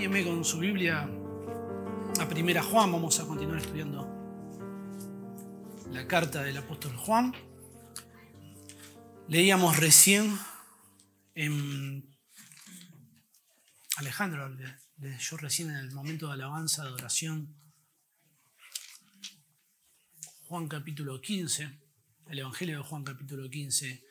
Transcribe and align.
Acompáñeme 0.00 0.30
con 0.30 0.44
su 0.46 0.58
Biblia 0.58 1.02
a 2.20 2.26
Primera 2.26 2.62
Juan. 2.62 2.90
Vamos 2.90 3.20
a 3.20 3.26
continuar 3.26 3.58
estudiando 3.58 4.08
la 5.92 6.08
carta 6.08 6.42
del 6.42 6.56
apóstol 6.56 6.96
Juan. 6.96 7.34
Leíamos 9.28 9.76
recién 9.76 10.38
en 11.34 12.08
Alejandro 13.98 14.48
leyó 14.96 15.36
recién 15.36 15.68
en 15.68 15.76
el 15.76 15.92
momento 15.92 16.28
de 16.28 16.32
alabanza, 16.32 16.80
de 16.82 16.88
adoración, 16.88 17.54
Juan 20.46 20.66
capítulo 20.66 21.20
15, 21.20 21.78
el 22.30 22.38
Evangelio 22.38 22.78
de 22.78 22.84
Juan 22.84 23.04
capítulo 23.04 23.50
15, 23.50 24.02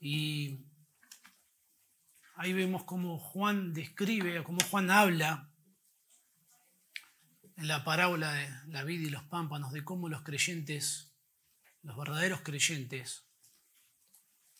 y 0.00 0.64
ahí 2.38 2.52
vemos 2.52 2.84
cómo 2.84 3.18
Juan 3.18 3.74
describe, 3.74 4.42
cómo 4.44 4.58
Juan 4.70 4.90
habla 4.90 5.50
en 7.56 7.66
la 7.66 7.82
parábola 7.82 8.32
de 8.32 8.48
la 8.68 8.84
vida 8.84 9.08
y 9.08 9.10
los 9.10 9.24
pámpanos, 9.24 9.72
de 9.72 9.84
cómo 9.84 10.08
los 10.08 10.22
creyentes, 10.22 11.12
los 11.82 11.96
verdaderos 11.96 12.42
creyentes, 12.42 13.24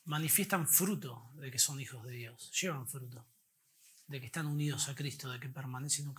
manifiestan 0.04 0.66
fruto 0.66 1.30
de 1.36 1.52
que 1.52 1.60
son 1.60 1.80
hijos 1.80 2.04
de 2.04 2.12
Dios, 2.12 2.50
llevan 2.60 2.88
fruto, 2.88 3.28
de 4.08 4.18
que 4.18 4.26
están 4.26 4.46
unidos 4.46 4.88
a 4.88 4.96
Cristo, 4.96 5.30
de 5.30 5.38
que 5.38 5.48
permanecen 5.48 6.12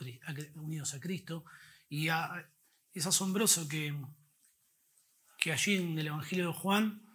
unidos 0.56 0.94
a 0.94 1.00
Cristo. 1.02 1.44
Y 1.90 2.08
es 2.94 3.06
asombroso 3.06 3.68
que, 3.68 3.94
que 5.38 5.52
allí 5.52 5.76
en 5.76 6.00
el 6.00 6.08
Evangelio 6.08 6.48
de 6.48 6.54
Juan 6.54 7.06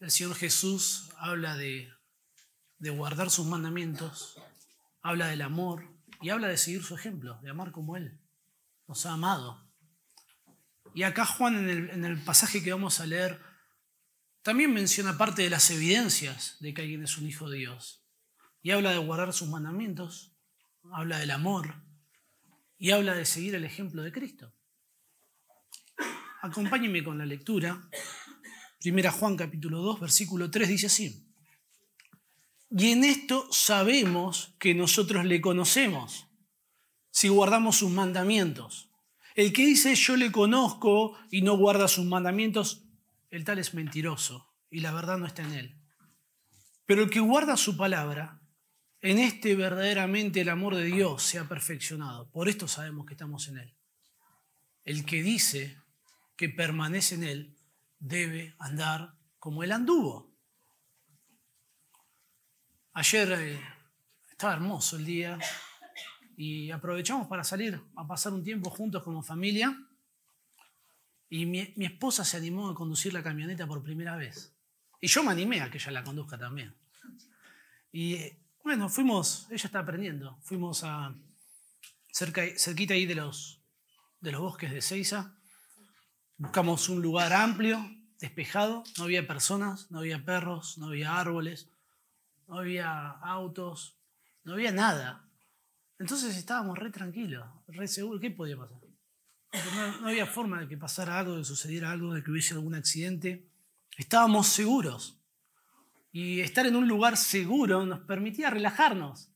el 0.00 0.10
Señor 0.10 0.34
Jesús 0.34 1.10
habla 1.18 1.56
de, 1.56 1.92
de 2.80 2.90
guardar 2.90 3.30
sus 3.30 3.46
mandamientos, 3.46 4.36
habla 5.02 5.28
del 5.28 5.42
amor 5.42 5.84
y 6.20 6.30
habla 6.30 6.48
de 6.48 6.56
seguir 6.56 6.82
su 6.82 6.94
ejemplo, 6.94 7.38
de 7.42 7.50
amar 7.50 7.70
como 7.70 7.96
Él 7.96 8.20
nos 8.90 9.06
ha 9.06 9.12
amado. 9.12 9.70
Y 10.94 11.04
acá 11.04 11.24
Juan 11.24 11.56
en 11.56 11.68
el, 11.68 11.90
en 11.90 12.04
el 12.04 12.20
pasaje 12.20 12.60
que 12.60 12.72
vamos 12.72 12.98
a 12.98 13.06
leer 13.06 13.40
también 14.42 14.74
menciona 14.74 15.16
parte 15.16 15.42
de 15.42 15.50
las 15.50 15.70
evidencias 15.70 16.56
de 16.58 16.74
que 16.74 16.82
alguien 16.82 17.04
es 17.04 17.16
un 17.16 17.28
hijo 17.28 17.48
de 17.48 17.58
Dios. 17.58 18.04
Y 18.62 18.72
habla 18.72 18.90
de 18.90 18.98
guardar 18.98 19.32
sus 19.32 19.48
mandamientos, 19.48 20.34
habla 20.92 21.18
del 21.18 21.30
amor 21.30 21.84
y 22.78 22.90
habla 22.90 23.14
de 23.14 23.26
seguir 23.26 23.54
el 23.54 23.64
ejemplo 23.64 24.02
de 24.02 24.10
Cristo. 24.10 24.52
Acompáñenme 26.42 27.04
con 27.04 27.16
la 27.16 27.26
lectura. 27.26 27.88
Primera 28.80 29.12
Juan 29.12 29.36
capítulo 29.36 29.82
2, 29.82 30.00
versículo 30.00 30.50
3 30.50 30.68
dice 30.68 30.86
así. 30.86 31.29
Y 32.70 32.92
en 32.92 33.02
esto 33.02 33.48
sabemos 33.50 34.54
que 34.60 34.74
nosotros 34.74 35.24
le 35.24 35.40
conocemos, 35.40 36.28
si 37.10 37.28
guardamos 37.28 37.76
sus 37.76 37.90
mandamientos. 37.90 38.90
El 39.34 39.52
que 39.52 39.66
dice 39.66 39.94
yo 39.96 40.16
le 40.16 40.30
conozco 40.30 41.16
y 41.30 41.42
no 41.42 41.56
guarda 41.56 41.88
sus 41.88 42.04
mandamientos, 42.04 42.84
el 43.30 43.44
tal 43.44 43.58
es 43.58 43.74
mentiroso 43.74 44.54
y 44.70 44.80
la 44.80 44.92
verdad 44.92 45.18
no 45.18 45.26
está 45.26 45.42
en 45.42 45.54
él. 45.54 45.80
Pero 46.86 47.02
el 47.02 47.10
que 47.10 47.20
guarda 47.20 47.56
su 47.56 47.76
palabra, 47.76 48.40
en 49.00 49.18
este 49.18 49.54
verdaderamente 49.54 50.40
el 50.40 50.48
amor 50.48 50.76
de 50.76 50.84
Dios 50.84 51.22
se 51.22 51.38
ha 51.38 51.48
perfeccionado. 51.48 52.30
Por 52.30 52.48
esto 52.48 52.68
sabemos 52.68 53.06
que 53.06 53.14
estamos 53.14 53.48
en 53.48 53.58
él. 53.58 53.74
El 54.84 55.04
que 55.04 55.22
dice 55.22 55.76
que 56.36 56.48
permanece 56.48 57.16
en 57.16 57.24
él 57.24 57.56
debe 57.98 58.54
andar 58.58 59.14
como 59.38 59.62
él 59.62 59.72
anduvo. 59.72 60.29
Ayer 62.92 63.32
eh, 63.32 63.60
estaba 64.32 64.54
hermoso 64.54 64.96
el 64.96 65.04
día 65.04 65.38
y 66.36 66.72
aprovechamos 66.72 67.28
para 67.28 67.44
salir 67.44 67.80
a 67.94 68.06
pasar 68.06 68.32
un 68.32 68.42
tiempo 68.42 68.68
juntos 68.68 69.04
como 69.04 69.22
familia. 69.22 69.86
Y 71.28 71.46
mi, 71.46 71.72
esposa 71.78 72.24
se 72.24 72.36
animó 72.36 72.68
a 72.68 72.74
conducir 72.74 73.12
la 73.12 73.22
camioneta 73.22 73.64
por 73.66 73.82
primera 73.84 74.16
vez. 74.16 74.56
Y 75.00 75.06
yo 75.06 75.22
me 75.22 75.30
animé 75.30 75.60
a 75.60 75.70
que 75.70 75.78
ella 75.78 75.92
la 75.92 76.02
conduzca 76.02 76.36
también. 76.36 76.74
Y 77.92 78.18
bueno, 78.64 78.88
fuimos, 78.88 79.46
ella 79.50 79.66
está 79.66 79.78
aprendiendo, 79.78 80.38
fuimos 80.42 80.82
a 80.82 81.14
cerca, 82.10 82.42
cerquita 82.56 82.94
ahí 82.94 83.06
de 83.06 83.14
los, 83.14 83.62
de 84.20 84.32
los 84.32 84.40
bosques 84.40 84.72
de 84.72 84.82
Ceiza. 84.82 85.36
Buscamos 86.36 86.88
un 86.88 87.02
lugar 87.02 87.32
amplio, 87.32 87.88
despejado, 88.18 88.82
no 88.98 89.04
había 89.04 89.28
personas, 89.28 89.90
no 89.92 90.00
había 90.00 90.24
perros, 90.24 90.76
no 90.78 90.88
había 90.88 91.16
árboles, 91.16 91.70
no 92.50 92.58
había 92.58 93.10
autos, 93.10 93.96
no 94.42 94.54
había 94.54 94.72
nada. 94.72 95.24
Entonces 95.98 96.36
estábamos 96.36 96.76
re 96.76 96.90
tranquilos, 96.90 97.46
re 97.68 97.86
seguros. 97.86 98.20
¿Qué 98.20 98.30
podía 98.30 98.56
pasar? 98.56 98.80
No, 100.00 100.08
había 100.08 100.26
forma 100.26 100.60
de 100.60 100.68
que 100.68 100.76
pasara 100.76 101.18
algo, 101.18 101.36
de 101.36 101.44
sucediera 101.44 101.90
algo, 101.92 102.12
de 102.12 102.24
que 102.24 102.30
hubiese 102.30 102.54
algún 102.54 102.74
accidente. 102.74 103.48
Estábamos 103.96 104.48
seguros. 104.48 105.20
Y 106.10 106.40
estar 106.40 106.66
en 106.66 106.74
un 106.74 106.88
lugar 106.88 107.16
seguro 107.16 107.86
nos 107.86 108.00
permitía 108.00 108.50
relajarnos, 108.50 109.30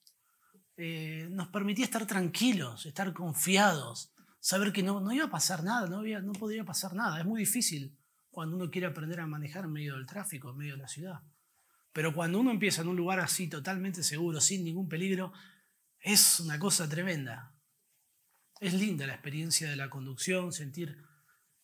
eh, 0.77 1.29
nos 1.31 1.49
permitía 1.49 1.85
estar 1.85 2.05
tranquilos, 2.07 2.85
estar 2.85 3.13
confiados, 3.13 4.13
saber 4.41 4.73
que 4.73 4.83
no, 4.83 4.99
no 4.99 5.13
iba 5.13 5.27
a 5.27 5.31
pasar 5.31 5.63
nada, 5.63 5.89
no, 5.89 5.99
había, 5.99 6.21
no 6.21 6.33
podría 6.33 6.65
pasar 6.65 6.95
nada. 6.95 7.21
Es 7.21 7.27
muy 7.27 7.39
difícil 7.39 7.97
cuando 8.31 8.57
uno 8.57 8.71
quiere 8.71 8.89
aprender 8.89 9.21
a 9.21 9.27
manejar 9.29 9.67
en 9.67 9.73
medio 9.73 9.95
del 9.95 10.07
tráfico, 10.07 10.51
en 10.51 10.57
medio 10.57 10.73
de 10.75 10.83
la 10.83 10.89
ciudad. 10.89 11.21
Pero 11.95 12.13
cuando 12.13 12.41
uno 12.41 12.51
empieza 12.51 12.83
en 12.83 12.89
un 12.89 12.97
lugar 12.97 13.21
así, 13.21 13.47
totalmente 13.47 14.03
seguro, 14.03 14.41
sin 14.41 14.65
ningún 14.65 14.89
peligro, 14.89 15.33
es 16.01 16.41
una 16.41 16.59
cosa 16.59 16.89
tremenda. 16.89 17.55
Es 18.59 18.75
linda 18.75 19.07
la 19.07 19.15
experiencia 19.15 19.71
de 19.71 19.77
la 19.77 19.89
conducción, 19.89 20.53
sentir 20.53 20.99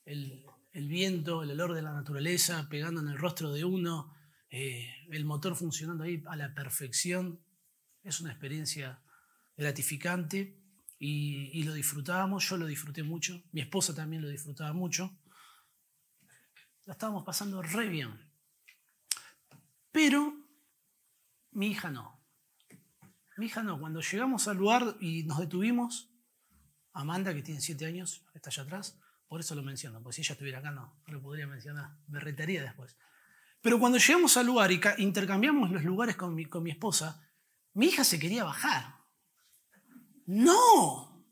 el, 0.05 0.47
viento, 0.73 1.43
el 1.43 1.51
olor 1.51 1.75
de 1.75 1.83
la 1.83 1.93
naturaleza 1.93 2.69
pegando 2.71 3.01
en 3.01 3.09
el 3.09 3.19
rostro 3.19 3.53
de 3.53 3.65
uno, 3.65 4.15
eh, 4.51 4.89
el 5.11 5.25
motor 5.25 5.57
funcionando 5.57 6.05
ahí 6.05 6.23
a 6.29 6.37
la 6.37 6.55
perfección. 6.55 7.41
Es 8.05 8.21
una 8.21 8.31
experiencia 8.31 9.03
gratificante 9.57 10.63
y, 11.01 11.51
y, 11.59 11.65
lo 11.65 11.75
disfrutábamos, 11.75 12.49
yo 12.49 12.57
lo 12.57 12.67
disfruté 12.67 13.03
mucho, 13.03 13.43
mi 13.51 13.63
esposa 13.63 13.97
también 13.97 14.23
lo 14.23 14.29
disfrutaba 14.29 14.73
mucho. 14.73 15.19
La 16.85 16.93
estábamos 16.93 17.25
pasando 17.25 17.61
re 17.63 17.89
bien. 17.89 18.30
Pero 19.93 20.35
mi 21.53 21.69
hija 21.69 21.91
no. 21.91 22.21
Mi 23.37 23.47
hija 23.47 23.63
no. 23.63 23.79
Cuando 23.79 24.01
llegamos 24.01 24.49
al 24.49 24.57
lugar 24.57 24.97
y 25.01 25.25
nos 25.25 25.39
detuvimos, 25.39 26.11
Amanda, 26.93 27.35
que 27.35 27.43
tiene 27.43 27.61
siete 27.61 27.87
años, 27.87 28.25
está 28.35 28.51
allá 28.51 28.63
atrás, 28.65 28.99
por 29.29 29.41
eso 29.41 29.55
lo 29.55 29.63
menciono, 29.63 30.03
porque 30.03 30.17
si 30.17 30.23
ella 30.23 30.33
estuviera 30.33 30.59
acá 30.59 30.71
no, 30.71 31.01
no 31.07 31.13
lo 31.13 31.23
podría 31.23 31.47
mencionar, 31.47 31.97
me 32.09 32.19
retaría 32.21 32.63
después. 32.63 32.97
Pero 33.63 33.79
cuando 33.79 33.99
llegamos 33.99 34.37
al 34.37 34.47
lugar 34.47 34.73
y 34.73 34.81
intercambiamos 34.99 35.71
los 35.71 35.85
lugares 35.85 36.17
con 36.17 36.35
mi, 36.35 36.47
con 36.47 36.63
mi 36.63 36.71
esposa, 36.71 37.31
mi 37.75 37.87
hija 37.87 38.05
se 38.05 38.19
quería 38.19 38.45
bajar. 38.45 38.97
No, 40.27 41.25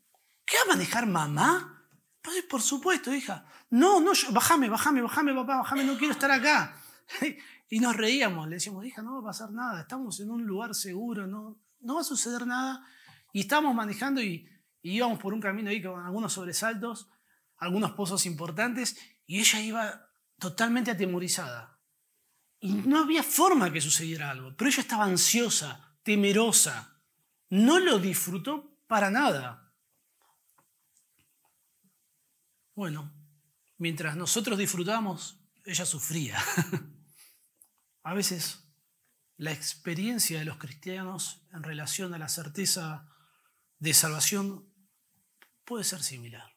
¿qué 0.45 0.57
va 0.57 0.63
a 0.63 0.75
manejar 0.75 1.07
mamá? 1.07 1.87
Pues 2.21 2.43
por 2.43 2.61
supuesto, 2.61 3.13
hija. 3.13 3.45
No, 3.69 3.99
no, 3.99 4.11
bájame, 4.31 4.69
bájame, 4.69 5.01
bájame, 5.01 5.33
papá, 5.33 5.57
bájame, 5.57 5.83
no 5.83 5.97
quiero 5.97 6.13
estar 6.13 6.31
acá. 6.31 6.75
Y 7.69 7.79
nos 7.79 7.95
reíamos, 7.95 8.47
le 8.47 8.55
decíamos, 8.55 8.85
hija, 8.85 9.01
no 9.01 9.13
va 9.15 9.19
a 9.19 9.31
pasar 9.31 9.51
nada, 9.51 9.81
estamos 9.81 10.19
en 10.19 10.31
un 10.31 10.43
lugar 10.45 10.73
seguro, 10.73 11.27
no, 11.27 11.61
no 11.81 11.95
va 11.95 12.01
a 12.01 12.03
suceder 12.03 12.47
nada. 12.47 12.83
Y 13.31 13.41
estábamos 13.41 13.75
manejando 13.75 14.21
y 14.21 14.47
y 14.81 14.91
íbamos 14.91 15.19
por 15.19 15.33
un 15.33 15.41
camino 15.41 15.69
ahí 15.69 15.81
con 15.81 16.03
algunos 16.03 16.33
sobresaltos, 16.33 17.09
algunos 17.57 17.91
pozos 17.91 18.25
importantes, 18.25 18.97
y 19.25 19.39
ella 19.39 19.61
iba 19.61 20.09
totalmente 20.37 20.91
atemorizada. 20.91 21.79
Y 22.59 22.73
no 22.73 22.99
había 22.99 23.23
forma 23.23 23.71
que 23.71 23.81
sucediera 23.81 24.29
algo, 24.29 24.55
pero 24.55 24.69
ella 24.69 24.81
estaba 24.81 25.05
ansiosa, 25.05 25.97
temerosa. 26.03 27.01
No 27.49 27.79
lo 27.79 27.99
disfrutó 27.99 28.77
para 28.87 29.09
nada. 29.09 29.73
Bueno, 32.75 33.13
mientras 33.77 34.15
nosotros 34.15 34.57
disfrutábamos, 34.57 35.39
ella 35.65 35.85
sufría. 35.85 36.37
A 38.03 38.13
veces 38.13 38.69
la 39.37 39.51
experiencia 39.51 40.39
de 40.39 40.45
los 40.45 40.57
cristianos 40.57 41.41
en 41.53 41.63
relación 41.63 42.13
a 42.13 42.17
la 42.17 42.29
certeza 42.29 43.09
de 43.79 43.93
salvación 43.93 44.65
puede 45.63 45.83
ser 45.83 46.03
similar. 46.03 46.55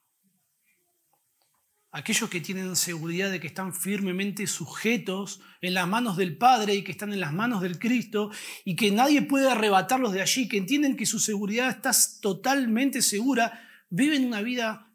Aquellos 1.93 2.31
que 2.31 2.41
tienen 2.41 2.75
seguridad 2.75 3.31
de 3.31 3.39
que 3.39 3.47
están 3.49 3.75
firmemente 3.75 4.47
sujetos 4.47 5.41
en 5.61 5.75
las 5.75 5.87
manos 5.87 6.17
del 6.17 6.39
Padre 6.39 6.75
y 6.75 6.83
que 6.83 6.93
están 6.93 7.13
en 7.13 7.21
las 7.21 7.35
manos 7.35 7.61
del 7.61 7.79
Cristo 7.79 8.31
y 8.65 8.77
que 8.77 8.91
nadie 8.91 9.23
puede 9.23 9.51
arrebatarlos 9.51 10.13
de 10.13 10.23
allí, 10.23 10.49
que 10.49 10.57
entienden 10.57 10.97
que 10.97 11.05
su 11.05 11.19
seguridad 11.19 11.69
está 11.69 11.93
totalmente 12.23 13.03
segura, 13.03 13.69
viven 13.91 14.25
una 14.25 14.41
vida 14.41 14.91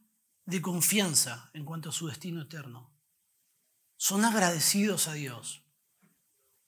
de 0.46 0.62
confianza 0.62 1.52
en 1.54 1.66
cuanto 1.66 1.90
a 1.90 1.94
su 1.94 2.08
destino 2.08 2.42
eterno. 2.42 2.92
Son 3.96 4.26
agradecidos 4.26 5.08
a 5.08 5.14
Dios 5.14 5.67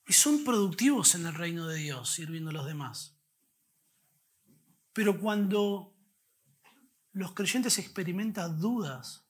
y 0.10 0.14
son 0.14 0.44
productivos 0.44 1.14
en 1.14 1.28
el 1.28 1.36
reino 1.36 1.68
de 1.68 1.78
Dios, 1.78 2.10
sirviendo 2.10 2.50
a 2.50 2.54
los 2.54 2.66
demás. 2.66 3.16
Pero 4.92 5.20
cuando 5.20 5.96
los 7.12 7.34
creyentes 7.34 7.78
experimentan 7.78 8.60
dudas 8.60 9.30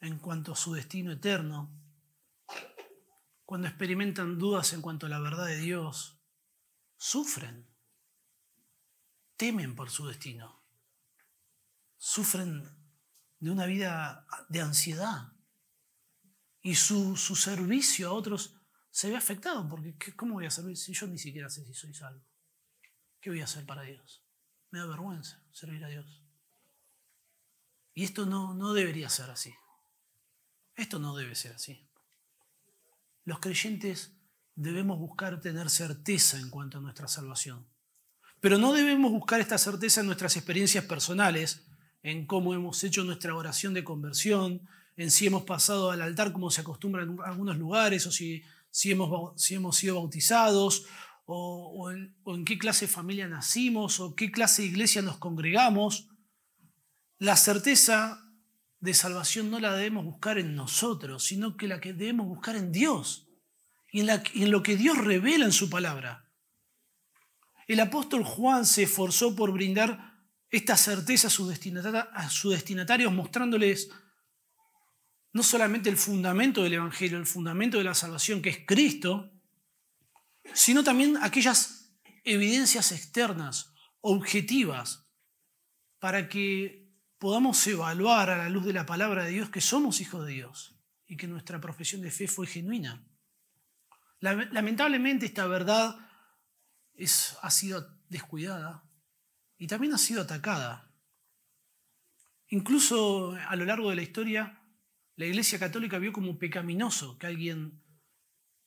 en 0.00 0.18
cuanto 0.18 0.52
a 0.52 0.56
su 0.56 0.72
destino 0.72 1.12
eterno, 1.12 1.70
cuando 3.44 3.68
experimentan 3.68 4.38
dudas 4.38 4.72
en 4.72 4.80
cuanto 4.80 5.04
a 5.04 5.10
la 5.10 5.20
verdad 5.20 5.44
de 5.44 5.58
Dios, 5.58 6.18
sufren, 6.96 7.68
temen 9.36 9.76
por 9.76 9.90
su 9.90 10.06
destino, 10.06 10.64
sufren 11.98 12.74
de 13.38 13.50
una 13.50 13.66
vida 13.66 14.26
de 14.48 14.62
ansiedad 14.62 15.34
y 16.62 16.74
su, 16.76 17.16
servicio 17.16 18.08
a 18.08 18.12
otros 18.14 18.61
se 18.92 19.08
ve 19.08 19.16
afectado, 19.16 19.66
porque 19.68 19.96
¿cómo 20.14 20.34
voy 20.34 20.44
a 20.44 20.50
servir 20.50 20.76
si 20.76 20.92
yo 20.92 21.06
ni 21.06 21.18
siquiera 21.18 21.48
sé 21.48 21.64
si 21.64 21.72
soy 21.72 21.94
salvo? 21.94 22.22
¿Qué 23.20 23.30
voy 23.30 23.40
a 23.40 23.44
hacer 23.44 23.64
para 23.64 23.82
Dios? 23.82 24.22
Me 24.70 24.80
da 24.80 24.86
vergüenza 24.86 25.42
servir 25.50 25.82
a 25.84 25.88
Dios. 25.88 26.22
Y 27.94 28.04
esto 28.04 28.26
no, 28.26 28.52
no 28.52 28.74
debería 28.74 29.08
ser 29.08 29.30
así. 29.30 29.54
Esto 30.76 30.98
no 30.98 31.16
debe 31.16 31.34
ser 31.34 31.52
así. 31.52 31.88
Los 33.24 33.38
creyentes 33.38 34.12
debemos 34.56 34.98
buscar 34.98 35.40
tener 35.40 35.70
certeza 35.70 36.38
en 36.38 36.50
cuanto 36.50 36.76
a 36.76 36.80
nuestra 36.82 37.08
salvación. 37.08 37.66
Pero 38.40 38.58
no 38.58 38.74
debemos 38.74 39.10
buscar 39.10 39.40
esta 39.40 39.56
certeza 39.56 40.00
en 40.00 40.06
nuestras 40.06 40.36
experiencias 40.36 40.84
personales, 40.84 41.66
en 42.02 42.26
cómo 42.26 42.52
hemos 42.52 42.84
hecho 42.84 43.04
nuestra 43.04 43.34
oración 43.34 43.72
de 43.72 43.84
conversión, 43.84 44.68
en 44.96 45.10
si 45.10 45.26
hemos 45.26 45.44
pasado 45.44 45.90
al 45.90 46.02
altar 46.02 46.32
como 46.32 46.50
se 46.50 46.60
acostumbra 46.60 47.04
en 47.04 47.16
algunos 47.24 47.56
lugares, 47.56 48.06
o 48.06 48.12
si, 48.12 48.42
si, 48.72 48.90
hemos, 48.90 49.40
si 49.40 49.54
hemos 49.54 49.76
sido 49.76 49.94
bautizados, 49.94 50.86
o, 51.24 51.90
en, 51.92 52.16
o 52.24 52.34
en 52.34 52.44
qué 52.44 52.58
clase 52.58 52.86
de 52.86 52.92
familia 52.92 53.28
nacimos, 53.28 54.00
o 54.00 54.16
qué 54.16 54.32
clase 54.32 54.62
de 54.62 54.68
iglesia 54.68 55.00
nos 55.02 55.18
congregamos. 55.18 56.08
La 57.18 57.36
certeza 57.36 58.28
de 58.80 58.94
salvación 58.94 59.48
no 59.48 59.60
la 59.60 59.74
debemos 59.74 60.04
buscar 60.04 60.38
en 60.38 60.56
nosotros, 60.56 61.22
sino 61.22 61.56
que 61.56 61.68
la 61.68 61.80
que 61.80 61.92
debemos 61.92 62.26
buscar 62.26 62.56
en 62.56 62.72
Dios 62.72 63.28
y 63.92 64.00
en, 64.00 64.06
la, 64.06 64.22
en 64.34 64.50
lo 64.50 64.64
que 64.64 64.76
Dios 64.76 64.98
revela 64.98 65.44
en 65.44 65.52
su 65.52 65.70
palabra. 65.70 66.28
El 67.68 67.78
apóstol 67.78 68.24
Juan 68.24 68.66
se 68.66 68.82
esforzó 68.82 69.36
por 69.36 69.52
brindar 69.52 70.12
esta 70.50 70.76
certeza 70.76 71.28
a 71.28 71.30
sus, 71.30 72.50
destinatarios, 72.50 73.12
mostrándoles 73.12 73.90
no 75.32 75.42
solamente 75.42 75.88
el 75.88 75.96
fundamento 75.96 76.62
del 76.62 76.74
Evangelio, 76.74 77.18
el 77.18 77.26
fundamento 77.26 77.78
de 77.78 77.84
la 77.84 77.94
salvación, 77.94 78.42
que 78.42 78.50
es 78.50 78.58
Cristo, 78.66 79.32
sino 80.52 80.84
también 80.84 81.16
aquellas 81.22 81.96
evidencias 82.24 82.92
externas, 82.92 83.72
objetivas, 84.00 85.08
para 85.98 86.28
que 86.28 86.92
podamos 87.18 87.64
evaluar 87.66 88.30
a 88.30 88.36
la 88.36 88.48
luz 88.48 88.64
de 88.64 88.72
la 88.72 88.84
palabra 88.84 89.24
de 89.24 89.30
Dios 89.30 89.50
que 89.50 89.60
somos 89.60 90.00
hijos 90.00 90.26
de 90.26 90.32
Dios 90.32 90.76
y 91.06 91.16
que 91.16 91.28
nuestra 91.28 91.60
profesión 91.60 92.00
de 92.02 92.10
fe 92.10 92.26
fue 92.26 92.46
genuina. 92.46 93.06
Lamentablemente 94.20 95.26
esta 95.26 95.46
verdad 95.46 95.96
ha 97.42 97.50
sido 97.50 98.00
descuidada 98.08 98.84
y 99.56 99.66
también 99.66 99.94
ha 99.94 99.98
sido 99.98 100.22
atacada. 100.22 100.92
Incluso 102.48 103.36
a 103.48 103.56
lo 103.56 103.64
largo 103.64 103.90
de 103.90 103.96
la 103.96 104.02
historia, 104.02 104.61
la 105.22 105.28
Iglesia 105.28 105.56
Católica 105.56 106.00
vio 106.00 106.12
como 106.12 106.36
pecaminoso 106.36 107.16
que 107.16 107.28
alguien 107.28 107.80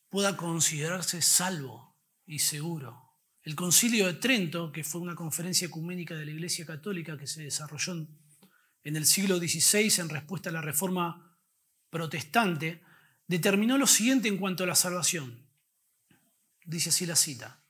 pueda 0.07 0.37
considerarse 0.37 1.21
salvo 1.21 1.99
y 2.25 2.39
seguro. 2.39 3.19
El 3.43 3.55
Concilio 3.55 4.07
de 4.07 4.13
Trento, 4.13 4.71
que 4.71 4.85
fue 4.85 5.01
una 5.01 5.15
conferencia 5.15 5.67
ecuménica 5.67 6.15
de 6.15 6.25
la 6.25 6.31
Iglesia 6.31 6.65
Católica 6.65 7.17
que 7.17 7.27
se 7.27 7.43
desarrolló 7.43 8.07
en 8.85 8.95
el 8.95 9.05
siglo 9.05 9.37
XVI 9.37 9.99
en 9.99 10.07
respuesta 10.07 10.49
a 10.49 10.53
la 10.53 10.61
reforma 10.61 11.37
protestante, 11.89 12.81
determinó 13.27 13.77
lo 13.77 13.85
siguiente 13.85 14.29
en 14.29 14.37
cuanto 14.37 14.63
a 14.63 14.67
la 14.67 14.75
salvación. 14.75 15.45
Dice 16.63 16.87
así 16.87 17.05
la 17.05 17.17
cita. 17.17 17.65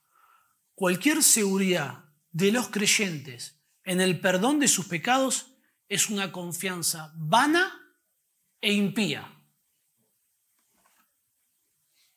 Cualquier 0.76 1.24
seguridad 1.24 2.06
de 2.32 2.52
los 2.52 2.68
creyentes 2.68 3.60
en 3.84 4.00
el 4.00 4.20
perdón 4.20 4.60
de 4.60 4.68
sus 4.68 4.86
pecados 4.86 5.56
es 5.90 6.12
una 6.12 6.32
confianza 6.32 7.16
vana 7.16 7.82
e 8.62 8.74
impía. 8.74 9.32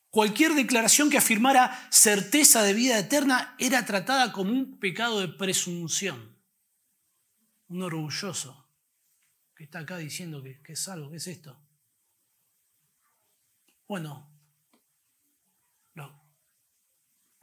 Cualquier 0.09 0.53
declaración 0.53 1.09
que 1.09 1.17
afirmara 1.17 1.87
certeza 1.91 2.63
de 2.63 2.73
vida 2.73 2.97
eterna 2.97 3.55
era 3.59 3.85
tratada 3.85 4.31
como 4.31 4.51
un 4.51 4.79
pecado 4.79 5.19
de 5.19 5.27
presunción, 5.27 6.35
un 7.67 7.83
orgulloso 7.83 8.67
que 9.55 9.65
está 9.65 9.79
acá 9.79 9.97
diciendo 9.97 10.41
que, 10.41 10.59
es 10.65 10.87
algo, 10.87 11.11
¿qué 11.11 11.17
es 11.17 11.27
esto? 11.27 11.61
Bueno, 13.87 14.29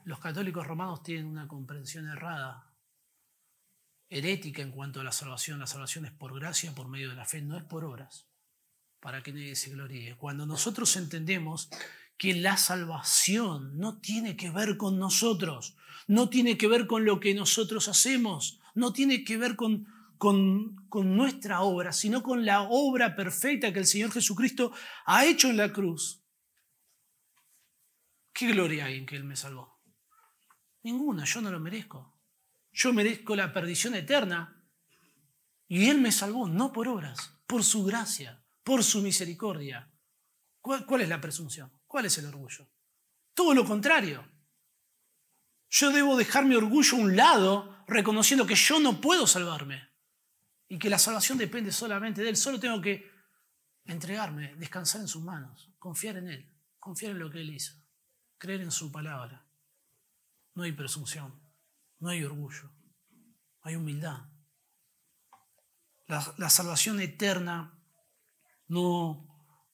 los 0.07 0.19
católicos 0.19 0.65
romanos 0.65 1.03
tienen 1.03 1.25
una 1.25 1.49
comprensión 1.49 2.07
errada, 2.07 2.73
herética 4.09 4.61
en 4.61 4.71
cuanto 4.71 5.01
a 5.01 5.03
la 5.03 5.11
salvación. 5.11 5.59
La 5.59 5.67
salvación 5.67 6.05
es 6.05 6.13
por 6.13 6.33
gracia, 6.33 6.73
por 6.73 6.87
medio 6.87 7.09
de 7.09 7.15
la 7.15 7.25
fe, 7.25 7.41
no 7.41 7.57
es 7.57 7.63
por 7.65 7.83
obras, 7.83 8.25
para 8.99 9.23
que 9.23 9.33
nadie 9.33 9.55
se 9.55 9.69
gloríe. 9.69 10.15
Cuando 10.15 10.45
nosotros 10.45 10.95
entendemos 10.95 11.69
que 12.17 12.33
la 12.33 12.57
salvación 12.57 13.77
no 13.77 13.99
tiene 13.99 14.35
que 14.35 14.49
ver 14.49 14.77
con 14.77 14.97
nosotros, 14.97 15.75
no 16.07 16.29
tiene 16.29 16.57
que 16.57 16.67
ver 16.67 16.87
con 16.87 17.05
lo 17.05 17.19
que 17.19 17.33
nosotros 17.33 17.87
hacemos, 17.87 18.59
no 18.73 18.93
tiene 18.93 19.23
que 19.23 19.37
ver 19.37 19.55
con 19.55 19.87
con, 20.17 20.75
nuestra 20.89 21.61
obra, 21.61 21.93
sino 21.93 22.23
con 22.23 22.45
la 22.45 22.63
obra 22.63 23.15
perfecta 23.15 23.71
que 23.71 23.79
el 23.79 23.85
Señor 23.85 24.11
Jesucristo 24.11 24.71
ha 25.05 25.25
hecho 25.25 25.49
en 25.49 25.57
la 25.57 25.71
cruz. 25.71 26.23
¿Qué 28.33 28.47
gloria 28.47 28.85
hay 28.85 28.97
en 28.97 29.05
que 29.05 29.15
Él 29.15 29.23
me 29.23 29.35
salvó? 29.35 29.79
Ninguna, 30.83 31.25
yo 31.25 31.41
no 31.41 31.51
lo 31.51 31.59
merezco. 31.59 32.19
Yo 32.71 32.93
merezco 32.93 33.35
la 33.35 33.53
perdición 33.53 33.95
eterna. 33.95 34.63
Y 35.67 35.89
Él 35.89 35.99
me 35.99 36.11
salvó, 36.11 36.47
no 36.47 36.71
por 36.71 36.87
obras, 36.87 37.33
por 37.45 37.63
su 37.63 37.83
gracia, 37.83 38.41
por 38.67 38.83
su 38.83 39.01
misericordia. 39.01 39.89
¿Cuál, 40.59 40.99
es 40.99 41.07
la 41.07 41.21
presunción? 41.21 41.71
¿Cuál 41.87 42.07
es 42.07 42.17
el 42.17 42.25
orgullo? 42.25 42.69
Todo 43.33 43.53
lo 43.53 43.63
contrario. 43.63 44.29
Yo 45.69 45.89
debo 45.93 46.17
dejar 46.17 46.43
mi 46.43 46.53
orgullo 46.53 46.97
a 46.97 46.99
un 46.99 47.15
lado, 47.15 47.85
reconociendo 47.87 48.45
que 48.45 48.55
yo 48.55 48.81
no 48.81 48.99
puedo 48.99 49.25
salvarme 49.25 49.89
y 50.67 50.77
que 50.77 50.89
la 50.89 50.99
salvación 50.99 51.37
depende 51.37 51.71
solamente 51.71 52.21
de 52.21 52.27
Él. 52.27 52.35
Solo 52.35 52.59
tengo 52.59 52.81
que 52.81 53.09
entregarme, 53.85 54.53
descansar 54.55 54.99
en 54.99 55.07
sus 55.07 55.23
manos, 55.23 55.71
confiar 55.79 56.17
en 56.17 56.27
Él, 56.27 56.53
confiar 56.77 57.13
en 57.13 57.19
lo 57.19 57.31
que 57.31 57.39
Él 57.39 57.53
hizo, 57.53 57.73
creer 58.37 58.59
en 58.59 58.71
su 58.71 58.91
palabra. 58.91 59.47
No 60.55 60.63
hay 60.63 60.73
presunción, 60.73 61.41
no 61.99 62.09
hay 62.09 62.21
orgullo, 62.21 62.69
hay 63.61 63.77
humildad. 63.77 64.25
La, 66.07 66.49
salvación 66.49 66.99
eterna 66.99 67.76
no, 68.67 69.27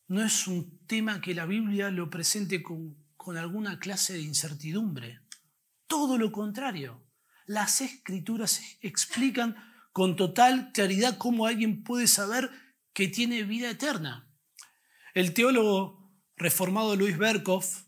no 0.08 0.24
es 0.24 0.48
un 0.48 0.86
tema 0.88 1.22
que 1.22 1.34
la 1.34 1.46
Biblia 1.46 1.90
lo 1.92 2.10
presente 2.10 2.62
con, 2.62 2.98
con 3.16 3.38
alguna 3.38 3.80
clase 3.80 4.14
de 4.14 4.22
incertidumbre. 4.22 5.22
Todo 5.88 6.18
lo 6.18 6.32
contrario. 6.32 7.06
Las 7.46 7.82
escrituras 7.82 8.62
explican 8.82 9.56
con 9.92 10.16
total 10.16 10.72
claridad 10.74 11.18
cómo 11.18 11.46
alguien 11.46 11.84
puede 11.84 12.08
saber 12.08 12.50
que 12.94 13.08
tiene 13.08 13.44
vida 13.44 13.70
eterna. 13.70 14.30
El 15.14 15.34
teólogo 15.34 16.12
reformado 16.36 16.96
Luis 16.96 17.18
Berkhoff, 17.18 17.84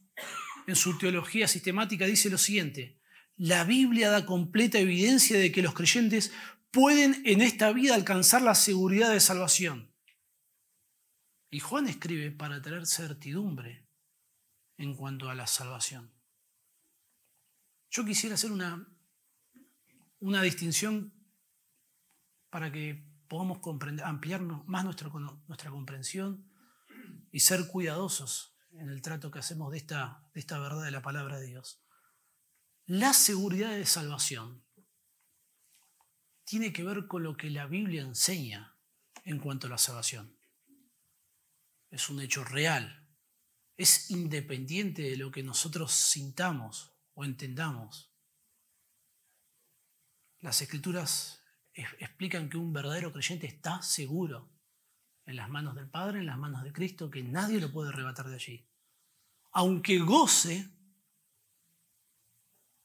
en 0.68 0.76
su 0.76 0.98
teología 0.98 1.48
sistemática, 1.48 2.06
dice 2.06 2.30
lo 2.30 2.38
siguiente, 2.38 3.00
la 3.36 3.64
Biblia 3.64 4.10
da 4.10 4.26
completa 4.26 4.80
evidencia 4.80 5.38
de 5.38 5.52
que 5.52 5.62
los 5.62 5.74
creyentes 5.74 6.32
pueden 6.72 7.22
en 7.26 7.42
esta 7.42 7.72
vida 7.72 7.96
alcanzar 7.96 8.42
la 8.42 8.56
seguridad 8.56 9.12
de 9.12 9.20
salvación. 9.20 9.95
Y 11.50 11.60
Juan 11.60 11.88
escribe 11.88 12.32
para 12.32 12.62
tener 12.62 12.86
certidumbre 12.86 13.88
en 14.78 14.96
cuanto 14.96 15.30
a 15.30 15.36
la 15.36 15.48
salvación. 15.48 16.14
Yo 17.90 18.04
quisiera 18.04 18.36
hacer 18.36 18.52
una, 18.52 18.88
una 20.20 20.42
distinción 20.42 21.14
para 22.50 22.72
que 22.72 23.08
podamos 23.28 23.60
ampliar 24.04 24.42
más 24.42 24.84
nuestra, 24.84 25.10
nuestra 25.48 25.72
comprensión 25.72 26.52
y 27.32 27.40
ser 27.40 27.68
cuidadosos 27.68 28.58
en 28.72 28.90
el 28.90 29.02
trato 29.02 29.32
que 29.32 29.40
hacemos 29.40 29.72
de 29.72 29.78
esta, 29.78 30.30
de 30.34 30.40
esta 30.40 30.60
verdad 30.60 30.84
de 30.84 30.92
la 30.92 31.02
palabra 31.02 31.40
de 31.40 31.48
Dios. 31.48 31.82
La 32.86 33.14
seguridad 33.14 33.72
de 33.72 33.86
salvación 33.86 34.64
tiene 36.44 36.72
que 36.72 36.84
ver 36.84 37.08
con 37.08 37.24
lo 37.24 37.36
que 37.36 37.50
la 37.50 37.66
Biblia 37.66 38.04
enseña 38.04 38.78
en 39.24 39.40
cuanto 39.40 39.68
a 39.68 39.72
la 39.72 39.78
salvación. 39.78 40.35
Es 41.90 42.10
un 42.10 42.20
hecho 42.22 42.44
real. 42.44 43.08
Es 43.78 44.12
independiente 44.12 45.02
de 45.04 45.18
lo 45.18 45.32
que 45.32 45.44
nosotros 45.44 45.92
sintamos 45.92 46.94
o 47.14 47.26
entendamos. 47.26 48.14
Las 50.40 50.62
escrituras 50.62 51.42
explican 51.74 52.50
que 52.50 52.58
un 52.58 52.72
verdadero 52.72 53.12
creyente 53.12 53.48
está 53.48 53.82
seguro 53.82 54.52
en 55.26 55.36
las 55.36 55.50
manos 55.50 55.76
del 55.76 55.90
Padre, 55.90 56.20
en 56.20 56.28
las 56.28 56.38
manos 56.38 56.64
de 56.64 56.72
Cristo, 56.72 57.10
que 57.10 57.24
nadie 57.24 57.60
lo 57.60 57.72
puede 57.72 57.90
arrebatar 57.90 58.30
de 58.30 58.36
allí. 58.36 58.70
Aunque 59.52 60.00
goce 60.00 60.72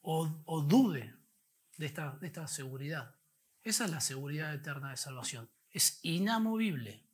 o, 0.00 0.62
dude 0.66 1.14
de 1.76 1.86
esta, 1.86 2.16
de 2.16 2.26
esta 2.26 2.46
seguridad. 2.48 3.16
Esa 3.62 3.84
es 3.84 3.90
la 3.90 4.00
seguridad 4.00 4.54
eterna 4.54 4.90
de 4.90 4.96
salvación. 4.96 5.50
Es 5.70 6.00
inamovible. 6.02 7.09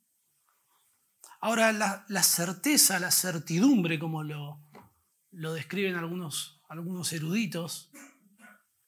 Ahora, 1.39 1.71
la, 1.71 2.23
certeza, 2.23 2.99
la 2.99 3.11
certidumbre, 3.11 3.99
como 3.99 4.23
lo, 4.23 4.59
lo 5.31 5.53
describen 5.53 5.95
algunos, 5.95 6.61
algunos 6.67 7.13
eruditos, 7.13 7.91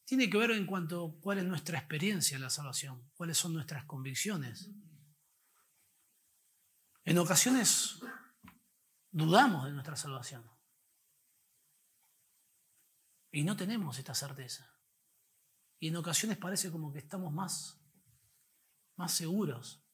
tiene 0.04 0.30
que 0.30 0.38
ver 0.38 0.52
en 0.52 0.66
cuanto 0.66 1.06
a 1.06 1.22
cuál 1.22 1.38
es 1.38 1.46
nuestra 1.46 1.78
experiencia 1.78 2.36
en 2.36 2.42
la 2.42 2.50
salvación, 2.50 3.12
cuáles 3.14 3.38
son 3.38 3.54
nuestras 3.54 3.86
convicciones. 3.86 4.72
En 7.06 7.18
ocasiones 7.20 8.00
dudamos 9.12 9.66
de 9.66 9.72
nuestra 9.72 9.96
salvación 9.96 10.50
y 13.32 13.44
no 13.44 13.56
tenemos 13.56 14.00
esta 14.00 14.16
certeza. 14.16 14.76
Y 15.80 15.90
en 15.90 15.96
ocasiones 15.96 16.38
parece 16.38 16.72
como 16.72 16.92
que 16.92 17.00
estamos 17.00 17.32
más, 17.32 17.80
más 18.96 19.14
seguros. 19.14 19.86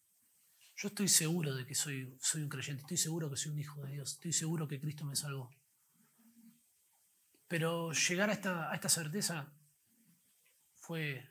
Yo 0.77 0.89
estoy 0.89 1.08
seguro 1.08 1.55
de 1.55 1.65
que 1.65 1.74
soy, 1.74 2.17
soy 2.22 2.41
un 2.41 2.50
creyente, 2.50 2.82
estoy 2.82 2.98
seguro 2.98 3.29
que 3.29 3.38
soy 3.38 3.53
un 3.53 3.60
hijo 3.60 3.82
de 3.84 3.94
Dios, 3.94 4.13
estoy 4.13 4.34
seguro 4.34 4.67
que 4.67 4.79
Cristo 4.79 5.05
me 5.05 5.15
salvó. 5.15 5.50
Pero 7.48 7.94
llegar 7.94 8.29
a 8.29 8.34
esta, 8.34 8.72
a 8.72 8.75
esta 8.75 8.89
certeza 8.89 9.53
fue 10.75 11.25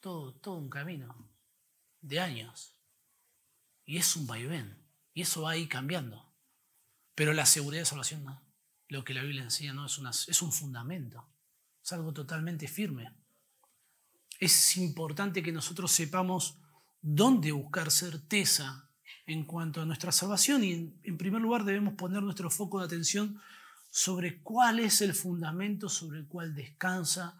todo, 0.00 0.34
todo 0.34 0.54
un 0.54 0.70
camino 0.70 1.30
de 2.00 2.20
años. 2.20 2.78
Y 3.84 3.98
es 3.98 4.16
un 4.16 4.26
vaivén. 4.26 4.82
Y 5.12 5.22
eso 5.22 5.42
va 5.42 5.50
a 5.50 5.56
ir 5.56 5.68
cambiando. 5.68 6.32
Pero 7.14 7.34
la 7.34 7.44
seguridad 7.44 7.82
de 7.82 7.86
salvación 7.86 8.24
no. 8.24 8.42
Lo 8.88 9.04
que 9.04 9.14
la 9.14 9.22
Biblia 9.22 9.42
enseña 9.42 9.74
no 9.74 9.84
es, 9.84 9.98
una, 9.98 10.10
es 10.10 10.40
un 10.40 10.52
fundamento. 10.52 11.28
Es 11.82 11.92
algo 11.92 12.12
totalmente 12.12 12.68
firme. 12.68 13.14
Es 14.38 14.76
importante 14.76 15.42
que 15.42 15.52
nosotros 15.52 15.92
sepamos 15.92 16.61
dónde 17.02 17.52
buscar 17.52 17.90
certeza 17.90 18.88
en 19.26 19.44
cuanto 19.44 19.82
a 19.82 19.84
nuestra 19.84 20.10
salvación 20.10 20.64
y 20.64 20.72
en 21.02 21.18
primer 21.18 21.42
lugar 21.42 21.64
debemos 21.64 21.94
poner 21.94 22.22
nuestro 22.22 22.50
foco 22.50 22.78
de 22.78 22.86
atención 22.86 23.40
sobre 23.90 24.42
cuál 24.42 24.80
es 24.80 25.02
el 25.02 25.12
fundamento 25.12 25.88
sobre 25.90 26.20
el 26.20 26.26
cual 26.26 26.54
descansa 26.54 27.38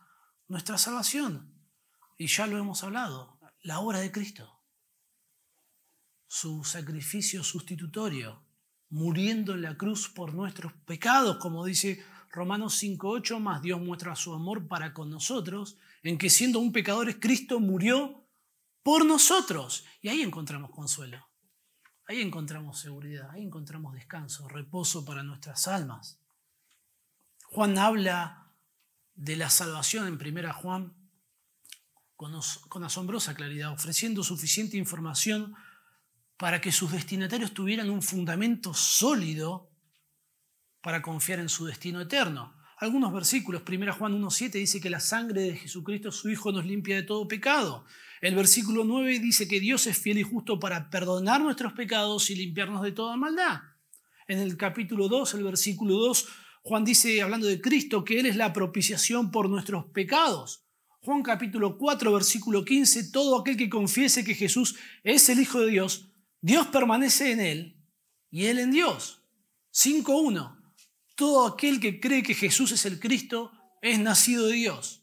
nuestra 0.49 0.77
salvación. 0.77 1.51
Y 2.19 2.27
ya 2.27 2.47
lo 2.47 2.59
hemos 2.59 2.85
hablado, 2.85 3.39
la 3.63 3.81
obra 3.81 4.01
de 4.01 4.13
Cristo 4.13 4.63
su 6.33 6.65
sacrificio 6.65 7.45
sustitutorio, 7.45 8.43
muriendo 8.89 9.53
en 9.53 9.61
la 9.61 9.77
cruz 9.77 10.09
por 10.09 10.33
nuestros 10.33 10.73
pecados, 10.87 11.37
como 11.37 11.63
dice 11.63 12.03
Romanos 12.31 12.83
5.8, 12.83 13.39
más 13.39 13.61
Dios 13.61 13.79
muestra 13.83 14.17
su 14.17 14.33
amor 14.33 14.67
para 14.67 14.95
con 14.95 15.11
nosotros, 15.11 15.77
en 16.03 16.17
que 16.17 16.31
siendo 16.31 16.59
un 16.59 16.73
pecador 16.73 17.21
Cristo 17.21 17.61
murió 17.61 18.22
por 18.83 19.05
nosotros. 19.05 19.85
Y 20.01 20.09
ahí 20.09 20.23
encontramos 20.23 20.71
consuelo, 20.71 21.27
ahí 22.07 22.21
encontramos 22.21 22.79
seguridad, 22.79 23.31
ahí 23.31 23.43
encontramos 23.43 23.95
descanso, 23.95 24.49
reposo 24.49 25.05
para 25.05 25.23
nuestras 25.23 25.69
almas. 25.69 26.19
Juan 27.45 27.79
habla 27.79 28.51
de 29.15 29.37
la 29.37 29.51
salvación 29.51 30.09
en 30.09 30.19
primera 30.19 30.53
Juan 30.53 30.95
con, 32.17 32.33
con 32.69 32.85
asombrosa 32.85 33.35
claridad, 33.35 33.73
ofreciendo 33.73 34.25
suficiente 34.25 34.77
información 34.77 35.55
para 36.37 36.61
que 36.61 36.73
sus 36.73 36.91
destinatarios 36.91 37.53
tuvieran 37.53 37.91
un 37.91 38.03
fundamento 38.03 38.75
sólido 38.75 39.71
para 40.81 41.01
confiar 41.03 41.39
en 41.39 41.49
su 41.49 41.67
destino 41.67 42.01
eterno. 42.01 42.57
Algunos 42.79 43.13
versículos, 43.13 43.63
1 43.67 43.95
Juan 43.95 44.21
1.7 44.21 44.51
dice 44.53 44.81
que 44.81 44.91
la 44.91 44.99
sangre 44.99 45.43
de 45.43 45.57
Jesucristo, 45.57 46.11
su 46.11 46.29
Hijo, 46.29 46.51
nos 46.51 46.67
limpia 46.67 46.97
de 46.97 47.05
todo 47.05 47.29
pecado. 47.29 47.85
El 48.23 48.37
versículo 48.37 48.85
9 48.85 49.19
dice 49.19 49.49
que 49.49 49.59
Dios 49.59 49.89
es 49.89 49.99
fiel 49.99 50.17
y 50.17 50.23
justo 50.23 50.61
para 50.61 50.91
perdonar 50.91 51.41
nuestros 51.41 51.73
pecados 51.73 52.31
y 52.31 52.37
limpiarnos 52.37 52.81
de 52.83 52.93
toda 52.93 53.17
maldad. 53.17 53.63
En 54.29 54.39
el 54.39 54.57
capítulo 54.57 55.09
2, 55.09 55.35
el 55.35 55.43
versículo 55.43 55.97
2, 55.97 56.29
Juan 56.63 56.85
dice, 56.85 57.21
hablando 57.21 57.49
de 57.49 57.61
Cristo, 57.61 58.05
que 58.05 58.21
Él 58.21 58.27
es 58.27 58.37
la 58.37 58.53
propiciación 58.53 59.33
por 59.33 59.51
nuestros 59.51 59.87
pecados. 59.87 60.65
Juan 61.01 61.25
capítulo 61.25 61.77
4, 61.77 62.13
versículo 62.13 62.65
15, 62.65 63.11
todo 63.11 63.41
aquel 63.41 63.57
que 63.57 63.69
confiese 63.69 64.23
que 64.23 64.37
Jesús 64.37 64.77
es 65.03 65.29
el 65.29 65.41
Hijo 65.41 65.59
de 65.59 65.73
Dios, 65.73 66.13
Dios 66.41 66.69
permanece 66.69 67.33
en 67.33 67.41
él 67.41 67.77
y 68.31 68.47
él 68.47 68.61
en 68.61 68.71
Dios. 68.71 69.21
5.1. 69.73 70.75
Todo 71.17 71.49
aquel 71.49 71.81
que 71.81 71.99
cree 71.99 72.23
que 72.23 72.35
Jesús 72.35 72.71
es 72.71 72.87
el 72.87 73.01
Cristo 73.01 73.51
es 73.81 73.99
nacido 73.99 74.47
de 74.47 74.55
Dios. 74.55 75.03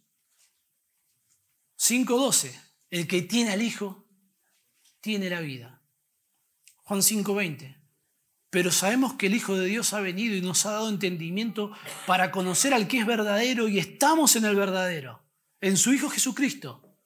5.12. 1.77 2.68
El 2.89 3.07
que 3.07 3.21
tiene 3.21 3.51
al 3.51 3.61
Hijo 3.61 4.07
tiene 5.01 5.29
la 5.29 5.41
vida. 5.41 5.81
Juan 6.83 7.01
5.20. 7.01 7.77
Pero 8.49 8.71
sabemos 8.71 9.13
que 9.13 9.27
el 9.27 9.35
Hijo 9.35 9.55
de 9.55 9.65
Dios 9.65 9.93
ha 9.93 9.99
venido 9.99 10.35
y 10.35 10.41
nos 10.41 10.65
ha 10.65 10.71
dado 10.71 10.89
entendimiento 10.89 11.71
para 12.07 12.31
conocer 12.31 12.73
al 12.73 12.87
que 12.87 12.99
es 12.99 13.05
verdadero 13.05 13.67
y 13.67 13.77
estamos 13.77 14.35
en 14.35 14.45
el 14.45 14.55
verdadero, 14.55 15.23
en 15.61 15.77
su 15.77 15.93
Hijo 15.93 16.09
Jesucristo. 16.09 16.97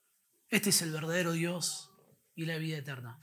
Este 0.48 0.70
es 0.70 0.82
el 0.82 0.92
verdadero 0.92 1.34
Dios 1.34 1.92
y 2.34 2.46
la 2.46 2.58
vida 2.58 2.78
eterna. 2.78 3.20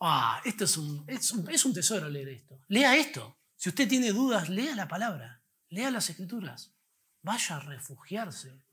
Ah, 0.00 0.40
esto 0.44 0.64
es 0.64 0.76
un, 0.76 1.04
es 1.06 1.64
un, 1.64 1.72
tesoro 1.72 2.08
leer 2.08 2.30
esto. 2.30 2.60
Lea 2.66 2.96
esto. 2.96 3.38
Si 3.54 3.68
usted 3.68 3.88
tiene 3.88 4.10
dudas, 4.10 4.48
lea 4.48 4.74
la 4.74 4.88
palabra, 4.88 5.44
lea 5.68 5.92
las 5.92 6.10
escrituras. 6.10 6.74
Vaya 7.22 7.58
a 7.58 7.60
refugiarse 7.60 8.64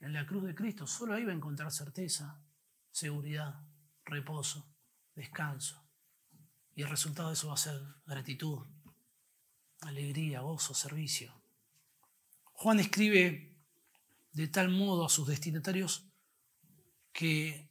en 0.00 0.12
la 0.12 0.26
cruz 0.26 0.44
de 0.44 0.56
Cristo. 0.56 0.88
Solo 0.88 1.14
ahí 1.14 1.24
va 1.24 1.30
a 1.30 1.36
encontrar 1.36 1.70
certeza, 1.70 2.42
seguridad, 2.90 3.66
reposo, 4.04 4.74
descanso. 5.14 5.84
Y 6.74 6.82
el 6.82 6.88
resultado 6.88 7.28
de 7.28 7.34
eso 7.34 7.48
va 7.48 7.54
a 7.54 7.58
ser 7.58 7.80
gratitud, 8.06 8.66
alegría, 9.80 10.40
gozo, 10.40 10.74
servicio. 10.74 11.34
Juan 12.52 12.80
escribe 12.80 13.56
de 14.32 14.48
tal 14.48 14.68
modo 14.68 15.04
a 15.04 15.08
sus 15.08 15.26
destinatarios 15.26 16.10
que 17.12 17.68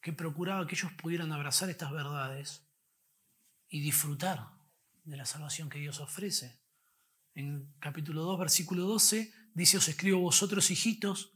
que 0.00 0.12
procuraba 0.12 0.66
que 0.66 0.74
ellos 0.74 0.92
pudieran 0.92 1.32
abrazar 1.32 1.68
estas 1.70 1.90
verdades 1.90 2.66
y 3.68 3.80
disfrutar 3.80 4.48
de 5.04 5.16
la 5.16 5.26
salvación 5.26 5.68
que 5.68 5.78
Dios 5.78 6.00
ofrece. 6.00 6.60
En 7.34 7.74
capítulo 7.78 8.22
2, 8.22 8.38
versículo 8.38 8.84
12, 8.84 9.32
dice, 9.54 9.76
os 9.76 9.88
escribo 9.88 10.20
vosotros, 10.20 10.70
hijitos, 10.70 11.32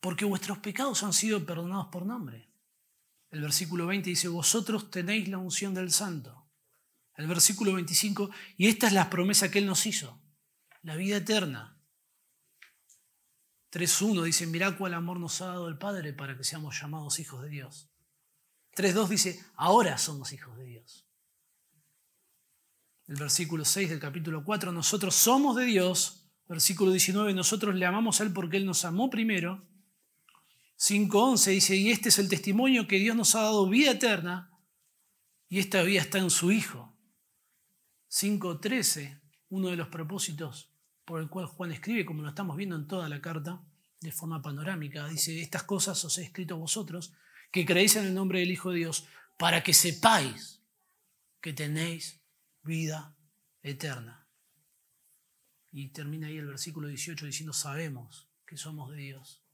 porque 0.00 0.24
vuestros 0.24 0.58
pecados 0.58 1.02
han 1.02 1.12
sido 1.12 1.44
perdonados 1.44 1.88
por 1.88 2.06
nombre. 2.06 2.50
El 3.30 3.42
versículo 3.42 3.86
20 3.86 4.10
dice, 4.10 4.28
vosotros 4.28 4.90
tenéis 4.90 5.28
la 5.28 5.38
unción 5.38 5.74
del 5.74 5.90
santo. 5.90 6.48
El 7.14 7.26
versículo 7.26 7.74
25, 7.74 8.30
y 8.56 8.68
esta 8.68 8.86
es 8.86 8.92
la 8.92 9.10
promesa 9.10 9.50
que 9.50 9.58
Él 9.58 9.66
nos 9.66 9.86
hizo, 9.86 10.22
la 10.82 10.94
vida 10.94 11.16
eterna. 11.16 11.76
3.1 13.72 14.22
dice, 14.22 14.46
mirad 14.46 14.78
cuál 14.78 14.94
amor 14.94 15.20
nos 15.20 15.40
ha 15.42 15.46
dado 15.46 15.68
el 15.68 15.76
Padre 15.76 16.12
para 16.12 16.36
que 16.36 16.44
seamos 16.44 16.80
llamados 16.80 17.18
hijos 17.18 17.42
de 17.42 17.48
Dios. 17.48 17.90
3.2 18.76 19.08
dice, 19.08 19.44
ahora 19.56 19.98
somos 19.98 20.32
hijos 20.32 20.56
de 20.56 20.64
Dios. 20.64 21.06
El 23.08 23.16
versículo 23.16 23.64
6 23.64 23.90
del 23.90 24.00
capítulo 24.00 24.44
4, 24.44 24.70
nosotros 24.70 25.14
somos 25.14 25.56
de 25.56 25.64
Dios. 25.64 26.30
Versículo 26.46 26.92
19, 26.92 27.34
nosotros 27.34 27.74
le 27.74 27.84
amamos 27.84 28.20
a 28.20 28.24
Él 28.24 28.32
porque 28.32 28.58
Él 28.58 28.64
nos 28.64 28.84
amó 28.84 29.10
primero. 29.10 29.67
5.11 30.78 31.50
dice, 31.50 31.76
y 31.76 31.90
este 31.90 32.08
es 32.10 32.18
el 32.18 32.28
testimonio 32.28 32.86
que 32.86 32.98
Dios 32.98 33.16
nos 33.16 33.34
ha 33.34 33.42
dado 33.42 33.68
vida 33.68 33.92
eterna 33.92 34.56
y 35.48 35.58
esta 35.58 35.82
vida 35.82 36.00
está 36.00 36.18
en 36.18 36.30
su 36.30 36.52
Hijo. 36.52 36.96
5.13, 38.10 39.20
uno 39.48 39.68
de 39.68 39.76
los 39.76 39.88
propósitos 39.88 40.72
por 41.04 41.20
el 41.20 41.28
cual 41.28 41.46
Juan 41.46 41.72
escribe, 41.72 42.04
como 42.04 42.22
lo 42.22 42.28
estamos 42.28 42.56
viendo 42.56 42.76
en 42.76 42.86
toda 42.86 43.08
la 43.08 43.20
carta, 43.20 43.64
de 44.00 44.12
forma 44.12 44.42
panorámica. 44.42 45.08
Dice, 45.08 45.40
estas 45.40 45.64
cosas 45.64 46.04
os 46.04 46.18
he 46.18 46.22
escrito 46.22 46.54
a 46.54 46.58
vosotros, 46.58 47.14
que 47.50 47.64
creéis 47.64 47.96
en 47.96 48.04
el 48.04 48.14
nombre 48.14 48.40
del 48.40 48.50
Hijo 48.50 48.70
de 48.70 48.78
Dios, 48.78 49.08
para 49.38 49.62
que 49.62 49.72
sepáis 49.72 50.62
que 51.40 51.54
tenéis 51.54 52.22
vida 52.62 53.16
eterna. 53.62 54.28
Y 55.72 55.88
termina 55.88 56.28
ahí 56.28 56.36
el 56.36 56.46
versículo 56.46 56.88
18 56.88 57.26
diciendo, 57.26 57.52
sabemos 57.52 58.30
que 58.46 58.56
somos 58.56 58.90
de 58.90 58.98
Dios. 58.98 59.47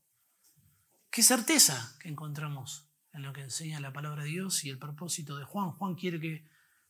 Qué 1.15 1.23
certeza 1.23 1.97
que 2.01 2.09
encontramos 2.09 2.89
en 3.13 3.23
lo 3.23 3.33
que 3.33 3.43
enseña 3.43 3.79
la 3.79 3.93
palabra 3.93 4.25
de 4.25 4.31
Dios 4.31 4.65
y 4.65 4.69
el 4.69 4.81
propósito 4.81 5.37
de 5.37 5.45
Juan. 5.45 5.71
Juan 5.71 5.95
quiere 5.95 6.19
que, 6.19 6.45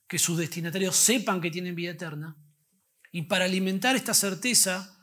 que 0.09 0.19
sus 0.19 0.39
destinatarios 0.39 0.97
sepan 0.97 1.43
que 1.43 1.51
tienen 1.51 1.75
vida 1.75 1.91
eterna 1.91 2.35
y 3.13 3.25
para 3.25 3.45
alimentar 3.45 3.97
esta 3.97 4.15
certeza 4.15 4.99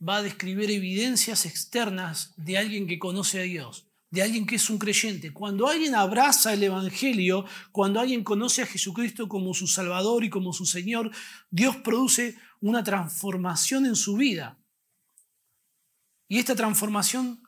va 0.00 0.18
a 0.18 0.22
describir 0.22 0.70
evidencias 0.70 1.44
externas 1.44 2.34
de 2.36 2.56
alguien 2.56 2.86
que 2.86 3.00
conoce 3.00 3.40
a 3.40 3.42
Dios. 3.42 3.88
de 4.12 4.22
alguien 4.22 4.46
que 4.46 4.56
es 4.56 4.70
un 4.70 4.78
creyente. 4.78 5.32
Cuando 5.32 5.66
alguien 5.66 5.96
abraza 5.96 6.52
el 6.52 6.62
Evangelio, 6.62 7.46
cuando 7.72 7.98
alguien 7.98 8.22
conoce 8.22 8.62
a 8.62 8.66
Jesucristo 8.66 9.26
como 9.26 9.54
su 9.54 9.66
Salvador 9.66 10.22
y 10.22 10.30
como 10.30 10.52
su 10.52 10.66
Señor, 10.66 11.10
Dios 11.50 11.76
produce 11.78 12.36
una 12.60 12.84
transformación 12.84 13.86
en 13.86 13.96
su 13.96 14.14
vida. 14.16 14.58
Y 16.28 16.38
esta 16.38 16.54
transformación 16.54 17.42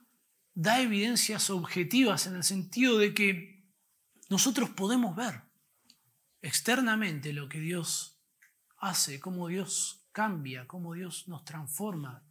da 0.54 0.80
evidencias 0.80 1.50
objetivas 1.50 2.26
en 2.26 2.36
el 2.36 2.44
sentido 2.44 2.98
de 2.98 3.12
que 3.12 3.64
nosotros 4.30 4.70
podemos 4.70 5.16
ver 5.16 5.42
externamente 6.40 7.32
lo 7.32 7.48
que 7.48 7.60
Dios 7.60 8.20
hace, 8.78 9.18
cómo 9.18 9.48
Dios 9.48 10.06
cambia, 10.12 10.66
cómo 10.66 10.94
Dios 10.94 11.26
nos 11.26 11.44
transforma, 11.44 12.24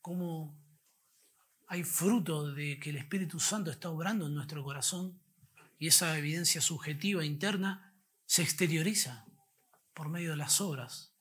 cómo 0.00 0.60
hay 1.66 1.84
fruto 1.84 2.52
de 2.52 2.78
que 2.78 2.90
el 2.90 2.96
Espíritu 2.96 3.40
Santo 3.40 3.70
está 3.70 3.88
obrando 3.88 4.26
en 4.26 4.34
nuestro 4.34 4.62
corazón 4.62 5.22
y 5.78 5.86
esa 5.86 6.18
evidencia 6.18 6.60
subjetiva 6.60 7.24
interna 7.24 7.96
se 8.26 8.42
exterioriza 8.42 9.24
por 9.94 10.08
medio 10.08 10.30
de 10.30 10.36
las 10.36 10.60
obras. 10.60 11.11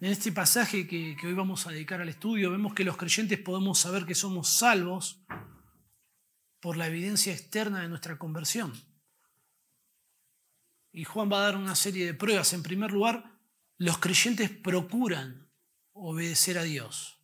En 0.00 0.10
este 0.10 0.32
pasaje 0.32 0.86
que, 0.86 1.14
hoy 1.22 1.34
vamos 1.34 1.66
a 1.66 1.72
dedicar 1.72 2.00
al 2.00 2.08
estudio, 2.08 2.50
vemos 2.50 2.72
que 2.72 2.84
los 2.84 2.96
creyentes 2.96 3.38
podemos 3.38 3.78
saber 3.78 4.06
que 4.06 4.14
somos 4.14 4.48
salvos 4.48 5.22
por 6.58 6.78
la 6.78 6.86
evidencia 6.86 7.34
externa 7.34 7.82
de 7.82 7.88
nuestra 7.88 8.18
conversión. 8.18 8.72
Y 10.90 11.04
Juan 11.04 11.30
va 11.30 11.40
a 11.40 11.44
dar 11.44 11.56
una 11.56 11.74
serie 11.74 12.06
de 12.06 12.14
pruebas. 12.14 12.54
En 12.54 12.62
primer 12.62 12.92
lugar, 12.92 13.38
los 13.76 13.98
creyentes 13.98 14.48
procuran 14.48 15.50
obedecer 15.92 16.56
a 16.56 16.62
Dios. 16.62 17.18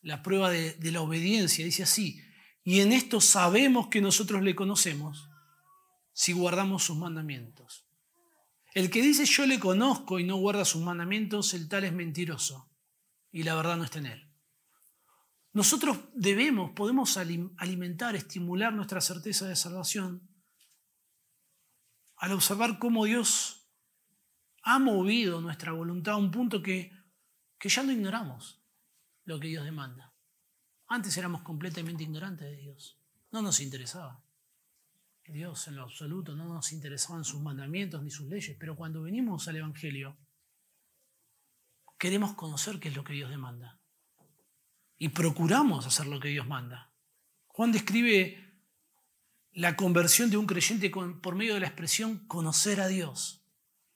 La 0.00 0.24
prueba 0.24 0.50
de, 0.50 0.76
la 0.90 1.02
obediencia 1.02 1.64
dice 1.64 1.84
así, 1.84 2.20
y 2.64 2.80
en 2.80 2.90
esto 2.90 3.20
sabemos 3.20 3.86
que 3.86 4.00
nosotros 4.00 4.42
le 4.42 4.56
conocemos 4.56 5.28
si 6.12 6.32
guardamos 6.32 6.82
sus 6.82 6.96
mandamientos. 6.96 7.81
El 8.74 8.90
que 8.90 9.02
dice 9.02 9.26
yo 9.26 9.46
le 9.46 9.60
conozco 9.60 10.18
y 10.18 10.24
no 10.24 10.36
guarda 10.36 10.64
sus 10.64 10.82
mandamientos, 10.82 11.52
el 11.54 11.68
tal 11.68 11.84
es 11.84 11.92
mentiroso 11.92 12.70
y 13.30 13.42
la 13.42 13.54
verdad 13.54 13.76
no 13.76 13.84
está 13.84 13.98
en 13.98 14.06
él. 14.06 14.32
Nosotros 15.52 15.98
debemos, 16.14 16.70
podemos 16.70 17.18
alimentar, 17.18 18.16
estimular 18.16 18.72
nuestra 18.72 19.02
certeza 19.02 19.46
de 19.46 19.56
salvación 19.56 20.28
al 22.16 22.32
observar 22.32 22.78
cómo 22.78 23.04
Dios 23.04 23.68
ha 24.62 24.78
movido 24.78 25.40
nuestra 25.40 25.72
voluntad 25.72 26.14
a 26.14 26.18
un 26.18 26.30
punto 26.30 26.62
que, 26.62 26.92
que 27.58 27.68
ya 27.68 27.82
no 27.82 27.92
ignoramos 27.92 28.62
lo 29.24 29.38
que 29.38 29.48
Dios 29.48 29.64
demanda. 29.64 30.14
Antes 30.86 31.16
éramos 31.16 31.42
completamente 31.42 32.04
ignorantes 32.04 32.48
de 32.48 32.56
Dios. 32.56 32.98
No 33.30 33.42
nos 33.42 33.60
interesaba. 33.60 34.24
Dios 35.30 35.68
en 35.68 35.76
lo 35.76 35.82
absoluto, 35.82 36.34
no 36.34 36.46
nos 36.46 36.72
interesaban 36.72 37.24
sus 37.24 37.40
mandamientos 37.40 38.02
ni 38.02 38.10
sus 38.10 38.28
leyes, 38.28 38.56
pero 38.58 38.74
cuando 38.74 39.02
venimos 39.02 39.46
al 39.46 39.56
Evangelio, 39.56 40.16
queremos 41.98 42.34
conocer 42.34 42.80
qué 42.80 42.88
es 42.88 42.96
lo 42.96 43.04
que 43.04 43.12
Dios 43.12 43.30
demanda. 43.30 43.78
Y 44.98 45.10
procuramos 45.10 45.86
hacer 45.86 46.06
lo 46.06 46.18
que 46.18 46.28
Dios 46.28 46.46
manda. 46.46 46.92
Juan 47.46 47.70
describe 47.70 48.52
la 49.52 49.76
conversión 49.76 50.30
de 50.30 50.36
un 50.36 50.46
creyente 50.46 50.90
por 50.90 51.34
medio 51.34 51.54
de 51.54 51.60
la 51.60 51.66
expresión 51.66 52.26
conocer 52.26 52.80
a 52.80 52.88
Dios. 52.88 53.44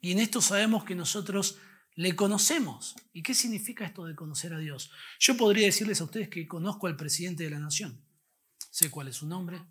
Y 0.01 0.13
en 0.13 0.19
esto 0.19 0.41
sabemos 0.41 0.85
que 0.85 0.95
nosotros 0.95 1.59
le 1.95 2.15
conocemos. 2.15 2.95
¿Y 3.13 3.23
qué 3.23 3.35
significa 3.35 3.85
esto 3.85 4.05
de 4.05 4.15
conocer 4.15 4.53
a 4.53 4.59
Dios? 4.59 4.91
Yo 5.19 5.37
podría 5.37 5.67
decirles 5.67 6.01
a 6.01 6.05
ustedes 6.05 6.29
que 6.29 6.47
conozco 6.47 6.87
al 6.87 6.97
presidente 6.97 7.45
de 7.45 7.51
la 7.51 7.59
nación. 7.59 8.05
Sé 8.71 8.91
cuál 8.91 9.09
es 9.09 9.17
su 9.17 9.27
nombre, 9.27 9.65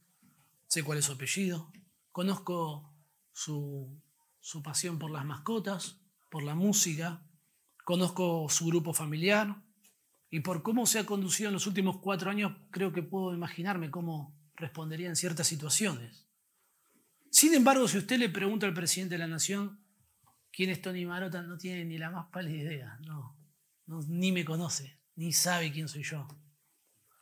sé 0.67 0.83
cuál 0.83 0.97
es 0.97 1.05
su 1.05 1.13
apellido, 1.13 1.71
conozco 2.11 2.93
su, 3.31 4.01
pasión 4.63 4.97
por 4.99 5.11
las 5.11 5.25
mascotas, 5.25 5.99
por 6.29 6.43
la 6.43 6.55
música, 6.55 7.21
conozco 7.83 8.47
su 8.49 8.67
grupo 8.67 8.93
familiar 8.93 9.61
y 10.29 10.39
por 10.39 10.63
cómo 10.63 10.85
se 10.85 10.99
ha 10.99 11.05
conducido 11.05 11.49
en 11.49 11.53
los 11.53 11.67
últimos 11.67 11.97
cuatro 11.99 12.31
años, 12.31 12.53
creo 12.71 12.91
que 12.91 13.03
puedo 13.03 13.33
imaginarme 13.33 13.91
cómo 13.91 14.35
respondería 14.55 15.09
en 15.09 15.15
ciertas 15.15 15.47
situaciones. 15.47 16.27
Sin 17.31 17.53
embargo, 17.53 17.87
si 17.87 17.97
usted 17.97 18.17
le 18.17 18.29
pregunta 18.29 18.65
al 18.65 18.73
presidente 18.73 19.15
de 19.15 19.19
la 19.19 19.27
nación 19.27 19.81
quién 20.51 20.69
es 20.69 20.81
Tony 20.81 21.05
Marota, 21.05 21.41
no 21.41 21.57
tiene 21.57 21.83
ni 21.83 21.97
la 21.97 22.09
más 22.09 22.27
pálida 22.31 22.63
idea, 22.63 22.97
no, 23.05 23.37
ni 24.07 24.31
me 24.31 24.45
conoce, 24.45 25.01
ni 25.15 25.33
sabe 25.33 25.71
quién 25.71 25.89
soy 25.89 26.03
yo. 26.03 26.27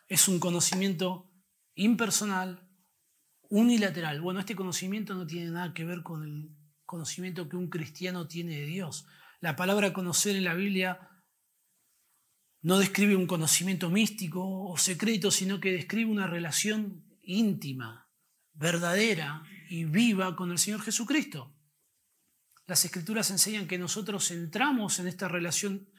Es 0.07 0.27
un 0.27 0.39
conocimiento 0.39 1.31
impersonal, 1.73 2.62
unilateral. 3.49 4.21
Bueno, 4.21 4.39
este 4.39 4.55
conocimiento 4.55 5.15
no 5.15 5.27
tiene 5.27 5.51
nada 5.51 5.73
que 5.73 5.85
ver 5.85 6.03
con 6.03 6.23
el 6.23 6.49
conocimiento 6.85 7.49
que 7.49 7.57
un 7.57 7.69
cristiano 7.69 8.27
tiene 8.27 8.57
de 8.57 8.65
Dios. 8.65 9.05
La 9.39 9.55
palabra 9.55 9.93
conocer 9.93 10.35
en 10.35 10.43
la 10.43 10.53
Biblia 10.53 11.09
no 12.61 12.79
describe 12.79 13.15
un 13.15 13.27
conocimiento 13.27 13.89
místico 13.89 14.69
o 14.69 14.77
secreto, 14.77 15.31
sino 15.31 15.59
que 15.59 15.73
describe 15.73 16.09
una 16.09 16.27
relación 16.27 17.05
íntima, 17.21 18.09
verdadera 18.53 19.43
y 19.69 19.85
viva 19.85 20.35
con 20.35 20.51
el 20.51 20.57
Señor 20.57 20.81
Jesucristo. 20.81 21.53
Las 22.65 22.85
escrituras 22.85 23.29
enseñan 23.31 23.67
que 23.67 23.77
nosotros 23.77 24.31
entramos 24.31 24.99
en 24.99 25.07
esta 25.07 25.27
relación 25.27 25.89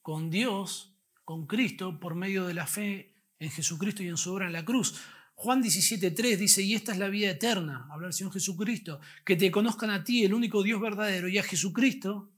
con 0.00 0.30
Dios, 0.30 0.96
con 1.24 1.46
Cristo, 1.46 1.98
por 1.98 2.14
medio 2.14 2.46
de 2.46 2.54
la 2.54 2.68
fe 2.68 3.16
en 3.40 3.50
Jesucristo 3.50 4.04
y 4.04 4.08
en 4.08 4.16
su 4.16 4.32
obra 4.32 4.46
en 4.46 4.52
la 4.52 4.64
cruz. 4.64 5.00
Juan 5.38 5.62
17.3 5.62 6.38
dice, 6.38 6.62
y 6.62 6.74
esta 6.74 6.92
es 6.92 6.98
la 6.98 7.08
vida 7.08 7.30
eterna, 7.30 7.86
habla 7.90 8.06
el 8.06 8.14
Señor 8.14 8.32
Jesucristo, 8.32 9.00
que 9.22 9.36
te 9.36 9.50
conozcan 9.50 9.90
a 9.90 10.02
ti, 10.02 10.24
el 10.24 10.32
único 10.32 10.62
Dios 10.62 10.80
verdadero, 10.80 11.28
y 11.28 11.36
a 11.36 11.42
Jesucristo, 11.42 12.32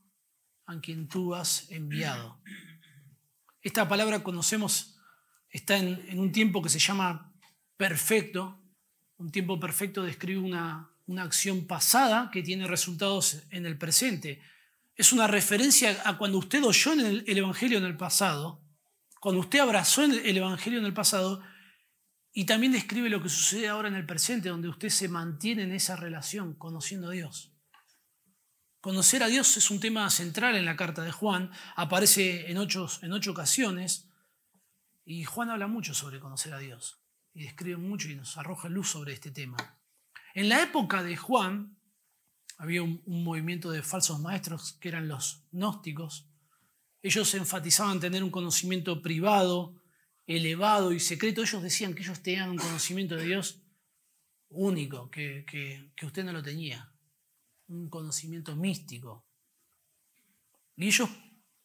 a 0.66 0.80
quien 0.80 1.06
tú 1.06 1.32
has 1.32 1.70
enviado. 1.70 2.40
Esta 3.62 3.88
palabra 3.88 4.24
conocemos, 4.24 4.98
está 5.48 5.78
en, 5.78 6.04
en 6.08 6.18
un 6.18 6.32
tiempo 6.32 6.60
que 6.60 6.68
se 6.68 6.80
llama 6.80 7.32
perfecto. 7.76 8.60
Un 9.16 9.30
tiempo 9.30 9.60
perfecto 9.60 10.02
describe 10.02 10.40
una, 10.40 10.90
una 11.06 11.22
acción 11.22 11.68
pasada 11.68 12.30
que 12.32 12.42
tiene 12.42 12.66
resultados 12.66 13.44
en 13.50 13.64
el 13.64 13.78
presente. 13.78 14.42
Es 14.96 15.12
una 15.12 15.28
referencia 15.28 16.02
a 16.04 16.18
cuando 16.18 16.38
usted 16.38 16.64
oyó 16.64 16.94
en 16.94 17.00
el, 17.00 17.24
el 17.28 17.38
Evangelio 17.38 17.78
en 17.78 17.84
el 17.84 17.96
pasado, 17.96 18.60
cuando 19.20 19.40
usted 19.40 19.60
abrazó 19.60 20.02
el 20.02 20.36
Evangelio 20.36 20.80
en 20.80 20.84
el 20.84 20.94
pasado, 20.94 21.42
y 22.32 22.44
también 22.44 22.72
describe 22.72 23.08
lo 23.08 23.22
que 23.22 23.28
sucede 23.28 23.68
ahora 23.68 23.88
en 23.88 23.94
el 23.94 24.06
presente, 24.06 24.48
donde 24.48 24.68
usted 24.68 24.90
se 24.90 25.08
mantiene 25.08 25.62
en 25.62 25.72
esa 25.72 25.96
relación, 25.96 26.54
conociendo 26.54 27.08
a 27.08 27.12
Dios. 27.12 27.52
Conocer 28.80 29.22
a 29.22 29.28
Dios 29.28 29.56
es 29.56 29.70
un 29.70 29.80
tema 29.80 30.08
central 30.10 30.54
en 30.54 30.64
la 30.64 30.76
carta 30.76 31.02
de 31.02 31.10
Juan, 31.10 31.50
aparece 31.74 32.50
en 32.50 32.58
ocho, 32.58 32.88
en 33.02 33.12
ocho 33.12 33.32
ocasiones, 33.32 34.08
y 35.04 35.24
Juan 35.24 35.50
habla 35.50 35.66
mucho 35.66 35.94
sobre 35.94 36.20
conocer 36.20 36.52
a 36.54 36.58
Dios, 36.58 37.02
y 37.34 37.42
describe 37.42 37.78
mucho 37.78 38.08
y 38.08 38.14
nos 38.14 38.36
arroja 38.36 38.68
luz 38.68 38.90
sobre 38.90 39.14
este 39.14 39.30
tema. 39.30 39.56
En 40.34 40.48
la 40.48 40.62
época 40.62 41.02
de 41.02 41.16
Juan 41.16 41.76
había 42.56 42.82
un, 42.82 43.02
un 43.06 43.24
movimiento 43.24 43.70
de 43.70 43.82
falsos 43.82 44.20
maestros 44.20 44.74
que 44.74 44.88
eran 44.88 45.08
los 45.08 45.44
gnósticos. 45.50 46.28
Ellos 47.02 47.34
enfatizaban 47.34 48.00
tener 48.00 48.22
un 48.22 48.30
conocimiento 48.30 49.02
privado, 49.02 49.82
elevado 50.28 50.92
y 50.92 51.00
secreto, 51.00 51.42
ellos 51.42 51.62
decían 51.62 51.94
que 51.94 52.02
ellos 52.02 52.22
tenían 52.22 52.50
un 52.50 52.58
conocimiento 52.58 53.16
de 53.16 53.24
Dios 53.24 53.62
único, 54.50 55.10
que, 55.10 55.44
que, 55.46 56.06
usted 56.06 56.22
no 56.22 56.32
lo 56.32 56.42
tenía, 56.42 56.92
un 57.66 57.88
conocimiento 57.88 58.54
místico. 58.54 59.26
Y 60.76 60.86
ellos 60.86 61.08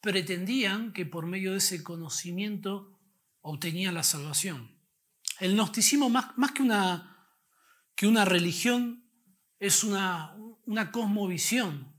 pretendían 0.00 0.94
que 0.94 1.04
por 1.04 1.26
medio 1.26 1.52
de 1.52 1.58
ese 1.58 1.82
conocimiento 1.82 2.98
obtenían 3.42 3.94
la 3.94 4.02
salvación. 4.02 4.74
El 5.40 5.54
gnosticismo, 5.54 6.08
más, 6.08 6.36
más 6.38 6.52
que, 6.52 6.62
una, 6.62 7.28
que 7.94 8.06
una 8.06 8.24
religión, 8.24 9.04
es 9.58 9.84
una, 9.84 10.34
una 10.64 10.90
cosmovisión 10.90 11.93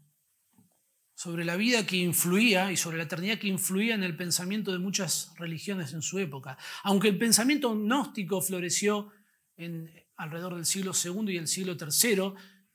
sobre 1.15 1.45
la 1.45 1.55
vida 1.55 1.87
que 1.87 1.95
influía 1.95 2.71
y 2.71 2.77
sobre 2.77 2.97
la 2.97 3.03
eternidad 3.03 3.39
que 3.39 3.47
influía 3.47 3.95
en 3.95 4.03
el 4.03 4.17
pensamiento 4.17 4.73
de 4.73 4.79
muchas 4.79 5.33
religiones 5.37 5.93
en 5.93 6.01
su 6.01 6.19
época. 6.19 6.57
Aunque 6.83 7.07
el 7.07 7.17
pensamiento 7.17 7.73
gnóstico 7.73 8.41
floreció 8.41 9.09
en, 9.55 9.89
alrededor 10.17 10.55
del 10.55 10.65
siglo 10.65 10.91
II 10.91 11.33
y 11.33 11.37
el 11.37 11.47
siglo 11.47 11.77
III, 11.79 12.33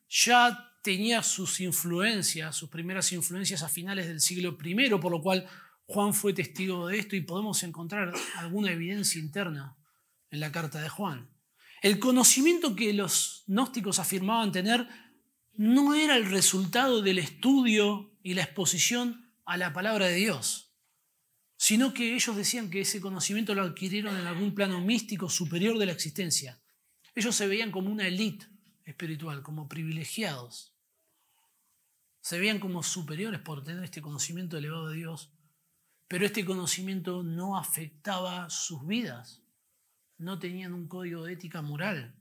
ya 0.09 0.73
tenía 0.83 1.23
sus 1.23 1.61
influencias, 1.61 2.57
sus 2.57 2.71
primeras 2.71 3.13
influencias 3.13 3.63
a 3.63 3.69
finales 3.69 4.09
del 4.09 4.21
siglo 4.21 4.57
I, 4.65 4.89
por 4.99 5.13
lo 5.13 5.21
cual 5.21 5.47
Juan 5.85 6.15
fue 6.15 6.33
testigo 6.33 6.89
de 6.89 6.99
esto 6.99 7.17
y 7.17 7.21
podemos 7.21 7.63
encontrar 7.63 8.15
alguna 8.37 8.73
evidencia 8.73 9.21
interna 9.21 9.77
en 10.31 10.41
la 10.41 10.51
carta 10.51 10.81
de 10.81 10.89
Juan. 10.89 11.29
El 11.83 11.99
conocimiento 11.99 12.75
que 12.75 12.93
los 12.95 13.45
gnósticos 13.47 13.99
afirmaban 13.99 14.53
tener 14.53 14.89
no 15.55 15.95
era 15.95 16.17
el 16.17 16.31
resultado 16.31 17.03
del 17.03 17.19
estudio 17.19 18.10
y 18.23 18.35
la 18.35 18.43
exposición 18.43 19.33
a 19.45 19.57
la 19.57 19.73
palabra 19.73 20.07
de 20.07 20.15
Dios, 20.15 20.73
sino 21.57 21.93
que 21.93 22.15
ellos 22.15 22.37
decían 22.37 22.71
que 22.71 22.81
ese 22.81 23.01
conocimiento 23.01 23.55
lo 23.55 23.63
adquirieron 23.63 24.17
en 24.17 24.27
algún 24.27 24.55
plano 24.55 24.81
místico 24.81 25.29
superior 25.29 25.79
de 25.79 25.87
la 25.87 25.93
existencia. 25.93 26.61
Ellos 27.15 27.35
se 27.35 27.47
veían 27.47 27.71
como 27.71 27.91
una 27.91 28.07
élite 28.07 28.47
espiritual, 28.85 29.43
como 29.43 29.69
privilegiados. 29.69 30.75
Se 32.21 32.39
veían 32.39 32.61
como 32.61 32.83
superiores 32.83 33.41
por 33.41 33.65
tener 33.65 33.85
este 33.85 34.03
conocimiento 34.03 34.57
elevado 34.57 34.89
de 34.89 34.97
Dios, 34.97 35.33
pero 36.09 36.27
este 36.27 36.45
conocimiento 36.45 37.23
no 37.23 37.57
afectaba 37.57 38.51
sus 38.51 38.87
vidas, 38.87 39.43
no 40.19 40.39
tenían 40.39 40.75
un 40.75 40.89
código 40.89 41.25
de 41.25 41.35
ética 41.35 41.63
moral. 41.63 42.15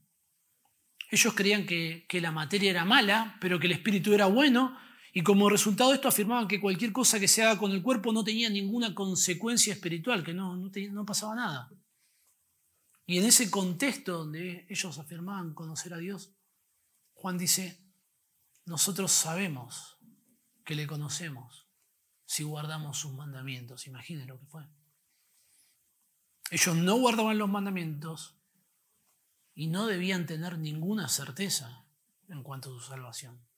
Ellos 1.11 1.33
creían 1.33 1.65
que, 1.65 2.05
la 2.21 2.31
materia 2.31 2.69
era 2.69 2.85
mala, 2.85 3.37
pero 3.41 3.59
que 3.59 3.67
el 3.67 3.73
espíritu 3.73 4.13
era 4.13 4.27
bueno, 4.27 4.77
y 5.13 5.23
como 5.23 5.49
resultado 5.49 5.89
de 5.89 5.95
esto 5.95 6.07
afirmaban 6.07 6.47
que 6.47 6.61
cualquier 6.61 6.91
cosa 6.91 7.19
que 7.19 7.27
se 7.27 7.43
haga 7.43 7.59
con 7.59 7.71
el 7.71 7.81
cuerpo 7.81 8.13
no 8.13 8.23
tenía 8.23 8.49
ninguna 8.49 8.93
consecuencia 8.93 9.73
espiritual, 9.73 10.23
que 10.23 10.33
no, 10.33 10.55
no 10.55 11.05
pasaba 11.05 11.35
nada. 11.35 11.71
Y 13.05 13.17
en 13.17 13.25
ese 13.25 13.49
contexto 13.49 14.19
donde 14.19 14.67
ellos 14.69 14.99
afirmaban 14.99 15.55
conocer 15.55 15.93
a 15.93 15.97
Dios, 15.97 16.31
Juan 17.13 17.39
dice, 17.39 17.81
nosotros 18.65 19.11
sabemos 19.11 19.97
que 20.63 20.75
le 20.75 20.85
conocemos 20.85 21.67
si 22.25 22.43
guardamos 22.43 22.99
sus 22.99 23.11
mandamientos. 23.11 23.87
Imaginen 23.87 24.27
lo 24.27 24.39
que 24.39 24.45
fue. 24.45 24.63
Ellos 26.51 26.75
no 26.75 26.97
guardaban 26.97 27.39
los 27.39 27.49
mandamientos 27.49 28.35
y 29.55 29.67
no 29.67 29.87
debían 29.87 30.27
tener 30.27 30.59
ninguna 30.59 31.09
certeza 31.09 31.87
en 32.27 32.43
cuanto 32.43 32.69
a 32.69 32.79
su 32.79 32.87
salvación. 32.87 33.48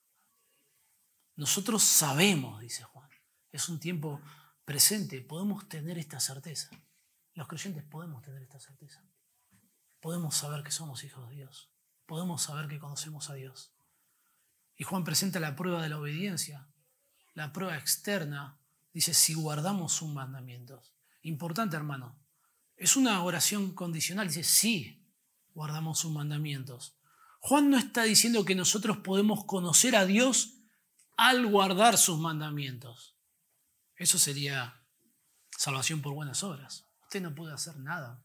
Nosotros 1.41 1.84
sabemos, 1.84 2.62
dice 2.62 2.84
Juan, 2.84 3.10
es 3.51 3.67
un 3.67 3.80
tiempo 3.80 4.21
presente, 4.63 5.21
podemos 5.21 5.67
tener 5.67 5.97
esta 5.97 6.19
certeza. 6.19 6.69
Los 7.34 7.47
creyentes 7.47 7.84
podemos 7.84 8.21
tener 8.21 8.41
esta 8.41 8.60
certeza 8.60 9.04
podemos 10.01 10.36
saber 10.36 10.63
que 10.63 10.71
somos 10.71 11.04
hijos 11.04 11.30
de 11.30 11.36
Dios. 11.36 11.69
Podemos 12.06 12.41
saber 12.41 12.67
que 12.67 12.80
conocemos 12.80 13.30
a 13.30 13.36
Dios. 13.36 13.71
Y 14.75 14.84
Juan 14.84 15.04
presenta 15.04 15.39
la 15.39 15.56
prueba 15.56 15.82
de 15.82 15.89
la 15.89 15.99
obediencia, 15.99 16.67
la 17.36 17.54
prueba 17.54 17.77
externa. 17.77 18.58
Dice, 18.93 19.13
si 19.13 19.36
guardamos 19.36 19.93
sus 19.93 20.12
mandamientos. 20.12 20.93
Importante, 21.21 21.77
hermano. 21.77 22.17
Es 22.75 22.97
una 22.97 23.23
oración 23.23 23.73
condicional. 23.73 24.27
Dice, 24.27 24.43
sí, 24.43 25.06
guardamos 25.54 25.99
sus 25.99 26.12
mandamientos. 26.12 26.97
Juan 27.39 27.69
no 27.69 27.77
está 27.77 28.04
diciendo 28.04 28.43
que 28.43 28.56
nosotros 28.56 28.97
podemos 28.97 29.45
conocer 29.45 29.95
a 29.95 30.06
Dios 30.06 30.61
al 31.17 31.45
guardar 31.47 31.97
sus 31.97 32.19
mandamientos. 32.19 33.15
Eso 33.95 34.17
sería 34.17 34.82
salvación 35.58 36.02
por 36.02 36.13
buenas 36.13 36.43
obras. 36.43 36.88
Usted 37.04 37.21
no 37.21 37.36
puede 37.36 37.54
hacer 37.54 37.78
nada 37.78 38.24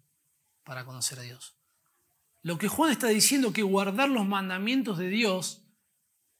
para 0.64 0.84
conocer 0.84 1.18
a 1.18 1.22
Dios. 1.22 1.56
Lo 2.42 2.58
que 2.58 2.68
Juan 2.68 2.92
está 2.92 3.08
diciendo 3.08 3.52
que 3.52 3.62
guardar 3.62 4.08
los 4.08 4.26
mandamientos 4.26 4.98
de 4.98 5.08
Dios 5.08 5.64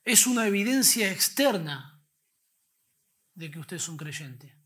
es 0.04 0.26
una 0.26 0.46
evidencia 0.46 1.10
externa 1.10 2.00
de 3.34 3.50
que 3.50 3.58
usted 3.58 3.76
es 3.76 3.88
un 3.88 3.96
creyente. 3.96 4.56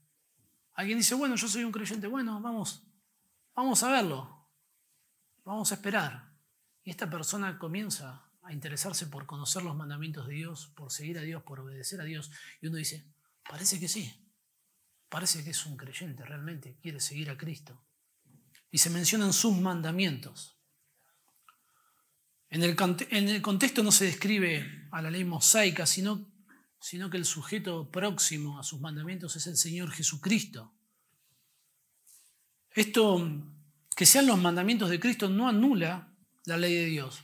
Alguien 0.74 0.98
dice, 0.98 1.14
bueno, 1.14 1.34
yo 1.34 1.48
soy 1.48 1.64
un 1.64 1.72
creyente, 1.72 2.06
bueno, 2.06 2.40
vamos, 2.40 2.86
vamos 3.54 3.82
a 3.82 3.90
verlo, 3.90 4.48
vamos 5.44 5.72
a 5.72 5.74
esperar. 5.74 6.32
Y 6.84 6.90
esta 6.90 7.08
persona 7.10 7.58
comienza 7.58 8.29
a 8.50 8.52
interesarse 8.52 9.06
por 9.06 9.26
conocer 9.26 9.62
los 9.62 9.76
mandamientos 9.76 10.26
de 10.26 10.34
Dios, 10.34 10.72
por 10.74 10.90
seguir 10.90 11.18
a 11.18 11.22
Dios, 11.22 11.42
por 11.44 11.60
obedecer 11.60 12.00
a 12.00 12.04
Dios. 12.04 12.32
Y 12.60 12.66
uno 12.66 12.78
dice, 12.78 13.06
parece 13.48 13.78
que 13.78 13.86
sí, 13.86 14.12
parece 15.08 15.44
que 15.44 15.50
es 15.50 15.66
un 15.66 15.76
creyente 15.76 16.24
realmente, 16.24 16.76
quiere 16.82 16.98
seguir 16.98 17.30
a 17.30 17.38
Cristo. 17.38 17.80
Y 18.72 18.78
se 18.78 18.90
mencionan 18.90 19.32
sus 19.32 19.56
mandamientos. 19.56 20.58
En 22.48 22.64
el, 22.64 22.74
contexto 23.42 23.84
no 23.84 23.92
se 23.92 24.06
describe 24.06 24.88
a 24.90 25.00
la 25.00 25.12
ley 25.12 25.24
mosaica, 25.24 25.86
sino, 25.86 26.28
sino 26.80 27.08
que 27.08 27.18
el 27.18 27.24
sujeto 27.24 27.88
próximo 27.88 28.58
a 28.58 28.64
sus 28.64 28.80
mandamientos 28.80 29.36
es 29.36 29.46
el 29.46 29.56
Señor 29.56 29.92
Jesucristo. 29.92 30.74
Esto, 32.72 33.30
que 33.94 34.06
sean 34.06 34.26
los 34.26 34.38
mandamientos 34.40 34.90
de 34.90 34.98
Cristo, 34.98 35.28
no 35.28 35.48
anula 35.48 36.12
la 36.46 36.56
ley 36.56 36.74
de 36.74 36.86
Dios, 36.86 37.22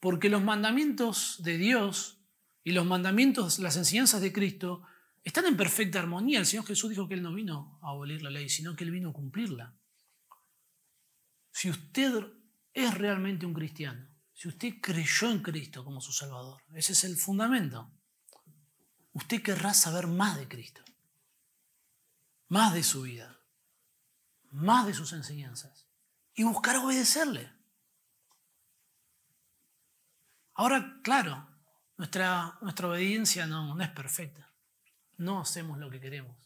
porque 0.00 0.30
los 0.30 0.42
mandamientos 0.42 1.36
de 1.42 1.58
Dios 1.58 2.18
y 2.64 2.72
los 2.72 2.86
mandamientos, 2.86 3.58
las 3.58 3.76
enseñanzas 3.76 4.20
de 4.20 4.32
Cristo, 4.32 4.82
están 5.22 5.46
en 5.46 5.56
perfecta 5.56 5.98
armonía. 5.98 6.38
El 6.38 6.46
Señor 6.46 6.66
Jesús 6.66 6.90
dijo 6.90 7.06
que 7.06 7.14
Él 7.14 7.22
no 7.22 7.34
vino 7.34 7.78
a 7.82 7.90
abolir 7.90 8.22
la 8.22 8.30
ley, 8.30 8.48
sino 8.48 8.74
que 8.74 8.84
Él 8.84 8.90
vino 8.90 9.10
a 9.10 9.12
cumplirla. 9.12 9.76
Si 11.52 11.68
usted 11.68 12.26
es 12.72 12.94
realmente 12.94 13.46
un 13.46 13.54
cristiano, 13.54 14.08
si 14.32 14.48
usted 14.48 14.80
creyó 14.80 15.30
en 15.30 15.42
Cristo 15.42 15.84
como 15.84 16.00
su 16.00 16.12
Salvador, 16.12 16.62
ese 16.74 16.92
es 16.92 17.04
el 17.04 17.16
fundamento, 17.16 17.92
usted 19.12 19.42
querrá 19.42 19.74
saber 19.74 20.06
más 20.06 20.38
de 20.38 20.48
Cristo, 20.48 20.82
más 22.48 22.72
de 22.72 22.82
su 22.82 23.02
vida, 23.02 23.38
más 24.50 24.86
de 24.86 24.94
sus 24.94 25.12
enseñanzas 25.12 25.88
y 26.34 26.44
buscar 26.44 26.76
obedecerle. 26.76 27.52
Ahora, 30.60 31.00
claro, 31.02 31.48
nuestra, 31.96 32.58
obediencia 32.82 33.46
no, 33.46 33.80
es 33.80 33.88
perfecta. 33.88 34.52
No 35.16 35.40
hacemos 35.40 35.78
lo 35.78 35.88
que 35.88 36.00
queremos. 36.00 36.36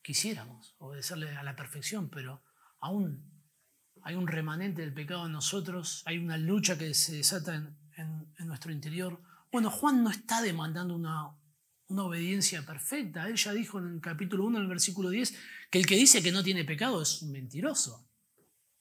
Quisiéramos 0.00 0.76
obedecerle 0.78 1.36
a 1.36 1.42
la 1.42 1.56
perfección, 1.56 2.08
pero 2.08 2.44
aún 2.78 3.28
hay 4.04 4.14
un 4.14 4.28
remanente 4.28 4.82
del 4.82 4.94
pecado 4.94 5.26
en 5.26 5.32
nosotros, 5.32 6.04
hay 6.06 6.18
una 6.18 6.36
lucha 6.36 6.78
que 6.78 6.94
se 6.94 7.16
desata 7.16 7.56
en, 7.56 8.32
nuestro 8.46 8.70
interior. 8.70 9.20
Bueno, 9.50 9.72
Juan 9.72 10.04
no 10.04 10.10
está 10.10 10.40
demandando 10.40 10.94
una, 10.94 11.34
obediencia 11.88 12.64
perfecta. 12.64 13.26
Él 13.26 13.34
ya 13.34 13.52
dijo 13.52 13.80
en 13.80 13.94
el 13.94 14.00
capítulo 14.00 14.44
1, 14.44 14.58
en 14.58 14.62
el 14.62 14.68
versículo 14.68 15.08
10, 15.08 15.36
que 15.68 15.80
el 15.80 15.86
que 15.86 15.96
dice 15.96 16.22
que 16.22 16.30
no 16.30 16.44
tiene 16.44 16.64
pecado 16.64 17.02
es 17.02 17.22
un 17.22 17.32
mentiroso. 17.32 18.08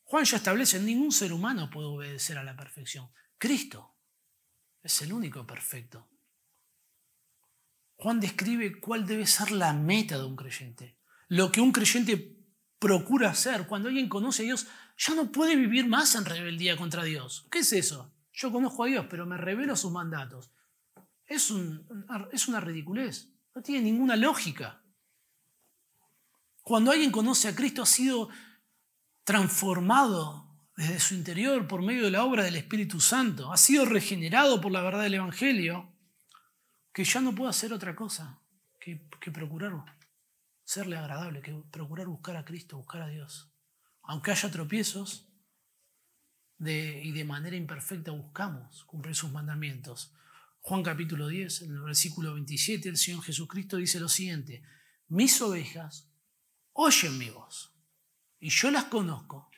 Juan 0.03 0.23
ya 0.25 0.37
establece, 0.37 0.79
ningún 0.79 1.11
ser 1.11 1.33
humano 1.33 1.71
puede 1.71 1.87
obedecer 1.87 2.37
a 2.37 2.43
la 2.43 2.55
perfección. 2.55 3.09
Cristo 3.39 3.95
es 4.83 5.01
el 5.01 5.13
único 5.13 5.45
perfecto. 5.45 6.07
Juan 7.95 8.19
describe 8.19 8.79
cuál 8.79 9.05
debe 9.05 9.27
ser 9.27 9.51
la 9.51 9.73
meta 9.73 10.17
de 10.17 10.23
un 10.23 10.35
creyente. 10.35 10.97
Lo 11.27 11.51
que 11.51 11.59
un 11.59 11.71
creyente 11.71 12.37
procura 12.79 13.29
hacer. 13.29 13.67
Cuando 13.67 13.89
alguien 13.89 14.07
conoce 14.07 14.43
a 14.43 14.45
Dios, 14.45 14.67
ya 14.97 15.15
no 15.15 15.31
puede 15.31 15.55
vivir 15.55 15.87
más 15.87 16.15
en 16.15 16.25
rebeldía 16.25 16.77
contra 16.77 17.03
Dios. 17.03 17.47
¿Qué 17.51 17.59
es 17.59 17.73
eso? 17.73 18.13
Yo 18.31 18.51
conozco 18.51 18.85
a 18.85 18.87
Dios, 18.87 19.05
pero 19.09 19.25
me 19.25 19.37
revelo 19.37 19.75
sus 19.75 19.91
mandatos. 19.91 20.51
Es, 21.25 21.53
es 22.31 22.47
una 22.47 22.61
ridiculez. 22.61 23.33
No 23.53 23.61
tiene 23.61 23.83
ninguna 23.83 24.15
lógica. 24.15 24.81
Cuando 26.63 26.91
alguien 26.91 27.11
conoce 27.11 27.49
a 27.49 27.55
Cristo 27.55 27.81
ha 27.81 27.85
sido 27.85 28.29
transformado 29.25 30.48
desde 30.79 31.01
su 31.01 31.13
interior 31.13 31.67
por 31.67 31.81
medio 31.81 32.05
de 32.05 32.11
la 32.11 32.23
obra 32.23 32.41
del 32.41 32.55
Espíritu 32.55 33.01
Santo, 33.01 33.51
ha 33.51 33.57
sido 33.57 33.83
regenerado 33.83 34.61
por 34.61 34.71
la 34.71 34.81
verdad 34.81 35.03
del 35.03 35.15
Evangelio, 35.15 35.91
que 36.93 37.03
ya 37.03 37.19
no 37.19 37.35
puede 37.35 37.49
hacer 37.49 37.73
otra 37.73 37.97
cosa 37.97 38.39
que, 38.79 38.95
procurar 39.33 39.73
serle 40.63 40.95
agradable, 40.95 41.41
que 41.41 41.51
procurar 41.69 42.07
buscar 42.07 42.37
a 42.37 42.45
Cristo, 42.45 42.77
buscar 42.77 43.01
a 43.01 43.09
Dios. 43.09 43.51
Aunque 44.03 44.31
haya 44.31 44.49
tropiezos 44.51 45.27
y 46.59 47.11
de 47.11 47.25
manera 47.25 47.57
imperfecta 47.57 48.11
buscamos 48.11 48.85
cumplir 48.85 49.15
sus 49.15 49.33
mandamientos. 49.33 50.15
Juan 50.61 50.81
capítulo 50.81 51.27
10, 51.27 51.63
en 51.63 51.71
el 51.73 51.81
versículo 51.81 52.35
27, 52.35 52.87
el 52.87 52.97
Señor 52.97 53.21
Jesucristo 53.23 53.75
dice 53.75 53.99
lo 53.99 54.07
siguiente, 54.07 54.63
mis 55.09 55.41
ovejas 55.41 56.09
oyen 56.71 57.17
mi 57.17 57.29
voz 57.31 57.75
y 58.39 58.49
yo 58.49 58.71
las 58.71 58.85
conozco 58.85 59.48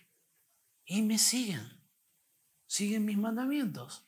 y 0.98 1.02
me 1.02 1.18
siguen, 1.18 1.82
siguen 2.68 3.06
mis 3.06 3.18
mandamientos. 3.18 4.06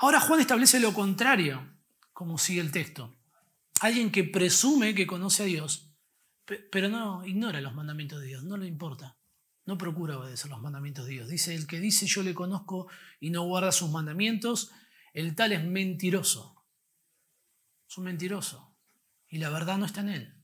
Ahora 0.00 0.20
Juan 0.20 0.40
establece 0.40 0.80
lo 0.80 0.92
contrario, 0.92 1.66
como 2.12 2.38
sigue 2.38 2.60
el 2.60 2.72
texto. 2.72 3.16
Alguien 3.80 4.10
que 4.10 4.24
presume 4.24 4.94
que 4.94 5.06
conoce 5.06 5.44
a 5.44 5.46
Dios 5.46 5.88
pero 6.70 6.88
no 6.88 7.24
ignora 7.26 7.60
los 7.60 7.74
mandamientos 7.74 8.20
de 8.20 8.26
Dios, 8.26 8.44
no 8.44 8.56
le 8.56 8.66
importa. 8.66 9.18
No 9.66 9.76
procura 9.76 10.18
obedecer 10.18 10.50
los 10.50 10.62
mandamientos 10.62 11.06
de 11.06 11.12
Dios. 11.12 11.28
Dice, 11.28 11.54
el 11.54 11.66
que 11.66 11.78
dice 11.78 12.06
yo 12.06 12.22
le 12.22 12.34
conozco 12.34 12.88
y 13.20 13.30
no 13.30 13.42
guarda 13.42 13.70
sus 13.70 13.90
mandamientos, 13.90 14.70
el 15.12 15.34
tal 15.34 15.52
es 15.52 15.62
mentiroso. 15.62 16.64
Es 17.86 17.98
un 17.98 18.04
mentiroso. 18.04 18.74
Y 19.28 19.38
la 19.38 19.50
verdad 19.50 19.76
no 19.76 19.84
está 19.84 20.00
en 20.00 20.08
él. 20.08 20.34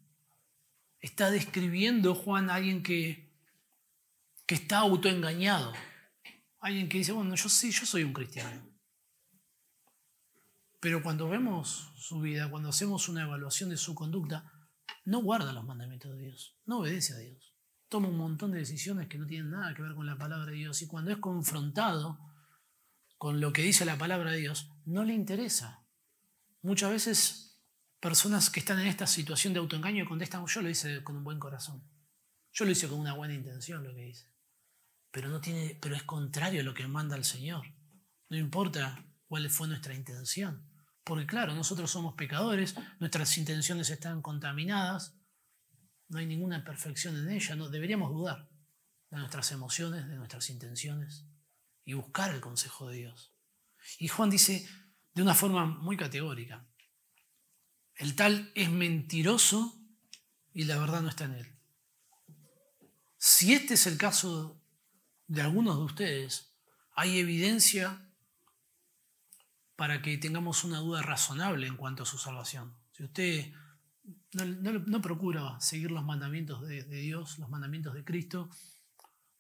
Está 1.01 1.31
describiendo 1.31 2.15
Juan 2.15 2.51
a 2.51 2.57
alguien 2.57 2.83
que, 2.83 3.24
que 4.47 4.55
está 4.57 4.79
autoengañado. 4.79 5.73
Alguien 6.61 6.89
que 6.89 6.99
dice, 6.99 7.13
bueno, 7.13 7.35
yo 7.35 7.49
sí, 7.49 7.71
yo 7.71 7.87
soy 7.87 8.05
un 8.05 8.13
cristiano. 8.13 8.63
Pero 10.81 11.03
cuando 11.03 11.29
vemos 11.29 11.93
su 11.97 12.21
vida, 12.21 12.51
cuando 12.51 12.69
hacemos 12.69 13.09
una 13.09 13.23
evaluación 13.23 13.71
de 13.71 13.77
su 13.77 13.95
conducta, 13.95 14.53
no 15.07 15.23
guarda 15.23 15.53
los 15.53 15.65
mandamientos 15.65 16.13
de 16.13 16.27
Dios, 16.27 16.59
no 16.67 16.81
obedece 16.81 17.15
a 17.15 17.19
Dios. 17.19 17.55
Toma 17.89 18.09
un 18.09 18.19
montón 18.19 18.53
de 18.53 18.59
decisiones 18.59 19.09
que 19.09 19.19
no 19.19 19.27
tienen 19.27 19.51
nada 19.51 19.75
que 19.75 19.83
ver 19.83 19.95
con 19.95 20.07
la 20.07 20.19
palabra 20.19 20.51
de 20.51 20.57
Dios 20.57 20.83
y 20.83 20.87
cuando 20.87 21.11
es 21.11 21.19
confrontado 21.19 22.19
con 23.17 23.41
lo 23.41 23.53
que 23.53 23.63
dice 23.63 23.85
la 23.85 23.97
palabra 23.97 24.33
de 24.33 24.39
Dios, 24.39 24.71
no 24.85 25.05
le 25.05 25.15
interesa. 25.15 25.87
Muchas 26.61 26.91
veces 26.91 27.63
personas 28.01 28.51
que 28.51 28.61
están 28.61 28.79
en 28.81 28.87
esta 28.87 29.07
situación 29.07 29.55
de 29.55 29.61
autoengaño 29.61 30.07
contestan, 30.07 30.45
yo 30.47 30.61
lo 30.61 30.69
hice 30.69 31.03
con 31.03 31.17
un 31.17 31.25
buen 31.25 31.39
corazón. 31.39 31.83
Yo 32.53 32.65
lo 32.65 32.73
hice 32.73 32.89
con 32.89 33.01
una 33.01 33.15
buena 33.15 33.33
intención 33.33 33.83
lo 33.83 33.95
que 33.95 34.09
hice. 34.09 34.34
Pero, 35.15 35.29
no 35.29 35.41
tiene, 35.41 35.79
pero 35.81 35.95
es 35.95 36.03
contrario 36.03 36.61
a 36.61 36.65
lo 36.65 36.75
que 36.75 36.89
manda 36.89 37.15
el 37.15 37.25
Señor. 37.25 37.65
No 38.31 38.37
importa 38.37 39.07
cuál 39.29 39.49
fue 39.49 39.69
nuestra 39.69 39.95
intención. 39.95 40.69
Porque 41.05 41.25
claro, 41.25 41.55
nosotros 41.55 41.89
somos 41.89 42.15
pecadores, 42.15 42.75
nuestras 42.99 43.39
intenciones 43.39 43.91
están 43.91 44.23
contaminadas, 44.23 45.15
no 46.09 46.19
hay 46.19 46.27
ninguna 46.27 46.65
perfección 46.65 47.17
en 47.17 47.31
ella, 47.31 47.55
no, 47.55 47.69
deberíamos 47.69 48.11
dudar 48.11 48.51
de 49.09 49.19
nuestras 49.19 49.53
emociones, 49.53 50.09
de 50.09 50.17
nuestras 50.17 50.51
intenciones 50.51 51.25
y 51.85 51.93
buscar 51.93 52.35
el 52.35 52.41
consejo 52.41 52.89
de 52.89 52.97
Dios. 52.97 53.33
Y 54.01 54.09
Juan 54.09 54.31
dice 54.31 54.69
de 55.15 55.23
una 55.23 55.37
forma 55.37 55.65
muy 55.65 55.97
categórica, 55.97 56.67
el 57.95 58.17
tal 58.17 58.51
es 58.57 58.69
mentiroso 58.69 59.81
y 60.53 60.65
la 60.65 60.77
verdad 60.77 61.03
no 61.03 61.09
está 61.09 61.27
en 61.27 61.35
él. 61.35 61.57
Si 63.17 63.55
este 63.55 63.75
es 63.75 63.87
el 63.87 63.97
caso 63.97 64.61
de 65.35 65.43
algunos 65.43 65.77
de 65.77 65.85
ustedes, 65.85 66.55
hay 66.95 67.19
evidencia 67.19 68.01
para 69.77 70.01
que 70.03 70.17
tengamos 70.19 70.65
una 70.65 70.79
duda 70.79 71.03
razonable 71.03 71.67
en 71.67 71.77
cuanto 71.77 72.05
a 72.05 72.07
su 72.07 72.19
salvación. 72.19 72.75
Si 72.93 73.05
usted 73.05 73.53
no, 74.33 75.03
procura 75.03 75.59
seguir 75.61 75.91
los 75.91 76.05
mandamientos 76.05 76.63
de, 76.63 76.85
Dios, 76.85 77.39
los 77.39 77.49
mandamientos 77.49 77.95
de 77.95 78.05
Cristo, 78.05 78.49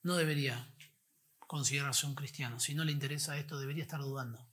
no 0.02 0.16
debería 0.16 0.74
considerarse 1.38 2.06
un 2.06 2.14
cristiano. 2.14 2.58
Si 2.58 2.74
no 2.74 2.84
le 2.84 2.92
interesa 2.92 3.36
esto, 3.36 3.58
debería 3.58 3.84
estar 3.84 4.00
dudando. 4.00 4.46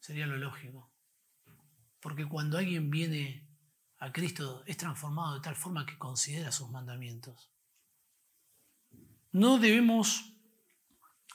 Sería 0.00 0.26
lo 0.26 0.36
lógico. 0.36 0.90
Porque 2.00 2.26
cuando 2.26 2.58
alguien 2.58 2.90
viene 2.90 3.48
a 3.98 4.12
Cristo 4.12 4.64
es 4.66 4.76
transformado 4.76 5.36
de 5.36 5.40
tal 5.40 5.56
forma 5.56 5.86
que 5.86 5.96
considera 5.96 6.52
sus 6.52 6.70
mandamientos. 6.70 7.53
No 9.34 9.58
debemos 9.58 10.32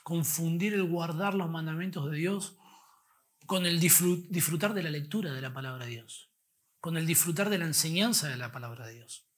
confundir 0.04 0.72
el 0.72 0.84
guardar 0.84 1.34
los 1.34 1.50
mandamientos 1.50 2.10
de 2.10 2.16
Dios 2.16 2.56
con 3.44 3.66
el 3.66 3.78
disfrutar 3.78 4.72
de 4.72 4.82
la 4.82 4.88
lectura 4.88 5.34
de 5.34 5.42
la 5.42 5.52
palabra 5.52 5.84
de 5.84 5.90
Dios, 5.90 6.30
con 6.80 6.96
el 6.96 7.04
disfrutar 7.04 7.50
de 7.50 7.58
la 7.58 7.66
enseñanza 7.66 8.28
de 8.28 8.38
la 8.38 8.52
palabra 8.52 8.86
de 8.86 8.94
Dios. 8.94 9.28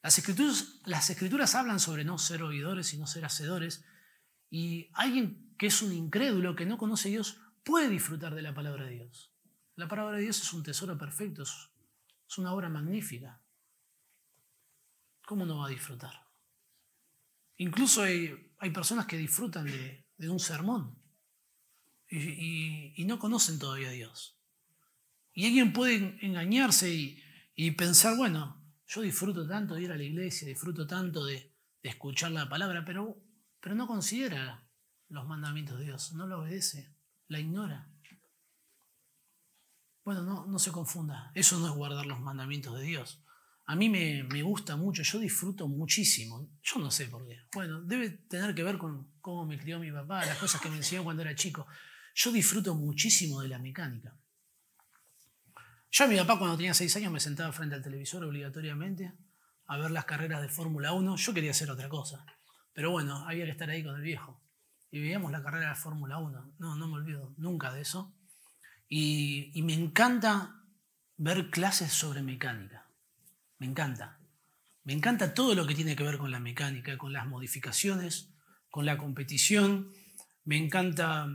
Las 0.00 0.16
escrituras, 1.10 1.56
hablan 1.56 1.80
sobre 1.80 2.04
no 2.04 2.18
ser 2.18 2.44
oidores 2.44 2.94
y 2.94 2.98
no 2.98 3.08
ser 3.08 3.24
hacedores, 3.24 3.84
y 4.48 4.88
alguien 4.92 5.52
que 5.58 5.66
es 5.66 5.82
un 5.82 5.92
incrédulo, 5.92 6.54
que 6.54 6.66
no 6.66 6.78
conoce 6.78 7.08
Dios, 7.08 7.40
puede 7.64 7.88
disfrutar 7.88 8.36
de 8.36 8.42
la 8.42 8.54
palabra 8.54 8.84
de 8.84 8.92
Dios. 8.92 9.32
La 9.74 9.88
palabra 9.88 10.18
de 10.18 10.22
Dios 10.22 10.40
es 10.40 10.52
un 10.52 10.62
tesoro 10.62 10.96
perfecto, 10.96 11.42
es 11.42 12.38
una 12.38 12.52
obra 12.52 12.68
magnífica. 12.68 13.42
¿Cómo 15.26 15.44
no 15.44 15.58
va 15.58 15.66
a 15.66 15.70
disfrutar? 15.70 16.25
Incluso 17.58 18.02
hay, 18.02 18.52
hay 18.58 18.70
personas 18.70 19.06
que 19.06 19.16
disfrutan 19.16 19.66
de, 19.66 20.06
de 20.16 20.28
un 20.28 20.40
sermón 20.40 20.96
y, 22.08 23.04
no 23.04 23.18
conocen 23.18 23.58
todavía 23.58 23.88
a 23.88 23.92
Dios. 23.92 24.38
Y 25.32 25.46
alguien 25.46 25.72
puede 25.72 26.18
engañarse 26.24 27.22
y, 27.54 27.70
pensar, 27.72 28.16
bueno, 28.16 28.62
yo 28.86 29.02
disfruto 29.02 29.46
tanto 29.46 29.74
de 29.74 29.82
ir 29.82 29.92
a 29.92 29.96
la 29.96 30.04
iglesia, 30.04 30.48
disfruto 30.48 30.86
tanto 30.86 31.24
de, 31.24 31.54
escuchar 31.82 32.32
la 32.32 32.48
palabra, 32.48 32.84
pero, 32.84 33.16
pero 33.60 33.76
no 33.76 33.86
considera 33.86 34.68
los 35.08 35.24
mandamientos 35.24 35.78
de 35.78 35.84
Dios, 35.84 36.14
no 36.14 36.26
lo 36.26 36.40
obedece, 36.40 36.96
la 37.28 37.38
ignora. 37.38 37.88
Bueno, 40.04 40.22
no, 40.22 40.46
no 40.46 40.58
se 40.58 40.72
confunda, 40.72 41.30
eso 41.34 41.60
no 41.60 41.68
es 41.68 41.74
guardar 41.74 42.06
los 42.06 42.18
mandamientos 42.18 42.76
de 42.76 42.82
Dios. 42.82 43.22
A 43.68 43.74
mí 43.74 43.88
me, 43.88 44.22
me, 44.22 44.42
gusta 44.42 44.76
mucho, 44.76 45.02
yo 45.02 45.18
disfruto 45.18 45.66
muchísimo. 45.66 46.48
Yo 46.62 46.78
no 46.78 46.90
sé 46.90 47.06
por 47.06 47.26
qué. 47.26 47.40
Bueno, 47.52 47.80
debe 47.82 48.10
tener 48.10 48.54
que 48.54 48.62
ver 48.62 48.78
con 48.78 49.10
cómo 49.20 49.44
me 49.44 49.58
crió 49.58 49.80
mi 49.80 49.90
papá, 49.90 50.24
las 50.24 50.38
cosas 50.38 50.60
que 50.60 50.68
me 50.68 50.76
enseñó 50.76 51.02
cuando 51.02 51.22
era 51.22 51.34
chico. 51.34 51.66
Yo 52.14 52.30
disfruto 52.30 52.76
muchísimo 52.76 53.40
de 53.40 53.48
la 53.48 53.58
mecánica. 53.58 54.16
Yo 55.90 56.04
a 56.04 56.08
mi 56.08 56.16
papá 56.16 56.38
cuando 56.38 56.56
tenía 56.56 56.74
seis 56.74 56.94
años 56.96 57.12
me 57.12 57.20
sentaba 57.20 57.52
frente 57.52 57.74
al 57.74 57.82
televisor 57.82 58.22
obligatoriamente 58.24 59.12
a 59.66 59.76
ver 59.78 59.90
las 59.90 60.04
carreras 60.04 60.42
de 60.42 60.48
Fórmula 60.48 60.92
1. 60.92 61.16
Yo 61.16 61.34
quería 61.34 61.50
hacer 61.50 61.70
otra 61.70 61.88
cosa. 61.88 62.24
Pero 62.72 62.92
bueno, 62.92 63.26
había 63.26 63.46
que 63.46 63.50
estar 63.50 63.68
ahí 63.68 63.82
con 63.82 63.96
el 63.96 64.02
viejo. 64.02 64.40
Y 64.92 65.00
veíamos 65.00 65.32
la 65.32 65.42
carrera 65.42 65.70
de 65.70 65.74
Fórmula 65.74 66.18
1. 66.18 66.54
No, 66.58 66.76
no 66.76 66.86
me 66.86 66.94
olvido 66.94 67.34
nunca 67.36 67.72
de 67.72 67.80
eso. 67.80 68.14
Y, 68.88 69.50
y 69.58 69.62
me 69.62 69.74
encanta 69.74 70.62
ver 71.16 71.50
clases 71.50 71.92
sobre 71.92 72.22
mecánica. 72.22 72.85
Me 73.58 73.66
encanta. 73.66 74.18
Me 74.84 74.92
encanta 74.92 75.34
todo 75.34 75.54
lo 75.54 75.66
que 75.66 75.74
tiene 75.74 75.96
que 75.96 76.04
ver 76.04 76.18
con 76.18 76.30
la 76.30 76.38
mecánica, 76.38 76.96
con 76.96 77.12
las 77.12 77.26
modificaciones, 77.26 78.30
con 78.70 78.86
la 78.86 78.98
competición. 78.98 79.92
Me 80.44 80.56
encanta 80.56 81.26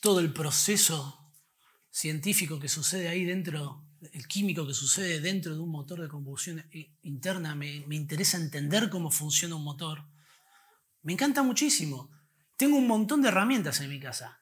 todo 0.00 0.20
el 0.20 0.32
proceso 0.32 1.32
científico 1.90 2.58
que 2.58 2.68
sucede 2.68 3.08
ahí 3.08 3.24
dentro, 3.24 3.84
el 4.12 4.26
químico 4.26 4.66
que 4.66 4.74
sucede 4.74 5.20
dentro 5.20 5.54
de 5.54 5.60
un 5.60 5.70
motor 5.70 6.00
de 6.00 6.08
combustión 6.08 6.64
interna, 7.02 7.54
me, 7.54 7.84
interesa 7.90 8.36
entender 8.36 8.90
cómo 8.90 9.10
funciona 9.10 9.54
un 9.54 9.64
motor. 9.64 10.04
Me 11.02 11.12
encanta 11.12 11.42
muchísimo. 11.42 12.10
Tengo 12.56 12.76
un 12.76 12.86
montón 12.86 13.22
de 13.22 13.28
herramientas 13.28 13.80
en 13.80 13.90
mi 13.90 14.00
casa. 14.00 14.40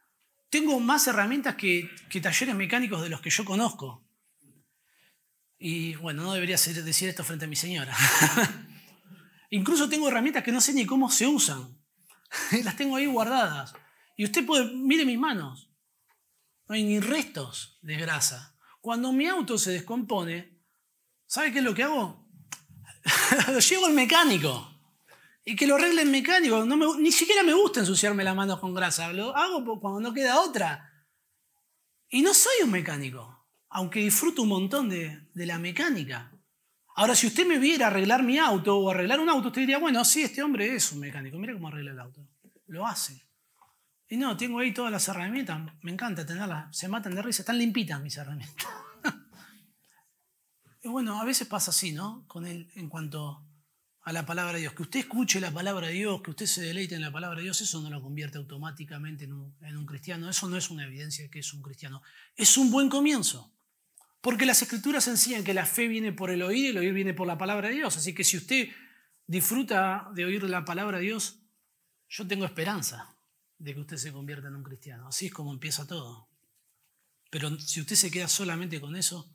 Tengo 0.48 0.80
más 0.80 1.06
herramientas 1.06 1.56
que, 1.56 1.90
que 2.08 2.20
talleres 2.20 2.54
mecánicos 2.54 3.02
de 3.02 3.08
los 3.08 3.20
que 3.20 3.30
yo 3.30 3.44
conozco. 3.44 4.03
Y 5.66 5.94
bueno, 5.94 6.24
no 6.24 6.34
debería 6.34 6.56
decir 6.56 7.08
esto 7.08 7.24
frente 7.24 7.46
a 7.46 7.48
mi 7.48 7.56
señora. 7.56 7.96
Incluso 9.50 9.88
tengo 9.88 10.06
herramientas 10.08 10.44
que 10.44 10.52
no 10.52 10.60
sé 10.60 10.74
ni 10.74 10.84
cómo 10.84 11.10
se 11.10 11.26
usan. 11.26 11.82
Las 12.64 12.76
tengo 12.76 12.96
ahí 12.96 13.06
guardadas. 13.06 13.72
Y 14.14 14.24
usted 14.24 14.44
puede, 14.44 14.66
mire 14.66 15.06
mis 15.06 15.18
manos, 15.18 15.70
no 16.68 16.74
hay 16.74 16.84
ni 16.84 17.00
restos 17.00 17.78
de 17.80 17.96
grasa. 17.96 18.58
Cuando 18.82 19.10
mi 19.14 19.26
auto 19.26 19.56
se 19.56 19.70
descompone, 19.70 20.60
¿sabe 21.24 21.50
qué 21.50 21.60
es 21.60 21.64
lo 21.64 21.74
que 21.74 21.84
hago? 21.84 22.28
lo 23.50 23.58
llevo 23.58 23.86
al 23.86 23.94
mecánico. 23.94 24.70
Y 25.46 25.56
que 25.56 25.66
lo 25.66 25.76
arregle 25.76 26.02
el 26.02 26.10
mecánico. 26.10 26.66
No 26.66 26.98
ni 26.98 27.10
siquiera 27.10 27.42
me 27.42 27.54
gusta 27.54 27.80
ensuciarme 27.80 28.22
las 28.22 28.36
manos 28.36 28.60
con 28.60 28.74
grasa. 28.74 29.10
Lo 29.14 29.34
hago 29.34 29.80
cuando 29.80 30.00
no 30.00 30.12
queda 30.12 30.40
otra. 30.40 30.92
Y 32.10 32.20
no 32.20 32.34
soy 32.34 32.52
un 32.64 32.70
mecánico, 32.70 33.33
aunque 33.74 34.00
disfruto 34.00 34.42
un 34.42 34.50
montón 34.50 34.88
de, 34.88 35.28
de 35.34 35.46
la 35.46 35.58
mecánica. 35.58 36.32
Ahora, 36.94 37.16
si 37.16 37.26
usted 37.26 37.44
me 37.44 37.58
viera 37.58 37.88
arreglar 37.88 38.22
mi 38.22 38.38
auto 38.38 38.78
o 38.78 38.88
arreglar 38.88 39.18
un 39.18 39.28
auto, 39.28 39.48
usted 39.48 39.62
diría, 39.62 39.78
bueno, 39.78 40.04
sí, 40.04 40.22
este 40.22 40.44
hombre 40.44 40.76
es 40.76 40.92
un 40.92 41.00
mecánico. 41.00 41.36
Mira 41.38 41.54
cómo 41.54 41.66
arregla 41.66 41.90
el 41.90 41.98
auto. 41.98 42.24
Lo 42.68 42.86
hace. 42.86 43.26
Y 44.08 44.16
no, 44.16 44.36
tengo 44.36 44.60
ahí 44.60 44.72
todas 44.72 44.92
las 44.92 45.08
herramientas, 45.08 45.60
me 45.82 45.90
encanta 45.90 46.24
tenerlas, 46.24 46.76
se 46.76 46.86
matan 46.86 47.16
de 47.16 47.22
risa, 47.22 47.42
están 47.42 47.58
limpitas 47.58 48.00
mis 48.00 48.16
herramientas. 48.16 48.64
y 50.82 50.88
bueno, 50.88 51.20
a 51.20 51.24
veces 51.24 51.48
pasa 51.48 51.72
así, 51.72 51.90
¿no? 51.90 52.24
Con 52.28 52.46
él 52.46 52.70
en 52.76 52.88
cuanto 52.88 53.44
a 54.02 54.12
la 54.12 54.24
palabra 54.24 54.52
de 54.52 54.60
Dios. 54.60 54.74
Que 54.74 54.82
usted 54.82 55.00
escuche 55.00 55.40
la 55.40 55.50
palabra 55.50 55.88
de 55.88 55.94
Dios, 55.94 56.22
que 56.22 56.30
usted 56.30 56.46
se 56.46 56.62
deleite 56.62 56.94
en 56.94 57.00
la 57.00 57.10
palabra 57.10 57.38
de 57.38 57.44
Dios, 57.44 57.60
eso 57.60 57.80
no 57.80 57.90
lo 57.90 58.00
convierte 58.00 58.38
automáticamente 58.38 59.24
en 59.24 59.32
un, 59.32 59.56
en 59.62 59.76
un 59.76 59.84
cristiano. 59.84 60.30
Eso 60.30 60.48
no 60.48 60.56
es 60.56 60.70
una 60.70 60.84
evidencia 60.84 61.24
de 61.24 61.30
que 61.30 61.40
es 61.40 61.52
un 61.52 61.60
cristiano. 61.60 62.00
Es 62.36 62.56
un 62.56 62.70
buen 62.70 62.88
comienzo. 62.88 63.53
Porque 64.24 64.46
las 64.46 64.62
escrituras 64.62 65.06
enseñan 65.06 65.44
que 65.44 65.52
la 65.52 65.66
fe 65.66 65.86
viene 65.86 66.10
por 66.10 66.30
el 66.30 66.40
oír 66.40 66.64
y 66.64 66.68
el 66.68 66.78
oír 66.78 66.94
viene 66.94 67.12
por 67.12 67.26
la 67.26 67.36
palabra 67.36 67.68
de 67.68 67.74
Dios. 67.74 67.94
Así 67.98 68.14
que 68.14 68.24
si 68.24 68.38
usted 68.38 68.70
disfruta 69.26 70.08
de 70.14 70.24
oír 70.24 70.42
la 70.44 70.64
palabra 70.64 70.96
de 70.96 71.04
Dios, 71.04 71.42
yo 72.08 72.26
tengo 72.26 72.46
esperanza 72.46 73.18
de 73.58 73.74
que 73.74 73.80
usted 73.80 73.98
se 73.98 74.14
convierta 74.14 74.48
en 74.48 74.56
un 74.56 74.62
cristiano. 74.62 75.08
Así 75.08 75.26
es 75.26 75.32
como 75.34 75.52
empieza 75.52 75.86
todo. 75.86 76.30
Pero 77.28 77.58
si 77.58 77.82
usted 77.82 77.96
se 77.96 78.10
queda 78.10 78.26
solamente 78.26 78.80
con 78.80 78.96
eso, 78.96 79.30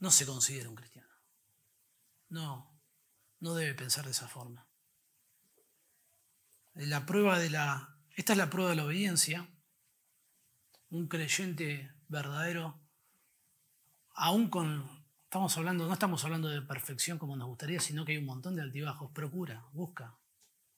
no 0.00 0.10
se 0.10 0.26
considera 0.26 0.68
un 0.68 0.76
cristiano. 0.76 1.08
No, 2.28 2.78
no 3.40 3.54
debe 3.54 3.72
pensar 3.72 4.04
de 4.04 4.10
esa 4.10 4.28
forma. 4.28 4.68
La 6.74 7.06
prueba 7.06 7.38
de 7.38 7.48
la, 7.48 7.98
esta 8.10 8.34
es 8.34 8.36
la 8.36 8.50
prueba 8.50 8.68
de 8.68 8.76
la 8.76 8.84
obediencia. 8.84 9.48
Un 10.90 11.08
creyente 11.08 11.90
verdadero, 12.08 12.84
aún 14.18 14.50
con, 14.50 14.88
estamos 15.24 15.56
hablando, 15.56 15.86
no 15.86 15.92
estamos 15.92 16.24
hablando 16.24 16.48
de 16.48 16.60
perfección 16.62 17.18
como 17.18 17.36
nos 17.36 17.48
gustaría, 17.48 17.80
sino 17.80 18.04
que 18.04 18.12
hay 18.12 18.18
un 18.18 18.26
montón 18.26 18.56
de 18.56 18.62
altibajos. 18.62 19.10
Procura, 19.12 19.66
busca, 19.72 20.18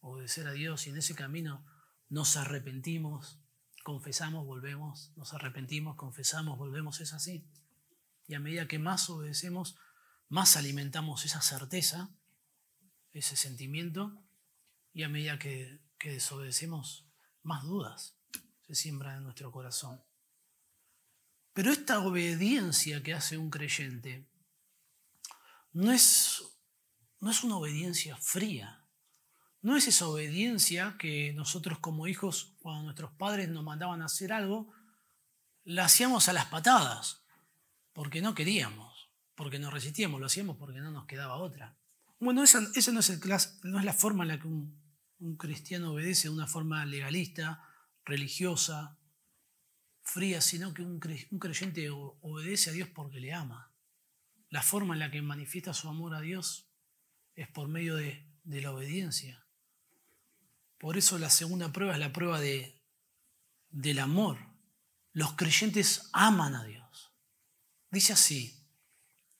obedecer 0.00 0.46
a 0.46 0.52
Dios 0.52 0.86
y 0.86 0.90
en 0.90 0.98
ese 0.98 1.14
camino 1.14 1.64
nos 2.08 2.36
arrepentimos, 2.36 3.40
confesamos, 3.82 4.46
volvemos, 4.46 5.12
nos 5.16 5.32
arrepentimos, 5.32 5.96
confesamos, 5.96 6.58
volvemos, 6.58 7.00
es 7.00 7.12
así. 7.12 7.46
Y 8.26 8.34
a 8.34 8.40
medida 8.40 8.68
que 8.68 8.78
más 8.78 9.08
obedecemos, 9.10 9.76
más 10.28 10.56
alimentamos 10.56 11.24
esa 11.24 11.40
certeza, 11.40 12.10
ese 13.12 13.36
sentimiento, 13.36 14.22
y 14.92 15.02
a 15.02 15.08
medida 15.08 15.38
que, 15.38 15.80
desobedecemos, 16.02 17.06
más 17.42 17.62
dudas 17.64 18.16
se 18.66 18.74
siembran 18.74 19.18
en 19.18 19.24
nuestro 19.24 19.50
corazón. 19.52 20.02
Pero 21.60 21.72
esta 21.72 21.98
obediencia 21.98 23.02
que 23.02 23.12
hace 23.12 23.36
un 23.36 23.50
creyente 23.50 24.26
no 25.74 25.92
es, 25.92 26.42
no 27.20 27.30
es 27.30 27.44
una 27.44 27.56
obediencia 27.56 28.16
fría. 28.16 28.86
No 29.60 29.76
es 29.76 29.86
esa 29.86 30.08
obediencia 30.08 30.96
que 30.98 31.34
nosotros 31.34 31.78
como 31.78 32.06
hijos, 32.06 32.56
cuando 32.62 32.84
nuestros 32.84 33.12
padres 33.12 33.50
nos 33.50 33.62
mandaban 33.62 34.00
a 34.00 34.06
hacer 34.06 34.32
algo, 34.32 34.72
la 35.64 35.84
hacíamos 35.84 36.30
a 36.30 36.32
las 36.32 36.46
patadas, 36.46 37.26
porque 37.92 38.22
no 38.22 38.34
queríamos, 38.34 39.10
porque 39.34 39.58
nos 39.58 39.74
resistíamos, 39.74 40.18
lo 40.18 40.28
hacíamos 40.28 40.56
porque 40.56 40.80
no 40.80 40.90
nos 40.90 41.04
quedaba 41.04 41.36
otra. 41.36 41.76
Bueno, 42.20 42.42
esa, 42.42 42.62
no, 42.62 42.70
es 43.00 43.10
el, 43.10 43.20
no 43.64 43.78
es 43.78 43.84
la 43.84 43.92
forma 43.92 44.24
en 44.24 44.28
la 44.28 44.40
que 44.40 44.48
un, 44.48 44.82
un 45.18 45.36
cristiano 45.36 45.92
obedece 45.92 46.28
de 46.28 46.34
una 46.34 46.46
forma 46.46 46.86
legalista, 46.86 47.62
religiosa, 48.06 48.96
fría, 50.10 50.40
sino 50.40 50.74
que 50.74 50.82
un, 50.82 50.98
creyente 50.98 51.88
obedece 51.90 52.70
a 52.70 52.72
Dios 52.72 52.88
porque 52.88 53.20
le 53.20 53.32
ama. 53.32 53.72
La 54.48 54.62
forma 54.62 54.94
en 54.94 55.00
la 55.00 55.10
que 55.10 55.22
manifiesta 55.22 55.72
su 55.72 55.88
amor 55.88 56.14
a 56.14 56.20
Dios 56.20 56.68
es 57.36 57.48
por 57.48 57.68
medio 57.68 57.94
de, 57.94 58.26
la 58.44 58.72
obediencia. 58.72 59.46
Por 60.78 60.96
eso 60.96 61.18
la 61.18 61.30
segunda 61.30 61.72
prueba 61.72 61.92
es 61.92 62.00
la 62.00 62.12
prueba 62.12 62.40
de, 62.40 62.82
del 63.68 64.00
amor. 64.00 64.38
Los 65.12 65.34
creyentes 65.34 66.10
aman 66.12 66.56
a 66.56 66.64
Dios. 66.64 67.12
Dice 67.90 68.12
así 68.12 68.66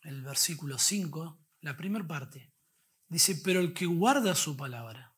el 0.02 0.22
versículo 0.22 0.78
5, 0.78 1.46
la 1.62 1.76
primera 1.76 2.06
parte. 2.06 2.52
Dice, 3.08 3.34
pero 3.42 3.58
el 3.58 3.74
que 3.74 3.86
guarda 3.86 4.36
su 4.36 4.56
palabra, 4.56 5.16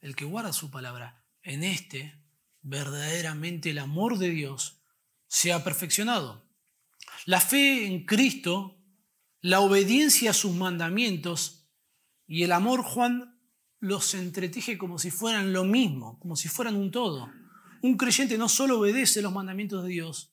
el 0.00 0.14
que 0.14 0.26
guarda 0.26 0.52
su 0.52 0.70
palabra, 0.70 1.24
en 1.42 1.64
este 1.64 2.21
verdaderamente 2.62 3.70
el 3.70 3.78
amor 3.78 4.18
de 4.18 4.30
Dios 4.30 4.82
se 5.26 5.52
ha 5.52 5.64
perfeccionado. 5.64 6.48
La 7.26 7.40
fe 7.40 7.86
en 7.86 8.04
Cristo, 8.06 8.78
la 9.40 9.60
obediencia 9.60 10.30
a 10.30 10.34
sus 10.34 10.54
mandamientos 10.54 11.68
y 12.26 12.44
el 12.44 12.52
amor, 12.52 12.82
Juan 12.82 13.38
los 13.80 14.14
entreteje 14.14 14.78
como 14.78 14.98
si 14.98 15.10
fueran 15.10 15.52
lo 15.52 15.64
mismo, 15.64 16.18
como 16.20 16.36
si 16.36 16.48
fueran 16.48 16.76
un 16.76 16.90
todo. 16.90 17.30
Un 17.82 17.96
creyente 17.96 18.38
no 18.38 18.48
solo 18.48 18.78
obedece 18.78 19.22
los 19.22 19.32
mandamientos 19.32 19.82
de 19.82 19.90
Dios, 19.90 20.32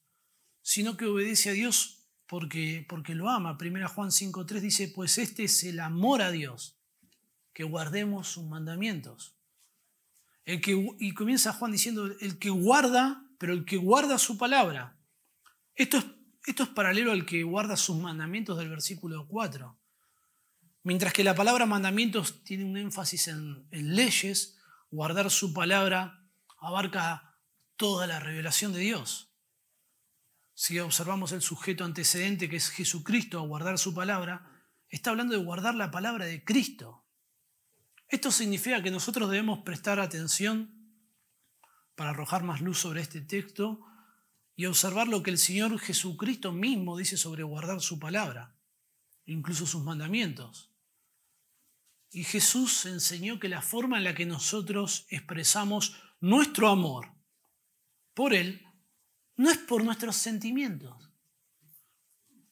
sino 0.61 0.95
que 0.95 1.05
obedece 1.05 1.49
a 1.49 1.53
Dios 1.53 2.07
porque, 2.27 2.85
porque 2.87 3.15
lo 3.15 3.27
ama. 3.27 3.57
Primera 3.57 3.87
Juan 3.87 4.09
5.3 4.09 4.59
dice, 4.59 4.87
pues 4.89 5.17
este 5.17 5.45
es 5.45 5.63
el 5.63 5.79
amor 5.79 6.21
a 6.21 6.29
Dios, 6.29 6.79
que 7.53 7.63
guardemos 7.63 8.27
sus 8.27 8.45
mandamientos 8.45 9.38
y 10.53 11.13
comienza 11.13 11.53
Juan 11.53 11.71
diciendo, 11.71 12.05
el 12.19 12.39
que 12.39 12.49
guarda, 12.49 13.23
pero 13.37 13.53
el 13.53 13.65
que 13.65 13.77
guarda 13.77 14.17
su 14.17 14.37
palabra. 14.37 14.97
Esto 15.75 15.97
es, 15.97 16.05
esto 16.45 16.63
es 16.63 16.69
paralelo 16.69 17.11
al 17.11 17.25
que 17.25 17.43
guarda 17.43 17.77
sus 17.77 17.97
mandamientos 17.97 18.57
del 18.57 18.69
versículo 18.69 19.27
4. 19.27 19.77
Mientras 20.83 21.13
que 21.13 21.23
la 21.23 21.35
palabra 21.35 21.65
mandamientos 21.65 22.43
tiene 22.43 22.65
un 22.65 22.77
énfasis 22.77 23.27
en 23.27 23.67
leyes, 23.71 24.57
guardar 24.89 25.29
su 25.29 25.53
palabra 25.53 26.25
abarca 26.57 27.37
toda 27.75 28.07
la 28.07 28.19
revelación 28.19 28.73
de 28.73 28.79
Dios. 28.79 29.31
Si 30.53 30.77
observamos 30.79 31.31
el 31.31 31.41
sujeto 31.41 31.85
antecedente 31.85 32.49
que 32.49 32.57
es 32.57 32.69
Jesucristo 32.69 33.39
a 33.39 33.43
guardar 33.43 33.77
su 33.77 33.93
palabra, 33.93 34.45
está 34.89 35.11
hablando 35.11 35.33
de 35.33 35.43
guardar 35.43 35.75
la 35.75 35.91
palabra 35.91 36.25
de 36.25 36.43
Cristo. 36.43 36.98
Esto 38.09 38.31
significa 38.31 38.81
que 38.81 38.89
nosotros 38.89 39.29
debemos 39.29 39.59
prestar 39.59 39.99
atención 39.99 40.75
para 41.95 42.09
arrojar 42.09 42.43
más 42.43 42.59
luz 42.59 42.79
sobre 42.79 43.01
este 43.01 43.21
texto 43.21 43.85
y 44.55 44.65
observar 44.65 45.07
lo 45.07 45.21
que 45.21 45.29
el 45.29 45.37
Señor 45.37 45.77
Jesucristo 45.79 46.51
mismo 46.51 46.97
dice 46.97 47.17
sobre 47.17 47.43
guardar 47.43 47.81
su 47.81 47.99
palabra, 47.99 48.57
incluso 49.25 49.67
sus 49.67 49.83
mandamientos. 49.83 50.71
Y 52.09 52.23
Jesús 52.23 52.87
enseñó 52.87 53.39
que 53.39 53.47
la 53.47 53.61
forma 53.61 53.99
en 53.99 54.05
la 54.05 54.15
que 54.15 54.25
nosotros 54.25 55.05
expresamos 55.09 55.95
nuestro 56.19 56.69
amor 56.69 57.13
por 58.15 58.33
Él 58.33 58.65
no 59.35 59.51
es 59.51 59.59
por 59.59 59.83
nuestros 59.83 60.15
sentimientos. 60.15 61.11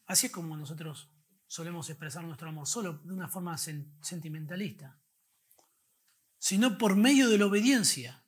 Así 0.06 0.28
es 0.28 0.32
como 0.32 0.56
nosotros 0.56 1.10
solemos 1.48 1.90
expresar 1.90 2.24
nuestro 2.24 2.48
amor, 2.48 2.68
solo 2.68 3.00
de 3.04 3.14
una 3.14 3.28
forma 3.28 3.58
sentimentalista 3.58 5.00
sino 6.40 6.78
por 6.78 6.96
medio 6.96 7.30
de 7.30 7.38
la 7.38 7.46
obediencia. 7.46 8.24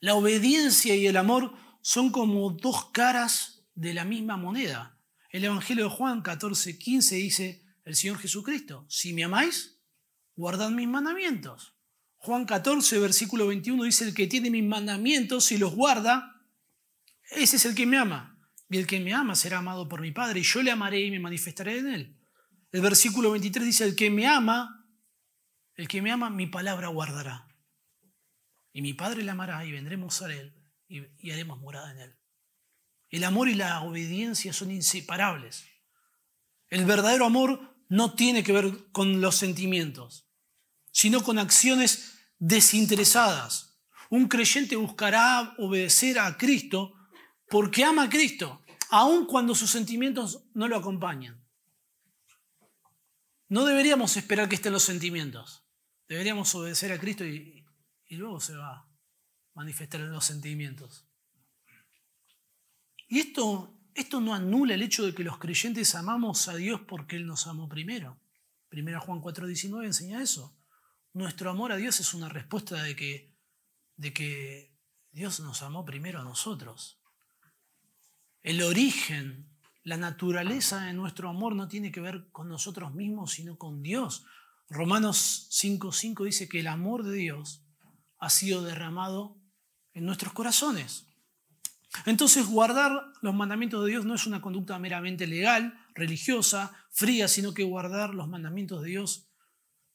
La 0.00 0.14
obediencia 0.14 0.94
y 0.96 1.06
el 1.06 1.16
amor 1.16 1.54
son 1.80 2.10
como 2.10 2.50
dos 2.50 2.90
caras 2.92 3.64
de 3.74 3.94
la 3.94 4.04
misma 4.04 4.36
moneda. 4.36 4.98
El 5.30 5.44
Evangelio 5.44 5.84
de 5.84 5.90
Juan 5.90 6.22
14, 6.22 6.78
15 6.78 7.14
dice 7.16 7.64
el 7.84 7.96
Señor 7.96 8.18
Jesucristo, 8.18 8.86
si 8.88 9.12
me 9.12 9.24
amáis, 9.24 9.80
guardad 10.36 10.70
mis 10.70 10.88
mandamientos. 10.88 11.74
Juan 12.18 12.44
14, 12.44 12.98
versículo 13.00 13.48
21 13.48 13.82
dice, 13.84 14.04
el 14.04 14.14
que 14.14 14.28
tiene 14.28 14.50
mis 14.50 14.64
mandamientos 14.64 15.50
y 15.50 15.58
los 15.58 15.74
guarda, 15.74 16.40
ese 17.30 17.56
es 17.56 17.64
el 17.64 17.74
que 17.74 17.86
me 17.86 17.98
ama. 17.98 18.38
Y 18.68 18.78
el 18.78 18.86
que 18.86 19.00
me 19.00 19.12
ama 19.12 19.34
será 19.34 19.58
amado 19.58 19.88
por 19.88 20.00
mi 20.00 20.12
Padre, 20.12 20.40
y 20.40 20.44
yo 20.44 20.62
le 20.62 20.70
amaré 20.70 21.00
y 21.00 21.10
me 21.10 21.18
manifestaré 21.18 21.78
en 21.78 21.88
él. 21.88 22.16
El 22.70 22.80
versículo 22.80 23.32
23 23.32 23.66
dice, 23.66 23.84
el 23.84 23.96
que 23.96 24.10
me 24.10 24.26
ama, 24.26 24.81
el 25.76 25.88
que 25.88 26.02
me 26.02 26.10
ama, 26.10 26.30
mi 26.30 26.46
palabra 26.46 26.88
guardará. 26.88 27.48
Y 28.72 28.82
mi 28.82 28.94
Padre 28.94 29.22
le 29.22 29.30
amará 29.30 29.64
y 29.64 29.72
vendremos 29.72 30.22
a 30.22 30.32
Él 30.32 30.54
y, 30.88 31.30
haremos 31.30 31.60
morada 31.60 31.90
en 31.92 31.98
Él. 31.98 32.18
El 33.10 33.24
amor 33.24 33.48
y 33.48 33.54
la 33.54 33.82
obediencia 33.82 34.52
son 34.52 34.70
inseparables. 34.70 35.66
El 36.68 36.86
verdadero 36.86 37.26
amor 37.26 37.76
no 37.88 38.14
tiene 38.14 38.42
que 38.42 38.52
ver 38.52 38.90
con 38.92 39.20
los 39.20 39.36
sentimientos, 39.36 40.26
sino 40.90 41.22
con 41.22 41.38
acciones 41.38 42.18
desinteresadas. 42.38 43.78
Un 44.08 44.28
creyente 44.28 44.76
buscará 44.76 45.54
obedecer 45.58 46.18
a 46.18 46.36
Cristo 46.38 46.94
porque 47.48 47.84
ama 47.84 48.04
a 48.04 48.08
Cristo, 48.08 48.62
aun 48.88 49.26
cuando 49.26 49.54
sus 49.54 49.70
sentimientos 49.70 50.44
no 50.54 50.68
lo 50.68 50.76
acompañan. 50.76 51.41
No 53.52 53.66
deberíamos 53.66 54.16
esperar 54.16 54.48
que 54.48 54.54
estén 54.54 54.72
los 54.72 54.82
sentimientos. 54.82 55.62
Deberíamos 56.08 56.54
obedecer 56.54 56.90
a 56.90 56.98
Cristo 56.98 57.22
y, 57.26 57.62
luego 58.08 58.40
se 58.40 58.56
va 58.56 58.76
a 58.76 58.88
manifestar 59.52 60.00
en 60.00 60.10
los 60.10 60.24
sentimientos. 60.24 61.06
Y 63.08 63.20
esto, 63.20 63.78
esto 63.92 64.22
no 64.22 64.32
anula 64.32 64.72
el 64.72 64.80
hecho 64.80 65.04
de 65.04 65.14
que 65.14 65.22
los 65.22 65.36
creyentes 65.36 65.94
amamos 65.94 66.48
a 66.48 66.54
Dios 66.54 66.80
porque 66.88 67.16
Él 67.16 67.26
nos 67.26 67.46
amó 67.46 67.68
primero. 67.68 68.18
Primera 68.70 69.00
Juan 69.00 69.20
4:19 69.20 69.84
enseña 69.84 70.22
eso. 70.22 70.56
Nuestro 71.12 71.50
amor 71.50 71.72
a 71.72 71.76
Dios 71.76 72.00
es 72.00 72.14
una 72.14 72.30
respuesta 72.30 72.82
de 72.82 72.96
que, 72.96 73.36
de 73.96 74.14
que 74.14 74.74
Dios 75.10 75.40
nos 75.40 75.60
amó 75.60 75.84
primero 75.84 76.22
a 76.22 76.24
nosotros. 76.24 77.02
El 78.42 78.62
origen, 78.62 79.51
la 79.84 79.96
naturaleza 79.96 80.84
de 80.84 80.92
nuestro 80.92 81.28
amor 81.28 81.56
no 81.56 81.68
tiene 81.68 81.90
que 81.90 82.00
ver 82.00 82.28
con 82.30 82.48
nosotros 82.48 82.94
mismos, 82.94 83.32
sino 83.32 83.58
con 83.58 83.82
Dios. 83.82 84.24
Romanos 84.68 85.48
5.5 85.50 86.24
dice 86.24 86.48
que 86.48 86.60
el 86.60 86.68
amor 86.68 87.04
de 87.04 87.16
Dios 87.16 87.64
ha 88.18 88.30
sido 88.30 88.62
derramado 88.62 89.36
en 89.92 90.06
nuestros 90.06 90.32
corazones. 90.32 91.08
Entonces 92.06 92.46
guardar 92.46 93.12
los 93.20 93.34
mandamientos 93.34 93.84
de 93.84 93.90
Dios 93.90 94.04
no 94.04 94.14
es 94.14 94.26
una 94.26 94.40
conducta 94.40 94.78
meramente 94.78 95.26
legal, 95.26 95.78
religiosa, 95.94 96.74
fría, 96.90 97.28
sino 97.28 97.52
que 97.52 97.64
guardar 97.64 98.14
los 98.14 98.28
mandamientos 98.28 98.82
de 98.82 98.90
Dios 98.90 99.28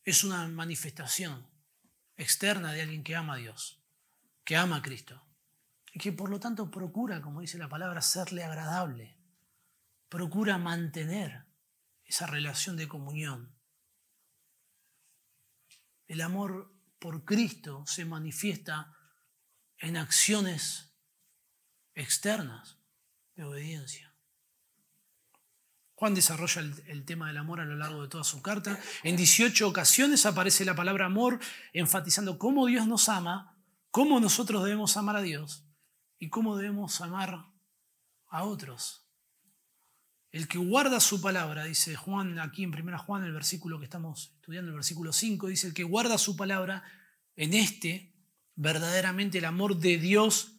es 0.03 0.23
una 0.23 0.47
manifestación 0.47 1.47
externa 2.17 2.71
de 2.71 2.81
alguien 2.81 3.03
que 3.03 3.15
ama 3.15 3.33
a 3.33 3.37
Dios, 3.37 3.81
que 4.43 4.55
ama 4.55 4.77
a 4.77 4.81
Cristo 4.81 5.23
y 5.91 5.99
que 5.99 6.11
por 6.11 6.29
lo 6.29 6.39
tanto 6.39 6.69
procura, 6.69 7.21
como 7.21 7.41
dice 7.41 7.57
la 7.57 7.69
palabra, 7.69 8.01
serle 8.01 8.43
agradable, 8.43 9.16
procura 10.09 10.57
mantener 10.57 11.45
esa 12.05 12.27
relación 12.27 12.77
de 12.77 12.87
comunión 12.87 13.57
el 16.07 16.21
amor 16.21 16.73
por 16.99 17.25
Cristo 17.25 17.83
se 17.85 18.05
manifiesta 18.05 18.93
en 19.79 19.97
acciones 19.97 20.95
externas 21.93 22.79
de 23.35 23.43
obediencia. 23.43 24.15
Juan 25.95 26.13
desarrolla 26.13 26.61
el, 26.61 27.05
tema 27.05 27.27
del 27.27 27.37
amor 27.37 27.59
a 27.59 27.65
lo 27.65 27.75
largo 27.75 28.03
de 28.03 28.07
toda 28.07 28.23
su 28.23 28.41
carta. 28.41 28.79
En 29.03 29.17
18 29.17 29.67
ocasiones 29.67 30.25
aparece 30.25 30.63
la 30.63 30.75
palabra 30.75 31.07
amor, 31.07 31.39
enfatizando 31.73 32.37
cómo 32.37 32.67
Dios 32.67 32.87
nos 32.87 33.09
ama, 33.09 33.59
cómo 33.89 34.19
nosotros 34.19 34.63
debemos 34.63 34.95
amar 34.95 35.17
a 35.17 35.21
Dios 35.21 35.65
y 36.19 36.29
cómo 36.29 36.55
debemos 36.55 37.01
amar 37.01 37.47
a 38.27 38.43
otros. 38.43 39.06
El 40.37 40.47
que 40.47 40.59
guarda 40.59 40.99
su 40.99 41.19
palabra, 41.19 41.63
dice 41.63 41.95
Juan 41.95 42.37
aquí 42.37 42.63
en 42.63 42.69
1 42.69 42.99
Juan, 42.99 43.23
el 43.23 43.33
versículo 43.33 43.79
que 43.79 43.85
estamos 43.85 44.33
estudiando, 44.35 44.69
el 44.69 44.75
versículo 44.75 45.11
5, 45.11 45.47
dice, 45.47 45.65
el 45.65 45.73
que 45.73 45.83
guarda 45.83 46.19
su 46.19 46.37
palabra, 46.37 46.83
en 47.35 47.55
este 47.55 48.13
verdaderamente 48.53 49.39
el 49.39 49.45
amor 49.45 49.77
de 49.77 49.97
Dios 49.97 50.51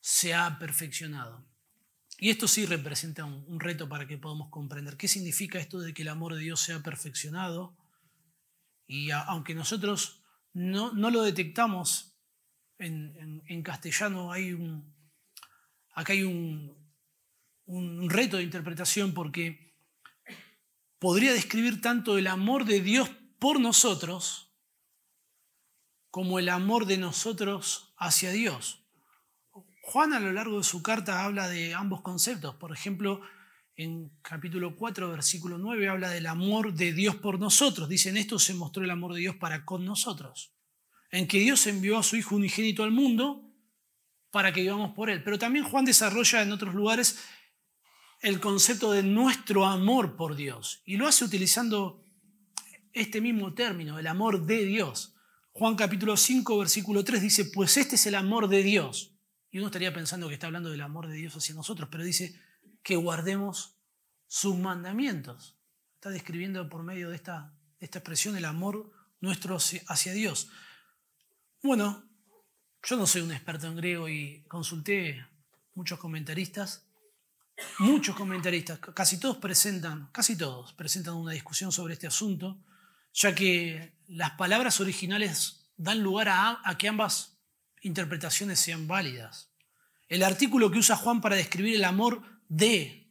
se 0.00 0.34
ha 0.34 0.58
perfeccionado. 0.58 1.46
Y 2.18 2.30
esto 2.30 2.48
sí 2.48 2.66
representa 2.66 3.24
un, 3.24 3.60
reto 3.60 3.88
para 3.88 4.08
que 4.08 4.18
podamos 4.18 4.48
comprender 4.50 4.96
qué 4.96 5.06
significa 5.06 5.60
esto 5.60 5.78
de 5.78 5.94
que 5.94 6.02
el 6.02 6.08
amor 6.08 6.34
de 6.34 6.40
Dios 6.40 6.58
sea 6.58 6.82
perfeccionado. 6.82 7.76
Y 8.88 9.12
aunque 9.12 9.54
nosotros 9.54 10.24
no, 10.52 10.90
lo 10.94 11.22
detectamos 11.22 12.16
en, 12.76 13.62
castellano, 13.62 14.32
hay 14.32 14.52
un, 14.52 14.92
acá 15.94 16.12
hay 16.12 16.24
un, 16.24 16.81
un 17.66 18.10
reto 18.10 18.36
de 18.36 18.42
interpretación 18.42 19.14
porque 19.14 19.74
podría 20.98 21.32
describir 21.32 21.80
tanto 21.80 22.18
el 22.18 22.26
amor 22.26 22.64
de 22.64 22.80
Dios 22.80 23.10
por 23.38 23.58
nosotros 23.58 24.52
como 26.12 26.38
el 26.38 26.50
amor 26.50 26.86
de 26.86 26.98
nosotros 26.98 27.94
hacia 27.96 28.30
Dios. 28.30 28.84
Juan 29.82 30.12
a 30.12 30.20
lo 30.20 30.30
largo 30.30 30.58
de 30.58 30.64
su 30.64 30.82
carta 30.82 31.24
habla 31.24 31.48
de 31.48 31.74
ambos 31.74 32.02
conceptos. 32.02 32.54
Por 32.54 32.70
ejemplo, 32.70 33.20
en 33.74 34.10
capítulo 34.22 34.76
4, 34.76 35.10
versículo 35.10 35.58
9, 35.58 35.88
habla 35.88 36.10
del 36.10 36.26
amor 36.26 36.74
de 36.74 36.92
Dios 36.92 37.16
por 37.16 37.40
nosotros. 37.40 37.88
Dice, 37.88 38.10
en 38.10 38.18
esto 38.18 38.38
se 38.38 38.54
mostró 38.54 38.84
el 38.84 38.90
amor 38.90 39.14
de 39.14 39.20
Dios 39.20 39.36
para 39.36 39.64
con 39.64 39.84
nosotros. 39.84 40.54
En 41.10 41.26
que 41.26 41.38
Dios 41.40 41.66
envió 41.66 41.98
a 41.98 42.02
su 42.02 42.16
Hijo 42.16 42.36
unigénito 42.36 42.84
al 42.84 42.92
mundo 42.92 43.50
para 44.30 44.52
que 44.52 44.60
vivamos 44.60 44.94
por 44.94 45.10
Él. 45.10 45.24
Pero 45.24 45.38
también 45.38 45.64
Juan 45.64 45.84
desarrolla 45.84 46.42
en 46.42 46.52
otros 46.52 46.74
lugares 46.74 47.18
el 48.22 48.40
concepto 48.40 48.92
de 48.92 49.02
nuestro 49.02 49.66
amor 49.66 50.16
por 50.16 50.36
Dios. 50.36 50.82
Y 50.84 50.96
lo 50.96 51.06
hace 51.06 51.24
utilizando 51.24 52.04
este 52.92 53.20
mismo 53.20 53.52
término, 53.52 53.98
el 53.98 54.06
amor 54.06 54.46
de 54.46 54.64
Dios. 54.64 55.14
Juan 55.52 55.74
capítulo 55.74 56.16
5, 56.16 56.58
versículo 56.58 57.04
3 57.04 57.20
dice, 57.20 57.44
pues 57.46 57.76
este 57.76 57.96
es 57.96 58.06
el 58.06 58.14
amor 58.14 58.48
de 58.48 58.62
Dios 58.62 59.12
y 59.52 59.58
uno 59.58 59.66
estaría 59.66 59.92
pensando 59.92 60.28
que 60.28 60.34
está 60.34 60.46
hablando 60.46 60.70
del 60.70 60.80
amor 60.80 61.08
de 61.08 61.14
Dios 61.14 61.36
hacia 61.36 61.54
nosotros, 61.54 61.88
pero 61.92 62.02
dice 62.02 62.34
que 62.82 62.96
guardemos 62.96 63.76
sus 64.26 64.56
mandamientos. 64.56 65.58
Está 65.96 66.08
describiendo 66.08 66.68
por 66.70 66.82
medio 66.82 67.10
de 67.10 67.16
esta, 67.16 67.54
esta 67.78 67.98
expresión 67.98 68.34
el 68.36 68.46
amor 68.46 68.90
nuestro 69.20 69.56
hacia 69.56 70.12
Dios. 70.14 70.48
Bueno, 71.62 72.02
yo 72.82 72.96
no 72.96 73.06
soy 73.06 73.20
un 73.20 73.30
experto 73.30 73.66
en 73.66 73.76
griego 73.76 74.08
y 74.08 74.42
consulté 74.48 75.26
muchos 75.74 75.98
comentaristas. 75.98 76.86
Muchos 77.78 78.16
comentaristas, 78.16 78.78
casi 78.78 79.18
todos 79.18 79.36
presentan, 79.36 80.08
casi 80.12 80.36
todos 80.36 80.72
presentan 80.72 81.14
una 81.14 81.32
discusión 81.32 81.72
sobre 81.72 81.94
este 81.94 82.06
asunto, 82.06 82.62
ya 83.12 83.34
que 83.34 83.98
las 84.08 84.32
palabras 84.32 84.80
originales 84.80 85.70
dan 85.76 86.02
lugar 86.02 86.28
a, 86.28 86.60
a 86.64 86.78
que 86.78 86.88
ambas 86.88 87.38
interpretaciones 87.82 88.58
sean 88.60 88.86
válidas. 88.86 89.50
El 90.08 90.22
artículo 90.22 90.70
que 90.70 90.78
usa 90.78 90.96
Juan 90.96 91.20
para 91.20 91.36
describir 91.36 91.74
el 91.74 91.84
amor 91.84 92.22
de 92.48 93.10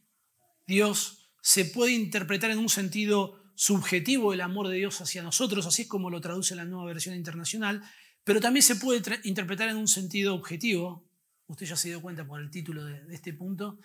Dios 0.66 1.30
se 1.42 1.64
puede 1.64 1.92
interpretar 1.92 2.50
en 2.50 2.58
un 2.58 2.68
sentido 2.68 3.42
subjetivo 3.54 4.32
el 4.32 4.40
amor 4.40 4.68
de 4.68 4.76
Dios 4.76 5.00
hacia 5.00 5.22
nosotros, 5.22 5.66
así 5.66 5.82
es 5.82 5.88
como 5.88 6.10
lo 6.10 6.20
traduce 6.20 6.54
la 6.54 6.64
nueva 6.64 6.86
versión 6.86 7.14
internacional, 7.14 7.82
pero 8.24 8.40
también 8.40 8.62
se 8.62 8.76
puede 8.76 9.02
interpretar 9.24 9.68
en 9.68 9.76
un 9.76 9.88
sentido 9.88 10.34
objetivo. 10.34 11.08
Usted 11.46 11.66
ya 11.66 11.76
se 11.76 11.88
dio 11.88 12.00
cuenta 12.00 12.26
por 12.26 12.40
el 12.40 12.50
título 12.50 12.84
de, 12.84 13.02
este 13.14 13.32
punto, 13.32 13.80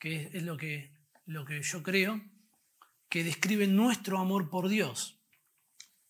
que 0.00 0.30
es 0.32 0.42
lo 0.42 0.56
que, 0.56 0.92
lo 1.26 1.44
que 1.44 1.62
yo 1.62 1.82
creo, 1.82 2.20
que 3.08 3.22
describe 3.22 3.66
nuestro 3.66 4.18
amor 4.18 4.50
por 4.50 4.68
Dios. 4.68 5.20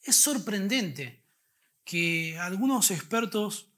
Es 0.03 0.17
sorprendente 0.17 1.27
que 1.85 2.39
algunos 2.39 2.91
expertos 2.91 3.73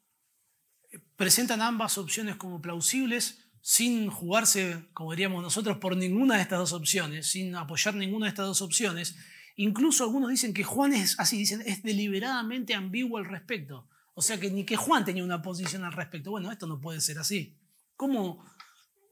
presentan 1.16 1.62
ambas 1.62 1.98
opciones 1.98 2.36
como 2.36 2.60
plausibles 2.60 3.48
sin 3.62 4.10
jugarse, 4.10 4.88
como 4.92 5.12
diríamos 5.12 5.42
nosotros, 5.42 5.78
por 5.78 5.96
ninguna 5.96 6.36
de 6.36 6.42
estas 6.42 6.58
dos 6.58 6.72
opciones, 6.72 7.28
sin 7.28 7.54
apoyar 7.54 7.94
ninguna 7.94 8.26
de 8.26 8.30
estas 8.30 8.46
dos 8.46 8.60
opciones. 8.60 9.16
Incluso 9.56 10.04
algunos 10.04 10.30
dicen 10.30 10.52
que 10.52 10.64
Juan 10.64 10.92
es, 10.92 11.18
así 11.18 11.38
dicen, 11.38 11.62
es 11.64 11.82
deliberadamente 11.82 12.74
ambiguo 12.74 13.18
al 13.18 13.24
respecto. 13.24 13.88
O 14.14 14.20
sea 14.20 14.38
que 14.38 14.50
ni 14.50 14.64
que 14.64 14.76
Juan 14.76 15.04
tenía 15.04 15.24
una 15.24 15.40
posición 15.40 15.84
al 15.84 15.92
respecto. 15.92 16.32
Bueno, 16.32 16.50
esto 16.50 16.66
no 16.66 16.80
puede 16.80 17.00
ser 17.00 17.18
así. 17.18 17.56
¿Cómo, 17.96 18.44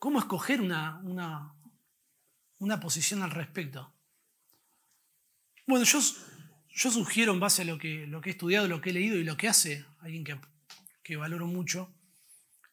cómo 0.01 0.19
escoger 0.19 0.61
una, 0.61 0.99
una, 1.05 1.55
una 2.59 2.81
posición 2.81 3.23
al 3.23 3.31
respecto? 3.31 3.93
Bueno, 5.67 5.85
yo, 5.85 6.01
yo 6.71 6.91
sugiero 6.91 7.33
en 7.33 7.39
base 7.39 7.63
a 7.63 7.67
lo 7.67 7.79
que, 7.79 8.09
lo 8.09 8.21
que 8.21 8.31
he 8.31 8.33
estudiado, 8.33 8.67
lo 8.67 8.81
que 8.81 8.91
he 8.91 8.95
leído 8.95 9.17
y 9.17 9.25
lo 9.25 9.37
que 9.37 9.47
hace 9.47 9.87
alguien 10.01 10.25
que, 10.25 10.41
que 11.05 11.17
valoro 11.17 11.47
mucho, 11.47 11.95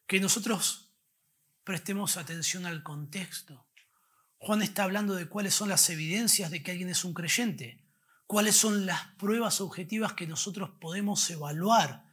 que 0.08 0.18
nosotros 0.18 0.90
prestemos 1.62 2.16
atención 2.16 2.64
al 2.64 2.82
contexto. 2.82 3.66
Juan 4.38 4.62
está 4.62 4.84
hablando 4.84 5.14
de 5.14 5.28
cuáles 5.28 5.52
son 5.52 5.68
las 5.68 5.90
evidencias 5.90 6.50
de 6.50 6.62
que 6.62 6.70
alguien 6.70 6.88
es 6.88 7.04
un 7.04 7.12
creyente, 7.12 7.84
cuáles 8.26 8.56
son 8.56 8.86
las 8.86 9.04
pruebas 9.16 9.60
objetivas 9.60 10.14
que 10.14 10.26
nosotros 10.26 10.70
podemos 10.80 11.28
evaluar 11.28 12.04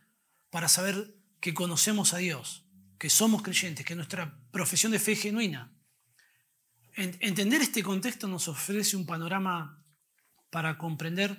para 0.49 0.67
saber 0.67 1.15
que 1.39 1.53
conocemos 1.53 2.13
a 2.13 2.17
Dios, 2.17 2.64
que 2.97 3.09
somos 3.09 3.41
creyentes, 3.41 3.85
que 3.85 3.95
nuestra 3.95 4.39
profesión 4.51 4.91
de 4.91 4.99
fe 4.99 5.13
es 5.13 5.21
genuina. 5.21 5.71
Entender 6.95 7.61
este 7.61 7.83
contexto 7.83 8.27
nos 8.27 8.47
ofrece 8.47 8.95
un 8.95 9.05
panorama 9.05 9.83
para 10.49 10.77
comprender 10.77 11.37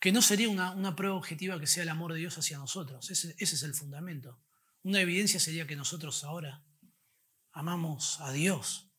que 0.00 0.12
no 0.12 0.22
sería 0.22 0.48
una, 0.48 0.96
prueba 0.96 1.14
objetiva 1.14 1.60
que 1.60 1.66
sea 1.66 1.82
el 1.82 1.88
amor 1.90 2.12
de 2.12 2.20
Dios 2.20 2.38
hacia 2.38 2.58
nosotros. 2.58 3.10
ese 3.10 3.34
es 3.38 3.62
el 3.62 3.74
fundamento. 3.74 4.40
Una 4.82 5.00
evidencia 5.00 5.40
sería 5.40 5.66
que 5.66 5.76
nosotros 5.76 6.24
ahora 6.24 6.62
amamos 7.52 8.20
a 8.20 8.32
Dios. 8.32 8.90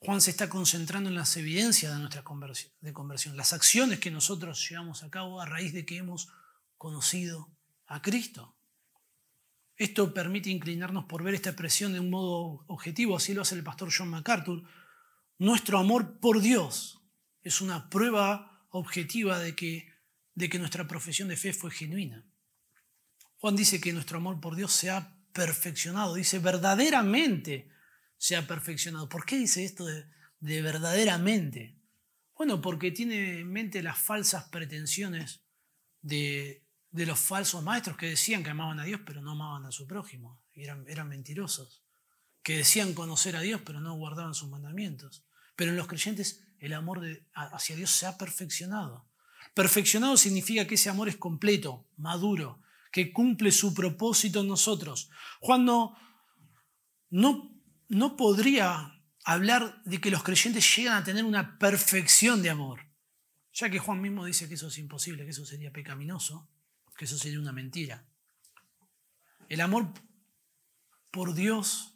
Juan 0.00 0.20
se 0.20 0.30
está 0.30 0.48
concentrando 0.48 1.08
en 1.08 1.16
las 1.16 1.36
evidencias 1.36 1.92
de 1.92 1.98
nuestra 1.98 2.22
conversión, 2.22 2.72
de 2.80 2.92
conversión, 2.92 3.36
las 3.36 3.52
acciones 3.52 3.98
que 3.98 4.10
nosotros 4.10 4.68
llevamos 4.68 5.02
a 5.02 5.10
cabo 5.10 5.40
a 5.40 5.46
raíz 5.46 5.72
de 5.72 5.84
que 5.84 5.96
hemos 5.96 6.28
conocido 6.76 7.52
a 7.86 8.00
Cristo. 8.00 8.57
Esto 9.78 10.12
permite 10.12 10.50
inclinarnos 10.50 11.04
por 11.04 11.22
ver 11.22 11.34
esta 11.34 11.50
expresión 11.50 11.92
de 11.92 12.00
un 12.00 12.10
modo 12.10 12.64
objetivo, 12.66 13.16
así 13.16 13.32
lo 13.32 13.42
hace 13.42 13.54
el 13.54 13.62
pastor 13.62 13.90
John 13.96 14.08
MacArthur. 14.08 14.64
Nuestro 15.38 15.78
amor 15.78 16.18
por 16.18 16.40
Dios 16.40 17.00
es 17.42 17.60
una 17.60 17.88
prueba 17.88 18.66
objetiva 18.70 19.38
de 19.38 19.54
que, 19.54 19.88
de 20.34 20.48
que 20.48 20.58
nuestra 20.58 20.88
profesión 20.88 21.28
de 21.28 21.36
fe 21.36 21.52
fue 21.52 21.70
genuina. 21.70 22.28
Juan 23.36 23.54
dice 23.54 23.80
que 23.80 23.92
nuestro 23.92 24.18
amor 24.18 24.40
por 24.40 24.56
Dios 24.56 24.72
se 24.72 24.90
ha 24.90 25.16
perfeccionado, 25.32 26.14
dice 26.14 26.40
verdaderamente 26.40 27.70
se 28.16 28.34
ha 28.34 28.48
perfeccionado. 28.48 29.08
¿Por 29.08 29.24
qué 29.24 29.38
dice 29.38 29.64
esto 29.64 29.86
de, 29.86 30.62
verdaderamente? 30.62 31.78
Bueno, 32.36 32.60
porque 32.60 32.90
tiene 32.90 33.40
en 33.40 33.52
mente 33.52 33.80
las 33.80 33.98
falsas 33.98 34.48
pretensiones 34.48 35.44
de, 36.00 36.67
los 36.92 37.18
falsos 37.18 37.62
maestros 37.62 37.96
que 37.96 38.10
decían 38.10 38.42
que 38.42 38.50
amaban 38.50 38.80
a 38.80 38.84
Dios 38.84 39.00
pero 39.04 39.20
no 39.20 39.32
amaban 39.32 39.66
a 39.66 39.72
su 39.72 39.86
prójimo, 39.86 40.42
eran, 40.54 40.84
eran 40.88 41.08
mentirosos, 41.08 41.82
que 42.42 42.56
decían 42.56 42.94
conocer 42.94 43.36
a 43.36 43.40
Dios 43.40 43.60
pero 43.64 43.80
no 43.80 43.94
guardaban 43.94 44.34
sus 44.34 44.48
mandamientos. 44.48 45.24
Pero 45.56 45.72
en 45.72 45.76
los 45.76 45.86
creyentes 45.86 46.44
el 46.60 46.72
amor 46.72 47.04
hacia 47.34 47.76
Dios 47.76 47.90
se 47.90 48.06
ha 48.06 48.16
perfeccionado. 48.16 49.08
Perfeccionado 49.54 50.16
significa 50.16 50.66
que 50.66 50.76
ese 50.76 50.88
amor 50.88 51.08
es 51.08 51.16
completo, 51.16 51.88
maduro, 51.96 52.60
que 52.92 53.12
cumple 53.12 53.52
su 53.52 53.74
propósito 53.74 54.40
en 54.40 54.48
nosotros. 54.48 55.10
Juan 55.40 55.64
no, 55.64 55.96
no, 57.10 58.16
podría 58.16 59.02
hablar 59.24 59.82
de 59.84 60.00
que 60.00 60.10
los 60.10 60.22
creyentes 60.22 60.76
llegan 60.76 60.96
a 60.96 61.04
tener 61.04 61.24
una 61.24 61.58
perfección 61.58 62.42
de 62.42 62.50
amor, 62.50 62.80
ya 63.52 63.70
que 63.70 63.78
Juan 63.78 64.00
mismo 64.00 64.24
dice 64.24 64.48
que 64.48 64.54
eso 64.54 64.68
es 64.68 64.78
imposible, 64.78 65.24
que 65.24 65.30
eso 65.30 65.44
sería 65.44 65.72
pecaminoso, 65.72 66.48
que 66.98 67.04
eso 67.04 67.16
sería 67.16 67.38
una 67.38 67.52
mentira. 67.52 68.04
El 69.48 69.60
amor 69.60 69.86
por 71.12 71.32
Dios 71.32 71.94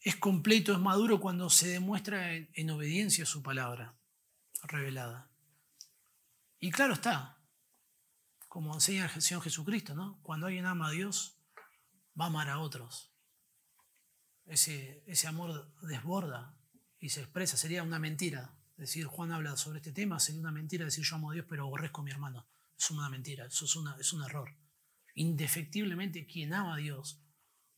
es 0.00 0.14
completo, 0.14 0.72
es 0.72 0.78
maduro 0.78 1.20
cuando 1.20 1.50
se 1.50 1.68
demuestra 1.68 2.32
en, 2.32 2.48
en 2.54 2.70
obediencia 2.70 3.24
a 3.24 3.26
su 3.26 3.42
palabra 3.42 3.98
revelada. 4.62 5.28
Y 6.60 6.70
claro 6.70 6.94
está, 6.94 7.36
como 8.48 8.72
enseña 8.72 9.10
el 9.12 9.20
Señor 9.20 9.42
Jesucristo, 9.42 9.96
¿no? 9.96 10.20
Cuando 10.22 10.46
alguien 10.46 10.66
ama 10.66 10.86
a 10.86 10.92
Dios, 10.92 11.42
va 12.18 12.26
a 12.26 12.28
amar 12.28 12.48
a 12.48 12.60
otros. 12.60 13.12
Ese, 14.46 15.02
ese 15.08 15.26
amor 15.26 15.74
desborda 15.82 16.56
y 17.00 17.08
se 17.08 17.22
expresa, 17.22 17.56
sería 17.56 17.82
una 17.82 17.98
mentira. 17.98 18.56
Decir, 18.76 19.06
Juan 19.06 19.32
habla 19.32 19.56
sobre 19.56 19.78
este 19.78 19.92
tema, 19.92 20.20
sería 20.20 20.40
una 20.40 20.52
mentira 20.52 20.84
decir 20.84 21.04
yo 21.04 21.16
amo 21.16 21.30
a 21.32 21.34
Dios 21.34 21.46
pero 21.48 21.64
aborrezco 21.64 22.02
a 22.02 22.04
mi 22.04 22.12
hermano. 22.12 22.46
Es 22.78 22.90
una 22.90 23.08
mentira, 23.08 23.46
es, 23.46 24.12
un 24.12 24.22
error. 24.22 24.54
Indefectiblemente 25.14 26.26
quien 26.26 26.52
ama 26.52 26.74
a 26.74 26.76
Dios 26.78 27.22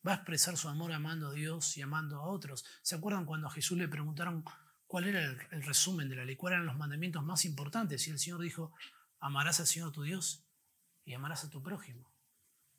va 0.07 0.13
a 0.13 0.15
expresar 0.17 0.57
su 0.57 0.69
amor 0.69 0.93
amando 0.93 1.29
a 1.29 1.33
Dios 1.33 1.77
y 1.77 1.83
amando 1.83 2.17
a 2.17 2.27
otros. 2.27 2.65
¿Se 2.83 2.97
acuerdan 2.97 3.27
cuando 3.27 3.47
a 3.47 3.51
Jesús 3.51 3.79
le 3.79 3.89
preguntaron 3.89 4.45
cuál 4.87 5.05
era 5.05 5.23
el, 5.23 5.39
el 5.53 5.63
resumen 5.63 6.09
de 6.09 6.17
la 6.17 6.25
ley, 6.25 6.37
cuáles 6.37 6.57
eran 6.57 6.67
los 6.67 6.77
mandamientos 6.77 7.23
más 7.25 7.45
importantes? 7.45 8.07
Y 8.09 8.11
el 8.11 8.19
Señor 8.19 8.41
dijo, 8.41 8.73
amarás 9.21 9.61
al 9.61 9.67
Señor 9.67 9.93
tu 9.93 10.03
Dios 10.03 10.45
y 11.05 11.15
amarás 11.15 11.45
a 11.45 11.51
tu 11.51 11.63
prójimo. 11.63 12.13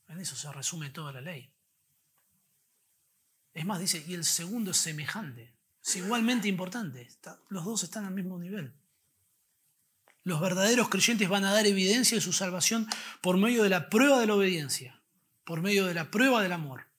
En 0.08 0.20
eso 0.20 0.36
se 0.36 0.52
resume 0.52 0.90
toda 0.90 1.14
la 1.14 1.22
ley. 1.22 1.54
Es 3.54 3.66
más, 3.66 3.80
dice, 3.80 4.04
y 4.08 4.14
el 4.14 4.26
segundo 4.26 4.72
es 4.72 4.78
semejante, 4.78 5.56
es 5.84 5.96
igualmente 5.96 6.48
importante, 6.48 7.08
los 7.50 7.66
dos 7.66 7.84
están 7.84 8.06
al 8.06 8.14
mismo 8.14 8.38
nivel. 8.38 8.79
Los 10.24 10.42
verdaderos 10.42 10.90
creyentes 10.90 11.30
van 11.30 11.46
a 11.46 11.54
dar 11.54 11.66
evidencia 11.66 12.18
de 12.18 12.22
su 12.22 12.34
salvación 12.34 12.88
por 13.22 13.38
medio 13.38 13.64
de 13.64 13.70
la 13.70 13.90
prueba 13.90 14.20
de 14.20 14.28
la 14.28 14.36
obediencia, 14.36 15.02
por 15.44 15.62
medio 15.62 15.86
de 15.86 15.94
la 15.94 16.12
prueba 16.12 16.42
del 16.42 16.52
amor 16.52 16.90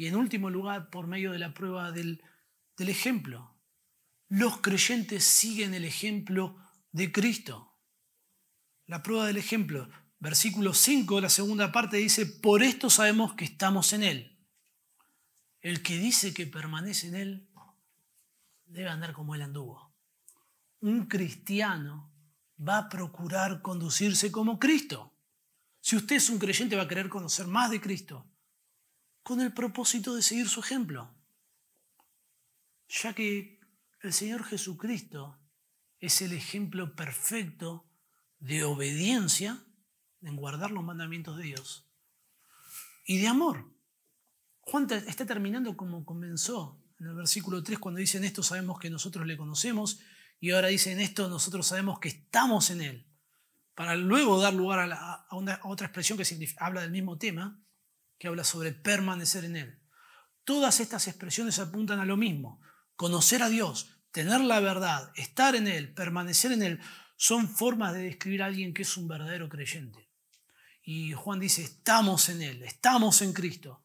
y 0.00 0.06
en 0.06 0.16
último 0.16 0.48
lugar 0.48 0.88
por 0.88 1.06
medio 1.06 1.32
de 1.32 1.38
la 1.38 1.52
prueba 1.52 1.92
del, 1.92 2.22
del 2.78 2.88
ejemplo. 2.88 3.54
Los 4.28 4.62
creyentes 4.62 5.24
siguen 5.24 5.74
el 5.74 5.84
ejemplo 5.84 6.56
de 6.90 7.12
Cristo. 7.12 7.76
La 8.86 9.02
prueba 9.02 9.26
del 9.26 9.36
ejemplo. 9.36 9.90
Versículo 10.18 10.72
5, 10.72 11.20
la 11.20 11.28
segunda 11.28 11.70
parte 11.70 11.98
dice, 11.98 12.24
por 12.24 12.62
esto 12.62 12.88
sabemos 12.88 13.34
que 13.34 13.44
estamos 13.44 13.92
en 13.92 14.02
Él. 14.02 14.38
El 15.60 15.82
que 15.82 15.98
dice 15.98 16.32
que 16.32 16.46
permanece 16.46 17.08
en 17.08 17.14
Él 17.14 17.48
debe 18.64 18.88
andar 18.88 19.12
como 19.12 19.34
Él 19.34 19.42
anduvo. 19.42 19.92
Un 20.80 21.08
cristiano 21.08 22.09
va 22.60 22.78
a 22.78 22.88
procurar 22.88 23.62
conducirse 23.62 24.30
como 24.30 24.58
Cristo. 24.58 25.12
Si 25.80 25.96
usted 25.96 26.16
es 26.16 26.28
un 26.28 26.38
creyente 26.38 26.76
va 26.76 26.82
a 26.82 26.88
querer 26.88 27.08
conocer 27.08 27.46
más 27.46 27.70
de 27.70 27.80
Cristo 27.80 28.26
con 29.22 29.40
el 29.40 29.52
propósito 29.52 30.14
de 30.14 30.22
seguir 30.22 30.48
su 30.48 30.60
ejemplo. 30.60 31.14
Ya 32.88 33.14
que 33.14 33.60
el 34.02 34.12
Señor 34.12 34.44
Jesucristo 34.44 35.38
es 35.98 36.22
el 36.22 36.32
ejemplo 36.32 36.94
perfecto 36.96 37.86
de 38.38 38.64
obediencia, 38.64 39.62
en 40.22 40.36
guardar 40.36 40.70
los 40.70 40.82
mandamientos 40.82 41.36
de 41.36 41.44
Dios, 41.44 41.86
y 43.04 43.18
de 43.18 43.28
amor. 43.28 43.70
Juan 44.60 44.86
está 44.90 45.26
terminando 45.26 45.76
como 45.76 46.04
comenzó 46.04 46.82
en 46.98 47.06
el 47.06 47.14
versículo 47.14 47.62
3 47.62 47.78
cuando 47.78 48.00
dice 48.00 48.18
en 48.18 48.24
esto 48.24 48.42
sabemos 48.42 48.78
que 48.78 48.90
nosotros 48.90 49.26
le 49.26 49.36
conocemos 49.36 50.00
y 50.40 50.50
ahora 50.50 50.68
dice 50.68 50.90
en 50.90 51.00
esto 51.00 51.28
nosotros 51.28 51.66
sabemos 51.66 52.00
que 52.00 52.08
estamos 52.08 52.70
en 52.70 52.80
él. 52.80 53.06
Para 53.74 53.94
luego 53.94 54.40
dar 54.40 54.52
lugar 54.52 54.90
a, 54.92 55.26
otra 55.30 55.86
expresión 55.86 56.18
que 56.18 56.54
habla 56.58 56.80
del 56.80 56.90
mismo 56.90 57.18
tema, 57.18 57.62
que 58.18 58.28
habla 58.28 58.44
sobre 58.44 58.72
permanecer 58.72 59.44
en 59.44 59.56
él. 59.56 59.80
Todas 60.44 60.80
estas 60.80 61.06
expresiones 61.06 61.58
apuntan 61.58 62.00
a 62.00 62.04
lo 62.04 62.16
mismo. 62.16 62.60
Conocer 62.96 63.42
a 63.42 63.48
Dios, 63.48 64.00
tener 64.10 64.40
la 64.40 64.60
verdad, 64.60 65.12
estar 65.14 65.54
en 65.54 65.66
Él, 65.68 65.92
permanecer 65.94 66.52
en 66.52 66.62
Él, 66.62 66.80
son 67.16 67.48
formas 67.48 67.94
de 67.94 68.02
describir 68.02 68.42
a 68.42 68.46
alguien 68.46 68.74
que 68.74 68.82
es 68.82 68.96
un 68.96 69.08
verdadero 69.08 69.48
creyente. 69.48 70.10
Y 70.82 71.12
Juan 71.12 71.38
dice, 71.38 71.62
estamos 71.62 72.28
en 72.28 72.42
Él, 72.42 72.62
estamos 72.62 73.22
en 73.22 73.32
Cristo. 73.32 73.82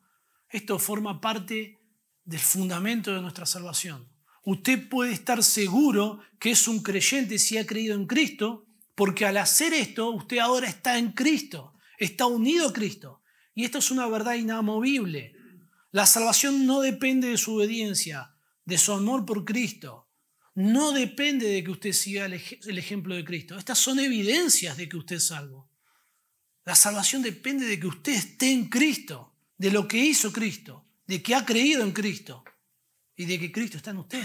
Esto 0.49 0.79
forma 0.79 1.21
parte 1.21 1.79
del 2.23 2.39
fundamento 2.39 3.13
de 3.13 3.21
nuestra 3.21 3.45
salvación. 3.45 4.09
Usted 4.45 4.87
puede 4.89 5.11
estar 5.11 5.43
seguro 5.43 6.19
que 6.39 6.51
es 6.51 6.67
un 6.67 6.83
creyente 6.83 7.39
si 7.39 7.57
ha 7.57 7.65
creído 7.65 7.95
en 7.95 8.05
Cristo, 8.05 8.67
porque 8.93 9.25
al 9.25 9.37
hacer 9.37 9.73
esto, 9.73 10.11
usted 10.11 10.37
ahora 10.37 10.69
está 10.69 10.99
en 10.99 11.13
Cristo, 11.13 11.73
está 11.97 12.27
unido 12.27 12.69
a 12.69 12.73
Cristo. 12.73 13.23
Y 13.55 13.65
esto 13.65 13.79
es 13.79 13.89
una 13.89 14.07
verdad 14.07 14.35
inamovible. 14.35 15.33
La 15.91 16.05
salvación 16.05 16.67
no 16.67 16.81
depende 16.81 17.29
de 17.29 17.37
su 17.37 17.55
obediencia, 17.55 18.35
de 18.65 18.77
su 18.77 18.93
amor 18.93 19.25
por 19.25 19.45
Cristo. 19.45 20.11
No 20.53 20.91
depende 20.91 21.47
de 21.47 21.63
que 21.63 21.71
usted 21.71 21.91
siga 21.93 22.25
el 22.25 22.77
ejemplo 22.77 23.15
de 23.15 23.25
Cristo. 23.25 23.57
Estas 23.57 23.79
son 23.79 23.97
evidencias 23.97 24.77
de 24.77 24.87
que 24.87 24.97
usted 24.97 25.15
es 25.15 25.27
salvo. 25.27 25.71
La 26.65 26.75
salvación 26.75 27.23
depende 27.23 27.65
de 27.65 27.79
que 27.79 27.87
usted 27.87 28.13
esté 28.13 28.51
en 28.51 28.69
Cristo, 28.69 29.33
de 29.57 29.71
lo 29.71 29.87
que 29.87 29.97
hizo 29.97 30.31
Cristo, 30.31 30.85
de 31.07 31.23
que 31.23 31.33
ha 31.33 31.45
creído 31.45 31.81
en 31.81 31.93
Cristo 31.93 32.43
y 33.15 33.25
de 33.25 33.39
que 33.39 33.51
Cristo 33.51 33.77
está 33.77 33.91
en 33.91 33.97
usted, 33.97 34.23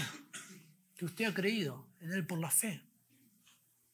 que 0.95 1.05
usted 1.05 1.25
ha 1.25 1.33
creído 1.33 1.89
en 1.99 2.11
Él 2.11 2.25
por 2.25 2.39
la 2.39 2.51
fe. 2.51 2.83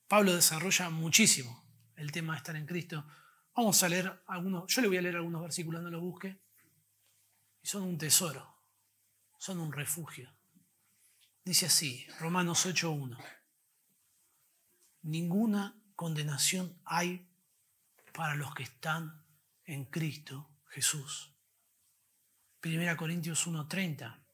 Pablo 0.07 0.33
desarrolla 0.33 0.89
muchísimo 0.89 1.65
el 1.95 2.11
tema 2.11 2.33
de 2.33 2.37
estar 2.37 2.55
en 2.55 2.65
Cristo. 2.65 3.05
Vamos 3.55 3.81
a 3.83 3.89
leer 3.89 4.23
algunos, 4.27 4.73
yo 4.73 4.81
le 4.81 4.87
voy 4.87 4.97
a 4.97 5.01
leer 5.01 5.17
algunos 5.17 5.41
versículos, 5.41 5.81
no 5.81 5.89
los 5.89 6.01
busque. 6.01 6.41
Y 7.61 7.67
son 7.67 7.83
un 7.83 7.97
tesoro, 7.97 8.63
son 9.37 9.59
un 9.59 9.71
refugio. 9.71 10.33
Dice 11.43 11.65
así, 11.65 12.05
Romanos 12.19 12.65
8.1. 12.65 13.17
Ninguna 15.03 15.81
condenación 15.95 16.79
hay 16.85 17.29
para 18.13 18.35
los 18.35 18.53
que 18.53 18.63
están 18.63 19.23
en 19.65 19.85
Cristo 19.85 20.49
Jesús. 20.69 21.33
1 22.63 22.97
Corintios 22.97 23.47
1.30. 23.47 24.26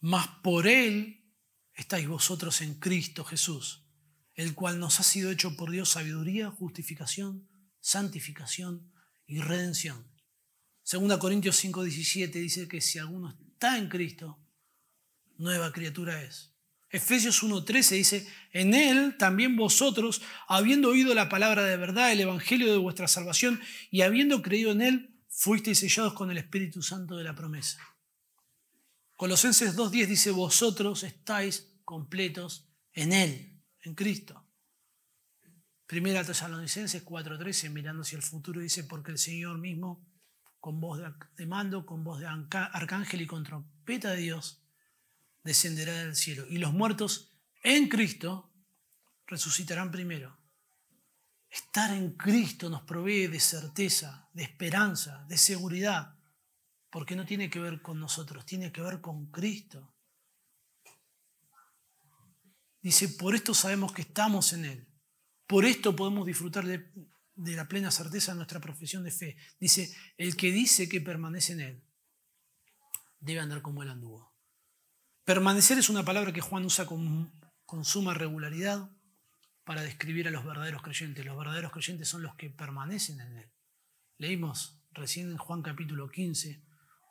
Mas 0.00 0.26
por 0.42 0.66
Él 0.66 1.24
estáis 1.74 2.08
vosotros 2.08 2.60
en 2.62 2.74
Cristo 2.74 3.24
Jesús, 3.24 3.84
el 4.34 4.54
cual 4.54 4.78
nos 4.78 5.00
ha 5.00 5.02
sido 5.02 5.30
hecho 5.30 5.56
por 5.56 5.70
Dios 5.70 5.90
sabiduría, 5.90 6.50
justificación, 6.50 7.48
santificación 7.80 8.92
y 9.26 9.40
redención. 9.40 10.10
2 10.90 11.18
Corintios 11.18 11.62
5.17 11.64 12.32
dice 12.32 12.66
que 12.66 12.80
si 12.80 12.98
alguno 12.98 13.30
está 13.52 13.78
en 13.78 13.88
Cristo, 13.88 14.40
nueva 15.36 15.72
criatura 15.72 16.22
es. 16.22 16.54
Efesios 16.88 17.44
1.13 17.44 17.90
dice, 17.90 18.28
en 18.52 18.74
él 18.74 19.16
también 19.16 19.54
vosotros, 19.54 20.22
habiendo 20.48 20.88
oído 20.88 21.14
la 21.14 21.28
palabra 21.28 21.62
de 21.62 21.76
verdad, 21.76 22.10
el 22.10 22.20
evangelio 22.20 22.72
de 22.72 22.78
vuestra 22.78 23.06
salvación, 23.06 23.60
y 23.92 24.00
habiendo 24.00 24.42
creído 24.42 24.72
en 24.72 24.82
él, 24.82 25.20
fuisteis 25.28 25.78
sellados 25.78 26.14
con 26.14 26.32
el 26.32 26.38
Espíritu 26.38 26.82
Santo 26.82 27.16
de 27.16 27.22
la 27.22 27.36
promesa. 27.36 27.78
Colosenses 29.20 29.76
2.10 29.76 30.06
dice, 30.06 30.30
vosotros 30.30 31.02
estáis 31.02 31.74
completos 31.84 32.70
en 32.94 33.12
él, 33.12 33.62
en 33.82 33.94
Cristo. 33.94 34.48
Primera 35.86 36.24
Tesalonicenses 36.24 37.04
4.13, 37.04 37.68
mirando 37.68 38.00
hacia 38.00 38.16
el 38.16 38.22
futuro, 38.22 38.62
dice, 38.62 38.82
porque 38.84 39.10
el 39.10 39.18
Señor 39.18 39.58
mismo, 39.58 40.08
con 40.58 40.80
voz 40.80 41.02
de 41.36 41.46
mando, 41.46 41.84
con 41.84 42.02
voz 42.02 42.20
de 42.20 42.28
arcángel 42.28 43.20
y 43.20 43.26
con 43.26 43.44
trompeta 43.44 44.12
de 44.12 44.22
Dios, 44.22 44.62
descenderá 45.44 45.92
del 45.92 46.16
cielo. 46.16 46.46
Y 46.48 46.56
los 46.56 46.72
muertos 46.72 47.30
en 47.62 47.90
Cristo 47.90 48.50
resucitarán 49.26 49.90
primero. 49.90 50.34
Estar 51.50 51.92
en 51.92 52.12
Cristo 52.12 52.70
nos 52.70 52.84
provee 52.84 53.26
de 53.26 53.38
certeza, 53.38 54.30
de 54.32 54.44
esperanza, 54.44 55.26
de 55.28 55.36
seguridad, 55.36 56.16
porque 56.90 57.14
no 57.14 57.24
tiene 57.24 57.48
que 57.48 57.60
ver 57.60 57.80
con 57.80 58.00
nosotros, 58.00 58.44
tiene 58.44 58.72
que 58.72 58.82
ver 58.82 59.00
con 59.00 59.30
Cristo. 59.30 59.94
Dice, 62.82 63.08
por 63.10 63.34
esto 63.34 63.54
sabemos 63.54 63.92
que 63.92 64.02
estamos 64.02 64.52
en 64.52 64.64
Él. 64.64 64.88
Por 65.46 65.64
esto 65.64 65.94
podemos 65.94 66.26
disfrutar 66.26 66.64
de, 66.64 66.90
la 67.36 67.68
plena 67.68 67.90
certeza 67.90 68.32
de 68.32 68.36
nuestra 68.36 68.60
profesión 68.60 69.04
de 69.04 69.12
fe. 69.12 69.36
Dice, 69.58 69.94
el 70.16 70.36
que 70.36 70.50
dice 70.50 70.88
que 70.88 71.00
permanece 71.00 71.52
en 71.52 71.60
Él 71.60 71.84
debe 73.20 73.40
andar 73.40 73.62
como 73.62 73.82
Él 73.82 73.90
anduvo. 73.90 74.34
Permanecer 75.24 75.78
es 75.78 75.90
una 75.90 76.04
palabra 76.04 76.32
que 76.32 76.40
Juan 76.40 76.64
usa 76.64 76.86
con, 76.86 77.32
suma 77.84 78.14
regularidad 78.14 78.90
para 79.64 79.82
describir 79.82 80.26
a 80.26 80.30
los 80.32 80.44
verdaderos 80.44 80.82
creyentes. 80.82 81.24
Los 81.24 81.36
verdaderos 81.36 81.70
creyentes 81.70 82.08
son 82.08 82.22
los 82.22 82.34
que 82.34 82.50
permanecen 82.50 83.20
en 83.20 83.36
Él. 83.36 83.52
Leímos 84.16 84.82
recién 84.90 85.30
en 85.30 85.36
Juan 85.36 85.62
capítulo 85.62 86.08
15 86.08 86.69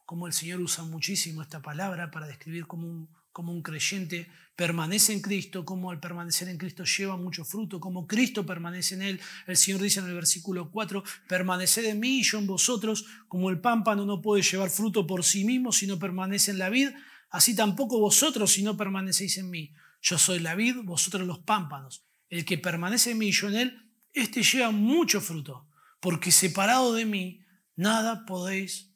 cómo 0.10 0.26
el 0.26 0.34
Señor 0.34 0.60
usa 0.60 0.84
muchísimo 0.86 1.44
esta 1.44 1.62
palabra 1.62 2.10
para 2.10 2.26
describir 2.26 2.66
cómo 2.66 2.88
un, 2.88 3.08
un 3.36 3.62
creyente 3.62 4.28
permanece 4.56 5.14
en 5.14 5.22
Cristo, 5.22 5.64
cómo 5.64 5.92
al 5.92 6.00
permanecer 6.00 6.50
en 6.50 6.58
Cristo 6.58 6.84
lleva 6.84 7.16
mucho 7.16 7.46
fruto, 7.46 7.80
cómo 7.80 8.08
Cristo 8.08 8.44
permanece 8.44 8.96
en 8.96 9.04
Él. 9.04 9.20
El 9.46 9.56
Señor 9.56 9.80
dice 9.80 10.00
en 10.00 10.08
el 10.08 10.16
versículo 10.16 10.72
4, 10.72 11.04
permaneced 11.28 11.86
en 11.86 12.00
mí 12.00 12.22
y 12.22 12.24
yo 12.24 12.40
en 12.40 12.48
vosotros, 12.48 13.06
como 13.28 13.52
el 13.52 13.62
pámpano 13.62 14.04
no 14.04 14.20
puede 14.20 14.42
llevar 14.42 14.72
fruto 14.72 15.06
por 15.06 15.24
sí 15.24 15.46
mismo, 15.46 15.72
sino 15.72 16.00
permanece 16.00 16.50
en 16.50 16.58
la 16.58 16.70
vid, 16.72 16.90
Así 17.30 17.56
tampoco 17.56 18.00
vosotros 18.00 18.52
si 18.52 18.64
no 18.64 18.76
permanecéis 18.76 19.38
en 19.38 19.52
mí. 19.52 19.76
Yo 20.02 20.18
soy 20.18 20.40
la 20.40 20.56
vid, 20.56 20.78
vosotros 20.86 21.28
los 21.28 21.38
pámpanos. 21.38 22.04
El 22.30 22.46
que 22.46 22.58
permanece 22.58 23.12
en 23.12 23.20
mí 23.20 23.28
y 23.28 23.32
yo 23.32 23.48
en 23.48 23.56
él, 23.56 23.92
éste 24.14 24.42
lleva 24.42 24.72
mucho 24.72 25.22
fruto, 25.22 25.68
porque 26.00 26.32
separado 26.32 26.96
de 26.96 27.06
mí 27.06 27.46
nada 27.76 28.26
podéis 28.26 28.89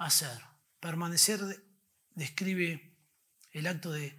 hacer. 0.00 0.40
Permanecer 0.80 1.40
describe 2.14 2.96
el 3.52 3.66
acto 3.66 3.92
de, 3.92 4.16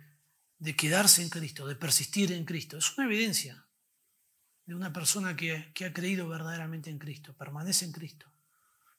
quedarse 0.78 1.22
en 1.22 1.30
Cristo, 1.30 1.68
de 1.68 1.76
persistir 1.76 2.32
en 2.32 2.46
Cristo. 2.46 2.78
Es 2.78 2.98
una 2.98 3.08
evidencia 3.08 3.66
de 4.66 4.76
una 4.76 4.94
persona 4.94 5.36
que, 5.36 5.74
ha 5.84 5.94
creído 5.94 6.30
verdaderamente 6.30 6.90
en 6.90 7.00
Cristo, 7.00 7.36
permanece 7.36 7.86
en 7.86 7.92
Cristo. 7.92 8.32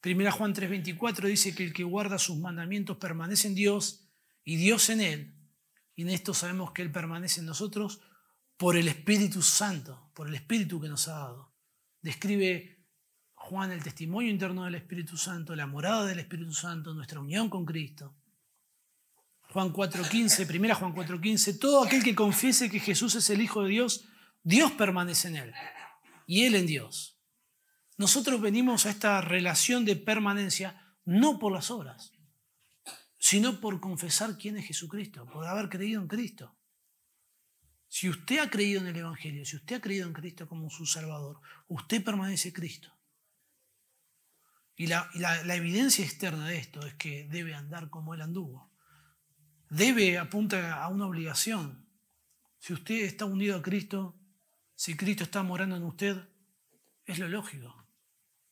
Primera 0.00 0.32
Juan 0.32 0.52
3:24 0.52 1.28
dice 1.28 1.54
que 1.54 1.62
el 1.62 1.72
que 1.72 1.84
guarda 1.84 2.18
sus 2.18 2.36
mandamientos 2.36 2.96
permanece 2.96 3.46
en 3.46 3.54
Dios 3.54 4.08
y 4.44 4.56
Dios 4.56 4.90
en 4.90 5.00
Él. 5.00 5.34
Y 5.94 6.02
en 6.02 6.08
esto 6.08 6.34
sabemos 6.34 6.72
que 6.72 6.82
Él 6.82 6.90
permanece 6.90 7.40
en 7.40 7.46
nosotros 7.46 8.00
por 8.56 8.76
el 8.76 8.88
Espíritu 8.88 9.40
Santo, 9.40 10.10
por 10.14 10.26
el 10.26 10.34
Espíritu 10.34 10.80
que 10.80 10.88
nos 10.88 11.06
ha 11.06 11.12
dado. 11.12 11.52
Describe 12.00 12.81
Juan, 13.42 13.72
el 13.72 13.82
testimonio 13.82 14.30
interno 14.30 14.64
del 14.64 14.76
Espíritu 14.76 15.16
Santo, 15.16 15.56
la 15.56 15.66
morada 15.66 16.06
del 16.06 16.20
Espíritu 16.20 16.52
Santo, 16.54 16.94
nuestra 16.94 17.18
unión 17.18 17.50
con 17.50 17.66
Cristo. 17.66 18.14
Juan 19.50 19.72
4.15, 19.72 20.46
primera 20.46 20.76
Juan 20.76 20.94
4.15, 20.94 21.58
todo 21.58 21.82
aquel 21.82 22.04
que 22.04 22.14
confiese 22.14 22.70
que 22.70 22.78
Jesús 22.78 23.16
es 23.16 23.28
el 23.30 23.42
Hijo 23.42 23.64
de 23.64 23.70
Dios, 23.70 24.04
Dios 24.44 24.70
permanece 24.72 25.28
en 25.28 25.36
él 25.36 25.54
y 26.24 26.44
él 26.44 26.54
en 26.54 26.66
Dios. 26.66 27.18
Nosotros 27.98 28.40
venimos 28.40 28.86
a 28.86 28.90
esta 28.90 29.20
relación 29.20 29.84
de 29.84 29.96
permanencia 29.96 30.96
no 31.04 31.40
por 31.40 31.52
las 31.52 31.70
obras, 31.72 32.12
sino 33.18 33.60
por 33.60 33.80
confesar 33.80 34.38
quién 34.38 34.56
es 34.56 34.66
Jesucristo, 34.66 35.26
por 35.26 35.48
haber 35.48 35.68
creído 35.68 36.00
en 36.00 36.06
Cristo. 36.06 36.56
Si 37.88 38.08
usted 38.08 38.38
ha 38.38 38.48
creído 38.48 38.80
en 38.80 38.86
el 38.86 38.96
Evangelio, 38.96 39.44
si 39.44 39.56
usted 39.56 39.76
ha 39.76 39.80
creído 39.80 40.06
en 40.06 40.12
Cristo 40.12 40.48
como 40.48 40.70
su 40.70 40.86
Salvador, 40.86 41.40
usted 41.66 42.02
permanece 42.04 42.52
Cristo. 42.52 42.96
Y, 44.76 44.86
la, 44.86 45.10
evidencia 45.54 46.04
externa 46.04 46.48
de 46.48 46.58
esto 46.58 46.84
es 46.86 46.94
que 46.94 47.28
debe 47.28 47.54
andar 47.54 47.90
como 47.90 48.14
Él 48.14 48.22
anduvo. 48.22 48.70
Debe 49.68 50.18
apunta 50.18 50.82
a 50.82 50.88
una 50.88 51.06
obligación. 51.06 51.86
Si 52.58 52.72
usted 52.72 53.04
está 53.04 53.24
unido 53.24 53.56
a 53.56 53.62
Cristo, 53.62 54.18
si 54.74 54.96
Cristo 54.96 55.24
está 55.24 55.42
morando 55.42 55.76
en 55.76 55.82
usted, 55.82 56.16
es 57.04 57.18
lo 57.18 57.28
lógico 57.28 57.86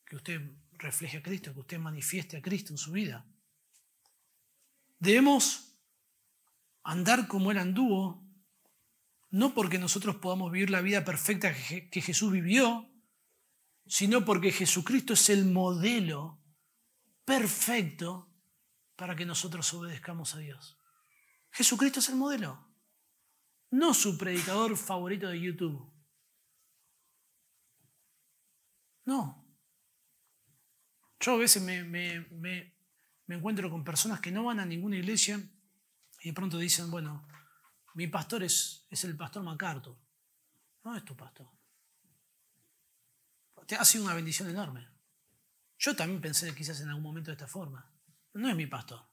que 0.04 0.16
usted 0.16 0.40
refleje 0.72 1.18
a 1.18 1.22
Cristo, 1.22 1.52
que 1.54 1.60
usted 1.60 1.78
manifieste 1.78 2.36
a 2.36 2.42
Cristo 2.42 2.72
en 2.72 2.78
su 2.78 2.92
vida. 2.92 3.26
Debemos 4.98 5.78
andar 6.82 7.28
como 7.28 7.50
Él 7.50 7.58
anduvo, 7.58 8.26
no 9.30 9.54
porque 9.54 9.78
nosotros 9.78 10.16
podamos 10.16 10.50
vivir 10.50 10.70
la 10.70 10.80
vida 10.80 11.04
perfecta 11.04 11.54
que 11.54 12.02
Jesús 12.02 12.32
vivió, 12.32 12.89
sino 13.90 14.24
porque 14.24 14.52
Jesucristo 14.52 15.14
es 15.14 15.30
el 15.30 15.46
modelo 15.46 16.40
perfecto 17.24 18.32
para 18.94 19.16
que 19.16 19.26
nosotros 19.26 19.74
obedezcamos 19.74 20.36
a 20.36 20.38
Dios. 20.38 20.78
Jesucristo 21.50 21.98
es 21.98 22.08
el 22.08 22.14
modelo, 22.14 22.72
no 23.72 23.92
su 23.92 24.16
predicador 24.16 24.76
favorito 24.76 25.26
de 25.26 25.40
YouTube. 25.40 25.92
No. 29.06 29.44
Yo 31.18 31.32
a 31.32 31.38
veces 31.38 31.60
me, 31.60 32.72
encuentro 33.26 33.70
con 33.70 33.82
personas 33.82 34.20
que 34.20 34.30
no 34.30 34.44
van 34.44 34.60
a 34.60 34.66
ninguna 34.66 34.98
iglesia 34.98 35.42
y 36.22 36.28
de 36.28 36.32
pronto 36.32 36.58
dicen, 36.58 36.92
bueno, 36.92 37.26
mi 37.94 38.06
pastor 38.06 38.44
es, 38.44 38.86
es 38.88 39.02
el 39.02 39.16
pastor 39.16 39.42
MacArthur. 39.42 39.98
No 40.84 40.96
es 40.96 41.04
tu 41.04 41.16
pastor 41.16 41.59
ha 43.76 43.84
sido 43.84 44.04
una 44.04 44.14
bendición 44.14 44.48
enorme. 44.50 44.88
Yo 45.78 45.96
también 45.96 46.20
pensé 46.20 46.54
quizás 46.54 46.80
en 46.80 46.88
algún 46.88 47.02
momento 47.02 47.30
de 47.30 47.34
esta 47.34 47.48
forma. 47.48 47.90
No 48.34 48.48
es 48.48 48.56
mi 48.56 48.66
pastor. 48.66 49.08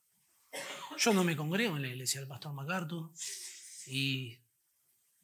Yo 0.97 1.13
no 1.13 1.23
me 1.23 1.35
congrego 1.35 1.75
en 1.75 1.83
la 1.83 1.87
iglesia 1.89 2.19
del 2.19 2.29
pastor 2.29 2.53
MacArthur 2.53 3.11
y 3.87 4.37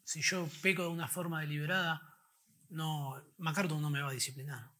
si 0.04 0.22
yo 0.22 0.48
peco 0.62 0.84
de 0.84 0.90
una 0.90 1.08
forma 1.08 1.42
deliberada, 1.42 2.02
no, 2.70 3.22
MacArthur 3.38 3.80
no 3.80 3.90
me 3.90 4.02
va 4.02 4.10
a 4.10 4.14
disciplinar. 4.14 4.72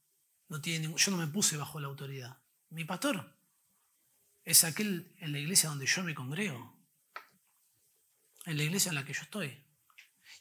No 0.50 0.62
tiene 0.62 0.94
yo 0.96 1.12
no 1.12 1.18
me 1.18 1.28
puse 1.28 1.58
bajo 1.58 1.80
la 1.80 1.88
autoridad. 1.88 2.42
Mi 2.70 2.86
pastor 2.86 3.36
es 4.44 4.64
aquel 4.64 5.16
en 5.18 5.32
la 5.32 5.40
iglesia 5.40 5.70
donde 5.70 5.86
yo 5.86 6.04
me 6.04 6.14
congrego, 6.16 6.78
en 8.46 8.58
la 8.58 8.64
iglesia 8.64 8.90
en 8.90 8.96
la 8.96 9.06
que 9.06 9.14
yo 9.14 9.22
estoy. 9.22 9.66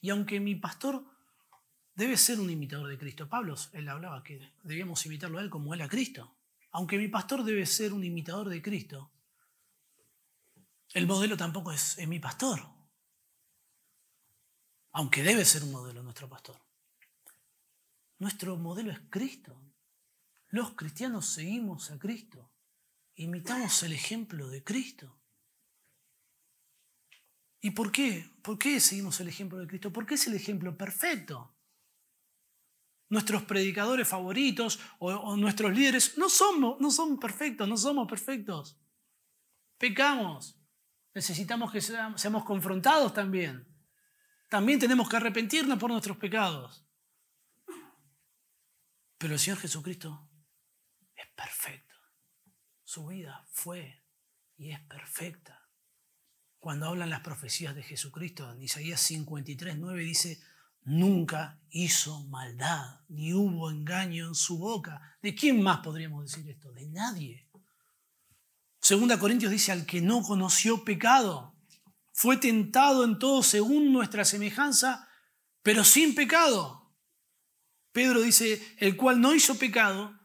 Y 0.01 0.11
aunque 0.11 0.41
mi 0.41 0.55
pastor 0.55 1.05
debe 1.95 2.17
ser 2.17 2.41
un 2.41 2.51
imitador 2.51 2.89
de 2.89 2.99
Cristo. 2.99 3.29
Pablo, 3.29 3.55
él 3.73 3.89
hablaba 3.89 4.23
que 4.23 4.55
debíamos 4.63 5.05
imitarlo 5.07 5.39
a 5.39 5.43
él 5.43 5.51
como 5.51 5.75
él 5.75 5.81
a 5.83 5.89
Cristo. 5.89 6.37
Aunque 6.71 6.99
mi 6.99 7.09
pastor 7.09 7.45
debe 7.45 7.67
ser 7.67 7.93
un 7.93 8.03
imitador 8.03 8.49
de 8.49 8.63
Cristo, 8.63 9.13
el 10.95 11.07
modelo 11.07 11.37
tampoco 11.37 11.73
es, 11.73 11.97
mi 12.07 12.19
pastor. 12.19 12.67
Aunque 14.93 15.23
debe 15.23 15.45
ser 15.45 15.65
un 15.65 15.73
modelo 15.73 16.03
nuestro 16.03 16.29
pastor. 16.29 16.61
Nuestro 18.19 18.57
modelo 18.57 18.91
es 18.91 19.01
Cristo. 19.11 19.59
Los 20.49 20.73
cristianos 20.73 21.27
seguimos 21.27 21.91
a 21.91 21.99
Cristo. 21.99 22.53
Imitamos 23.15 23.83
el 23.83 23.93
ejemplo 23.93 24.49
de 24.49 24.63
Cristo. 24.63 25.19
¿Y 27.61 27.71
por 27.71 27.91
qué? 27.91 28.31
¿Por 28.43 28.59
qué 28.59 28.81
seguimos 28.81 29.19
el 29.21 29.29
ejemplo 29.29 29.59
de 29.59 29.67
Cristo? 29.67 29.93
Porque 29.93 30.15
es 30.15 30.27
el 30.27 30.35
ejemplo 30.35 30.77
perfecto 30.77 31.52
nuestros 33.13 33.43
predicadores 33.43 34.09
favoritos 34.09 34.81
o, 34.99 35.37
nuestros 35.37 35.71
líderes 35.77 36.17
no 36.17 36.31
somos, 36.31 36.81
no 36.81 37.21
perfectos, 37.21 37.69
no 37.69 37.77
somos 37.77 38.09
perfectos. 38.09 38.81
Pecamos. 39.77 40.59
Necesitamos 41.15 41.71
que 41.71 41.83
seamos 41.83 42.45
confrontados 42.45 43.13
también. 43.13 43.69
También 44.49 44.79
tenemos 44.79 45.11
que 45.11 45.17
arrepentirnos 45.17 45.79
por 45.79 45.91
nuestros 45.91 46.17
pecados. 46.17 46.87
Pero 49.19 49.35
el 49.35 49.39
Señor 49.39 49.59
Jesucristo 49.59 50.31
es 51.15 51.27
perfecto. 51.37 51.95
Su 52.83 53.09
vida 53.09 53.47
fue 53.53 54.07
y 54.57 54.71
es 54.71 54.81
perfecta. 54.81 55.69
Cuando 56.59 56.87
hablan 56.87 57.11
las 57.11 57.21
profecías 57.21 57.75
de 57.75 57.83
Jesucristo, 57.83 58.51
en 58.51 58.63
Isaías 58.63 59.03
53, 59.03 59.77
9 59.77 60.01
dice, 60.03 60.43
nunca 60.85 61.61
hizo 61.71 62.21
maldad, 62.25 63.01
ni 63.09 63.33
hubo 63.33 63.71
engaño 63.71 64.29
en 64.29 64.35
su 64.35 64.59
boca. 64.59 65.17
¿De 65.23 65.35
quién 65.35 65.63
más 65.63 65.79
podríamos 65.79 66.25
decir 66.25 66.49
esto? 66.51 66.73
De 66.73 66.87
nadie. 66.89 67.49
Segunda 68.81 69.19
Corintios 69.19 69.53
dice, 69.53 69.73
al 69.73 69.87
que 69.87 70.01
no 70.01 70.23
conoció 70.23 70.85
pecado, 70.85 71.55
fue 72.13 72.37
tentado 72.37 73.05
en 73.05 73.19
todo 73.19 73.43
según 73.43 73.93
nuestra 73.93 74.25
semejanza, 74.25 75.09
pero 75.63 75.85
sin 75.85 76.15
pecado. 76.15 76.93
Pedro 77.93 78.21
dice, 78.21 78.77
el 78.79 78.97
cual 78.97 79.21
no 79.21 79.35
hizo 79.35 79.59
pecado, 79.59 80.19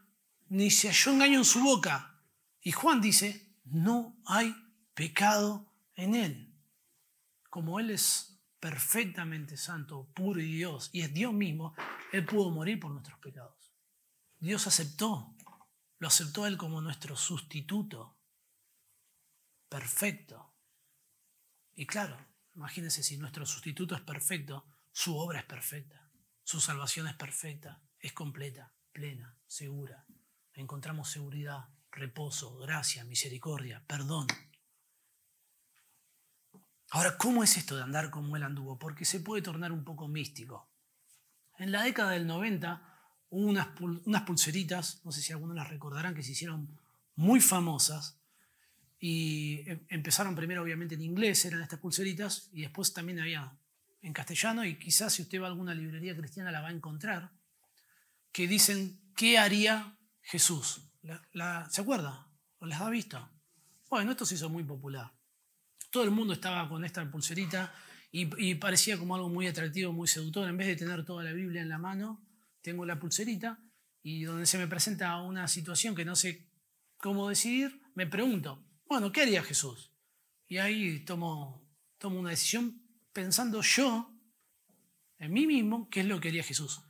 ni 0.50 0.72
se 0.72 0.88
halló 0.88 1.12
engaño 1.12 1.40
en 1.40 1.46
su 1.46 1.62
boca. 1.62 2.22
Y 2.62 2.72
Juan 2.72 3.02
dice, 3.02 3.56
no 3.66 4.20
hay 4.26 4.56
pecado 4.94 5.74
en 5.96 6.16
él. 6.16 6.56
Como 7.50 7.80
él 7.80 7.92
es 7.92 8.37
perfectamente 8.60 9.58
santo, 9.58 10.10
puro 10.14 10.40
y 10.40 10.52
Dios, 10.52 10.90
y 10.92 11.02
es 11.02 11.14
Dios 11.14 11.34
mismo, 11.34 11.76
Él 12.12 12.26
pudo 12.26 12.50
morir 12.50 12.80
por 12.80 12.92
nuestros 12.92 13.20
pecados. 13.20 13.74
Dios 14.40 14.68
aceptó, 14.68 15.36
lo 16.00 16.08
aceptó 16.08 16.46
Él 16.46 16.58
como 16.58 16.82
nuestro 16.82 17.16
sustituto, 17.16 18.18
perfecto. 19.70 20.54
Y 21.74 21.86
claro, 21.86 22.18
imagínense 22.56 23.04
si 23.04 23.18
nuestro 23.18 23.46
sustituto 23.46 23.96
es 23.96 24.02
perfecto, 24.02 24.66
su 24.92 25.16
obra 25.18 25.40
es 25.40 25.46
perfecta, 25.46 26.10
su 26.44 26.60
salvación 26.60 27.08
es 27.08 27.16
perfecta, 27.16 27.82
es 28.00 28.14
completa, 28.14 28.74
plena, 28.92 29.38
segura. 29.46 30.06
Encontramos 30.54 31.12
seguridad, 31.12 31.70
reposo, 31.92 32.58
gracia, 32.58 33.04
misericordia, 33.04 33.84
perdón, 33.86 34.28
Ahora, 36.92 37.18
¿cómo 37.18 37.44
es 37.44 37.58
esto 37.58 37.76
de 37.76 37.84
andar 37.84 38.10
como 38.10 38.38
él 38.38 38.44
anduvo? 38.44 38.80
Porque 38.80 39.04
se 39.04 39.20
puede 39.20 39.42
tornar 39.42 39.72
un 39.72 39.84
poco 39.84 40.08
místico. 40.08 40.70
En 41.58 41.72
la 41.72 41.84
década 41.84 42.12
del 42.12 42.28
90 42.28 42.82
hubo 43.30 43.48
unas, 43.48 44.22
pulseritas, 44.24 45.02
no 45.04 45.12
sé 45.12 45.22
si 45.22 45.34
algunos 45.34 45.56
las 45.56 45.68
recordarán, 45.68 46.16
que 46.16 46.24
se 46.24 46.32
hicieron 46.32 46.80
muy 47.16 47.42
famosas. 47.42 48.20
Y 49.00 49.70
em, 49.70 49.86
empezaron 49.90 50.36
primero 50.36 50.64
obviamente 50.64 50.96
en 50.96 51.02
inglés, 51.02 51.44
eran 51.46 51.62
estas 51.62 51.80
pulseritas, 51.80 52.50
y 52.54 52.62
después 52.62 52.94
también 52.94 53.20
había 53.20 53.58
en 54.02 54.14
castellano, 54.14 54.64
y 54.64 54.80
quizás 54.80 55.14
si 55.14 55.24
usted 55.24 55.42
va 55.42 55.48
a 55.48 55.50
alguna 55.50 55.74
librería 55.74 56.16
cristiana 56.16 56.52
la 56.52 56.62
va 56.62 56.70
a 56.70 56.72
encontrar, 56.72 57.32
que 58.32 58.48
dicen, 58.48 59.02
¿qué 59.16 59.38
haría 59.38 59.98
Jesús? 60.22 60.82
¿Se 61.70 61.82
acuerda? 61.82 62.28
¿O 62.60 62.66
las 62.66 62.80
ha 62.82 62.90
visto? 62.90 63.30
Bueno, 63.90 64.12
esto 64.12 64.26
se 64.26 64.36
hizo 64.36 64.50
muy 64.50 64.64
popular. 64.64 65.17
Todo 65.90 66.04
el 66.04 66.12
mundo 66.12 66.34
estaba 66.34 66.68
con 66.68 66.84
esta 66.86 67.10
pulserita 67.10 67.74
y, 68.12 68.56
parecía 68.56 68.98
como 68.98 69.16
algo 69.16 69.30
muy 69.30 69.48
atractivo, 69.48 69.94
muy 69.94 70.08
seductor. 70.08 70.48
En 70.48 70.58
vez 70.58 70.68
de 70.68 70.76
tener 70.76 71.06
toda 71.06 71.24
la 71.24 71.34
Biblia 71.34 71.62
en 71.62 71.70
la 71.70 71.78
mano, 71.78 72.26
tengo 72.62 72.86
la 72.86 73.00
pulserita 73.00 73.60
y 74.02 74.24
donde 74.24 74.46
se 74.46 74.58
me 74.58 74.68
presenta 74.68 75.22
una 75.22 75.48
situación 75.48 75.94
que 75.96 76.06
no 76.06 76.16
sé 76.16 76.50
cómo 76.98 77.30
decidir, 77.30 77.82
me 77.94 78.08
pregunto, 78.08 78.66
bueno, 78.86 79.12
¿qué 79.12 79.22
haría 79.22 79.44
Jesús? 79.44 79.92
Y 80.48 80.58
ahí 80.58 81.04
tomo, 81.04 81.70
tomo 81.98 82.20
una 82.20 82.30
decisión 82.30 82.82
pensando 83.12 83.62
yo, 83.62 84.14
en 85.20 85.34
mí 85.34 85.46
mismo, 85.46 85.90
qué 85.90 86.02
es 86.02 86.06
lo 86.06 86.20
que 86.20 86.30
haría 86.30 86.44
Jesús. 86.44 86.82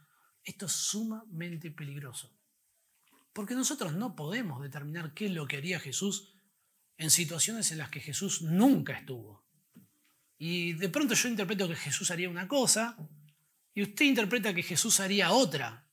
Esto 0.44 0.68
es 0.68 0.72
sumamente 0.74 1.72
peligroso. 1.72 2.38
Porque 3.34 3.56
nosotros 3.56 3.94
no 3.94 4.16
podemos 4.16 4.62
determinar 4.62 5.14
qué 5.14 5.26
es 5.28 5.32
lo 5.32 5.48
que 5.48 5.58
haría 5.58 5.80
Jesús 5.80 6.37
en 6.98 7.10
situaciones 7.10 7.72
en 7.72 7.78
las 7.78 7.90
que 7.90 8.00
Jesús 8.00 8.42
nunca 8.42 8.94
estuvo. 8.94 9.46
Y 10.38 10.74
de 10.74 10.90
pronto 10.90 11.14
yo 11.14 11.30
interpreto 11.30 11.68
que 11.68 11.76
Jesús 11.76 12.12
haría 12.12 12.30
una 12.30 12.48
cosa 12.48 12.98
y 13.74 13.84
usted 13.84 14.06
interpreta 14.06 14.54
que 14.54 14.64
Jesús 14.64 15.00
haría 15.00 15.32
otra. 15.32 15.88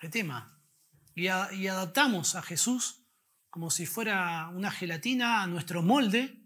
de 0.00 0.08
tema. 0.08 0.58
Y, 1.14 1.24
y 1.24 1.66
adaptamos 1.66 2.34
a 2.34 2.42
Jesús 2.42 3.04
como 3.50 3.70
si 3.70 3.84
fuera 3.84 4.48
una 4.48 4.70
gelatina 4.70 5.42
a 5.42 5.46
nuestro 5.46 5.82
molde 5.82 6.40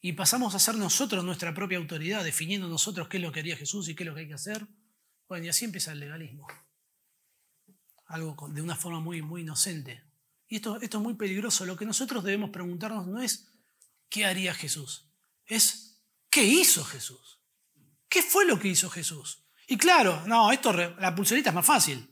y 0.00 0.12
pasamos 0.12 0.54
a 0.54 0.58
ser 0.58 0.74
nosotros 0.74 1.24
nuestra 1.24 1.54
propia 1.54 1.78
autoridad, 1.78 2.24
definiendo 2.24 2.68
nosotros 2.68 3.08
qué 3.08 3.16
es 3.16 3.22
lo 3.22 3.32
que 3.32 3.40
haría 3.40 3.56
Jesús 3.56 3.88
y 3.88 3.94
qué 3.94 4.02
es 4.02 4.08
lo 4.08 4.14
que 4.14 4.20
hay 4.20 4.28
que 4.28 4.34
hacer. 4.34 4.66
Bueno, 5.26 5.46
y 5.46 5.48
así 5.48 5.64
empieza 5.64 5.92
el 5.92 6.00
legalismo. 6.00 6.46
Algo 8.06 8.48
de 8.48 8.60
una 8.60 8.76
forma 8.76 9.00
muy, 9.00 9.22
muy 9.22 9.40
inocente. 9.40 10.03
Y 10.54 10.58
esto, 10.58 10.80
esto 10.80 10.98
es 10.98 11.02
muy 11.02 11.14
peligroso. 11.14 11.66
Lo 11.66 11.76
que 11.76 11.84
nosotros 11.84 12.22
debemos 12.22 12.50
preguntarnos 12.50 13.08
no 13.08 13.20
es 13.20 13.48
qué 14.08 14.24
haría 14.24 14.54
Jesús, 14.54 15.10
es 15.46 16.00
qué 16.30 16.44
hizo 16.44 16.84
Jesús. 16.84 17.40
¿Qué 18.08 18.22
fue 18.22 18.46
lo 18.46 18.56
que 18.56 18.68
hizo 18.68 18.88
Jesús? 18.88 19.48
Y 19.66 19.76
claro, 19.76 20.24
no, 20.28 20.52
esto 20.52 20.72
la 20.72 21.12
pulserita 21.12 21.50
es 21.50 21.54
más 21.56 21.66
fácil, 21.66 22.08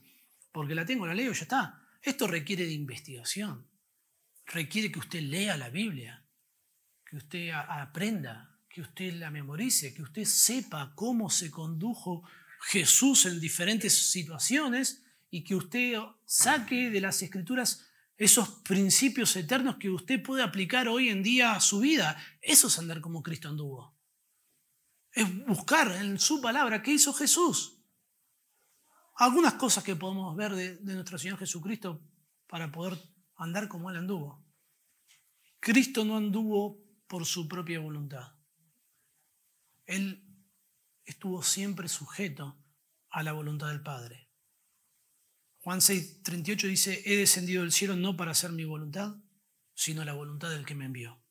porque 0.51 0.75
la 0.75 0.85
tengo, 0.85 1.07
la 1.07 1.13
leo 1.13 1.31
y 1.31 1.35
ya 1.35 1.43
está. 1.43 1.87
Esto 2.01 2.27
requiere 2.27 2.65
de 2.65 2.73
investigación, 2.73 3.65
requiere 4.47 4.91
que 4.91 4.99
usted 4.99 5.21
lea 5.21 5.55
la 5.55 5.69
Biblia, 5.69 6.25
que 7.05 7.15
usted 7.15 7.49
aprenda, 7.51 8.59
que 8.67 8.81
usted 8.81 9.13
la 9.13 9.31
memorice, 9.31 9.93
que 9.93 10.01
usted 10.01 10.25
sepa 10.25 10.91
cómo 10.95 11.29
se 11.29 11.49
condujo 11.49 12.27
Jesús 12.59 13.25
en 13.25 13.39
diferentes 13.39 13.97
situaciones 14.11 15.01
y 15.29 15.45
que 15.45 15.55
usted 15.55 15.97
saque 16.25 16.89
de 16.89 16.99
las 16.99 17.21
escrituras 17.21 17.87
esos 18.23 18.49
principios 18.61 19.35
eternos 19.35 19.77
que 19.77 19.89
usted 19.89 20.21
puede 20.21 20.43
aplicar 20.43 20.87
hoy 20.87 21.09
en 21.09 21.23
día 21.23 21.53
a 21.53 21.61
su 21.61 21.79
vida. 21.79 22.17
Eso 22.41 22.67
es 22.67 22.79
andar 22.79 23.01
como 23.01 23.23
Cristo 23.23 23.49
anduvo. 23.49 23.97
Es 25.11 25.45
buscar 25.45 25.91
en 25.91 26.19
su 26.19 26.41
palabra 26.41 26.81
qué 26.81 26.91
hizo 26.91 27.13
Jesús. 27.13 27.79
Algunas 29.15 29.53
cosas 29.53 29.83
que 29.83 29.95
podemos 29.95 30.35
ver 30.35 30.53
de, 30.53 30.95
nuestro 30.95 31.17
Señor 31.17 31.37
Jesucristo 31.37 32.01
para 32.47 32.71
poder 32.71 32.97
andar 33.35 33.67
como 33.67 33.89
Él 33.89 33.97
anduvo. 33.97 34.43
Cristo 35.59 36.03
no 36.03 36.17
anduvo 36.17 36.83
por 37.07 37.25
su 37.25 37.47
propia 37.47 37.79
voluntad. 37.79 38.33
Él 39.85 40.25
estuvo 41.05 41.43
siempre 41.43 41.87
sujeto 41.87 42.57
a 43.09 43.23
la 43.23 43.33
voluntad 43.33 43.67
del 43.67 43.83
Padre. 43.83 44.22
Juan 45.63 45.79
6, 45.79 46.23
38 46.23 46.67
dice, 46.67 47.01
he 47.05 47.15
descendido 47.15 47.61
del 47.61 47.71
cielo 47.71 47.95
no 47.95 48.17
para 48.17 48.31
hacer 48.31 48.51
mi 48.51 48.65
voluntad, 48.65 49.15
sino 49.73 50.03
la 50.03 50.11
voluntad 50.11 50.49
del 50.49 50.65
que 50.65 50.75
me 50.75 50.83
envió. 50.83 51.23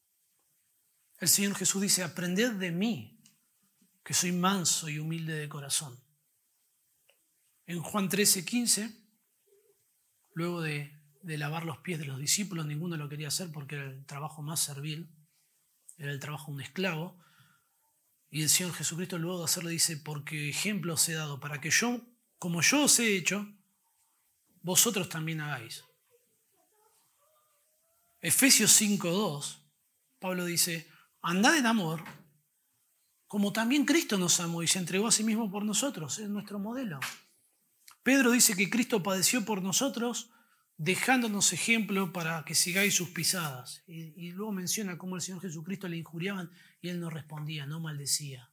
El 1.19 1.29
Señor 1.29 1.55
Jesús 1.55 1.83
dice, 1.83 2.03
aprended 2.03 2.53
de 2.53 2.71
mí, 2.71 3.21
que 4.03 4.15
soy 4.15 4.33
manso 4.33 4.89
y 4.89 4.99
humilde 4.99 5.35
de 5.35 5.51
corazón. 5.51 6.03
En 7.67 7.83
Juan 7.83 8.09
13, 8.09 8.47
15, 8.47 9.05
luego 10.35 10.63
de, 10.63 10.99
lavar 11.23 11.67
los 11.67 11.79
pies 11.79 11.99
de 11.99 12.07
los 12.07 12.19
discípulos, 12.19 12.65
ninguno 12.65 12.97
lo 12.97 13.11
quería 13.11 13.29
hacer 13.29 13.53
porque 13.53 13.75
era 13.75 13.85
el 13.85 14.07
trabajo 14.07 14.41
más 14.41 14.61
servil, 14.61 15.15
era 15.99 16.11
el 16.11 16.21
trabajo 16.21 16.47
de 16.47 16.55
un 16.55 16.61
esclavo. 16.63 17.23
Y 18.31 18.41
el 18.41 18.49
Señor 18.49 18.73
Jesucristo 18.73 19.19
luego 19.19 19.41
de 19.41 19.45
hacerlo 19.45 19.69
dice, 19.69 19.99
porque 19.99 20.49
ejemplo 20.49 20.95
os 20.95 21.07
he 21.11 21.13
dado, 21.13 21.39
para 21.39 21.61
que 21.61 21.69
yo, 21.71 22.01
como 22.39 22.63
yo 22.63 22.85
os 22.85 22.99
he 22.99 23.15
hecho, 23.15 23.47
vosotros 24.63 25.09
también 25.09 25.41
hagáis. 25.41 25.85
Efesios 28.21 28.81
5.2, 28.81 29.59
Pablo 30.21 30.45
dice, 30.45 30.89
andad 31.23 31.57
en 31.57 31.67
amor, 31.67 32.05
como 33.27 33.53
también 33.53 33.85
Cristo 33.85 34.19
nos 34.19 34.39
amó 34.41 34.63
y 34.63 34.69
se 34.69 34.79
entregó 34.79 35.09
a 35.09 35.13
sí 35.13 35.25
mismo 35.25 35.51
por 35.51 35.65
nosotros, 35.65 36.19
es 36.19 36.29
nuestro 36.29 36.59
modelo. 36.59 37.01
Pedro 38.03 38.31
dice 38.31 38.55
que 38.55 38.71
Cristo 38.71 39.03
padeció 39.03 39.45
por 39.45 39.63
nosotros, 39.63 40.31
dejándonos 40.77 41.53
ejemplo 41.53 42.13
para 42.13 42.45
que 42.45 42.55
sigáis 42.55 42.95
sus 42.95 43.11
pisadas. 43.11 43.83
Y, 43.87 44.33
luego 44.33 44.53
menciona 44.53 44.99
cómo 44.99 45.17
el 45.17 45.23
Señor 45.23 45.41
Jesucristo 45.41 45.89
le 45.89 45.97
injuriaban 45.97 46.51
y 46.81 46.89
él 46.89 47.01
no 47.01 47.11
respondía, 47.11 47.67
no 47.67 47.81
maldecía, 47.81 48.53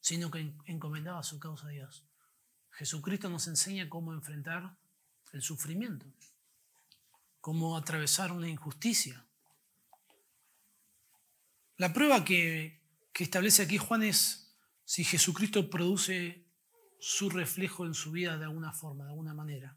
sino 0.00 0.30
que 0.30 0.54
encomendaba 0.66 1.22
su 1.22 1.38
causa 1.38 1.66
a 1.66 1.70
Dios. 1.70 2.06
Jesucristo 2.70 3.28
nos 3.28 3.46
enseña 3.48 3.88
cómo 3.88 4.14
enfrentar 4.14 4.78
el 5.32 5.42
sufrimiento, 5.42 6.06
cómo 7.40 7.76
atravesar 7.76 8.32
una 8.32 8.48
injusticia. 8.48 9.26
La 11.76 11.92
prueba 11.92 12.24
que, 12.24 12.80
establece 13.14 13.62
aquí 13.62 13.78
Juan 13.78 14.02
es 14.02 14.54
si 14.84 15.04
Jesucristo 15.04 15.70
produce 15.70 16.46
su 16.98 17.30
reflejo 17.30 17.86
en 17.86 17.94
su 17.94 18.10
vida 18.12 18.36
de 18.36 18.44
alguna 18.44 18.72
forma, 18.72 19.04
de 19.04 19.10
alguna 19.10 19.34
manera. 19.34 19.76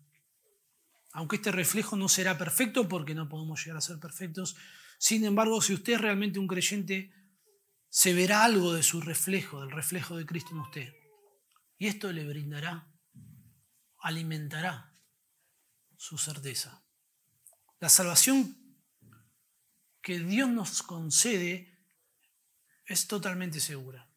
Aunque 1.13 1.37
este 1.37 1.51
reflejo 1.51 1.95
no 1.95 2.09
será 2.09 2.37
perfecto 2.37 2.89
porque 2.89 3.15
no 3.15 3.29
podemos 3.29 3.63
llegar 3.63 3.77
a 3.77 3.81
ser 3.81 3.99
perfectos, 3.99 4.55
sin 4.97 5.23
embargo, 5.23 5.61
si 5.61 5.73
usted 5.73 5.93
es 5.93 6.01
realmente 6.01 6.39
un 6.39 6.47
creyente, 6.47 7.13
se 7.89 8.13
verá 8.13 8.43
algo 8.43 8.73
de 8.73 8.83
su 8.83 8.99
reflejo, 8.99 9.61
del 9.61 9.71
reflejo 9.71 10.17
de 10.17 10.25
Cristo 10.25 10.51
en 10.51 10.59
usted. 10.59 10.93
Y 11.77 11.87
esto 11.87 12.11
le 12.11 12.27
brindará, 12.27 12.91
alimentará 13.99 14.94
su 15.97 16.17
certeza. 16.17 16.83
La 17.79 17.89
salvación 17.89 18.57
que 20.01 20.19
Dios 20.19 20.49
nos 20.49 20.83
concede 20.83 21.79
es 22.85 23.07
totalmente 23.07 23.59
segura. 23.59 24.09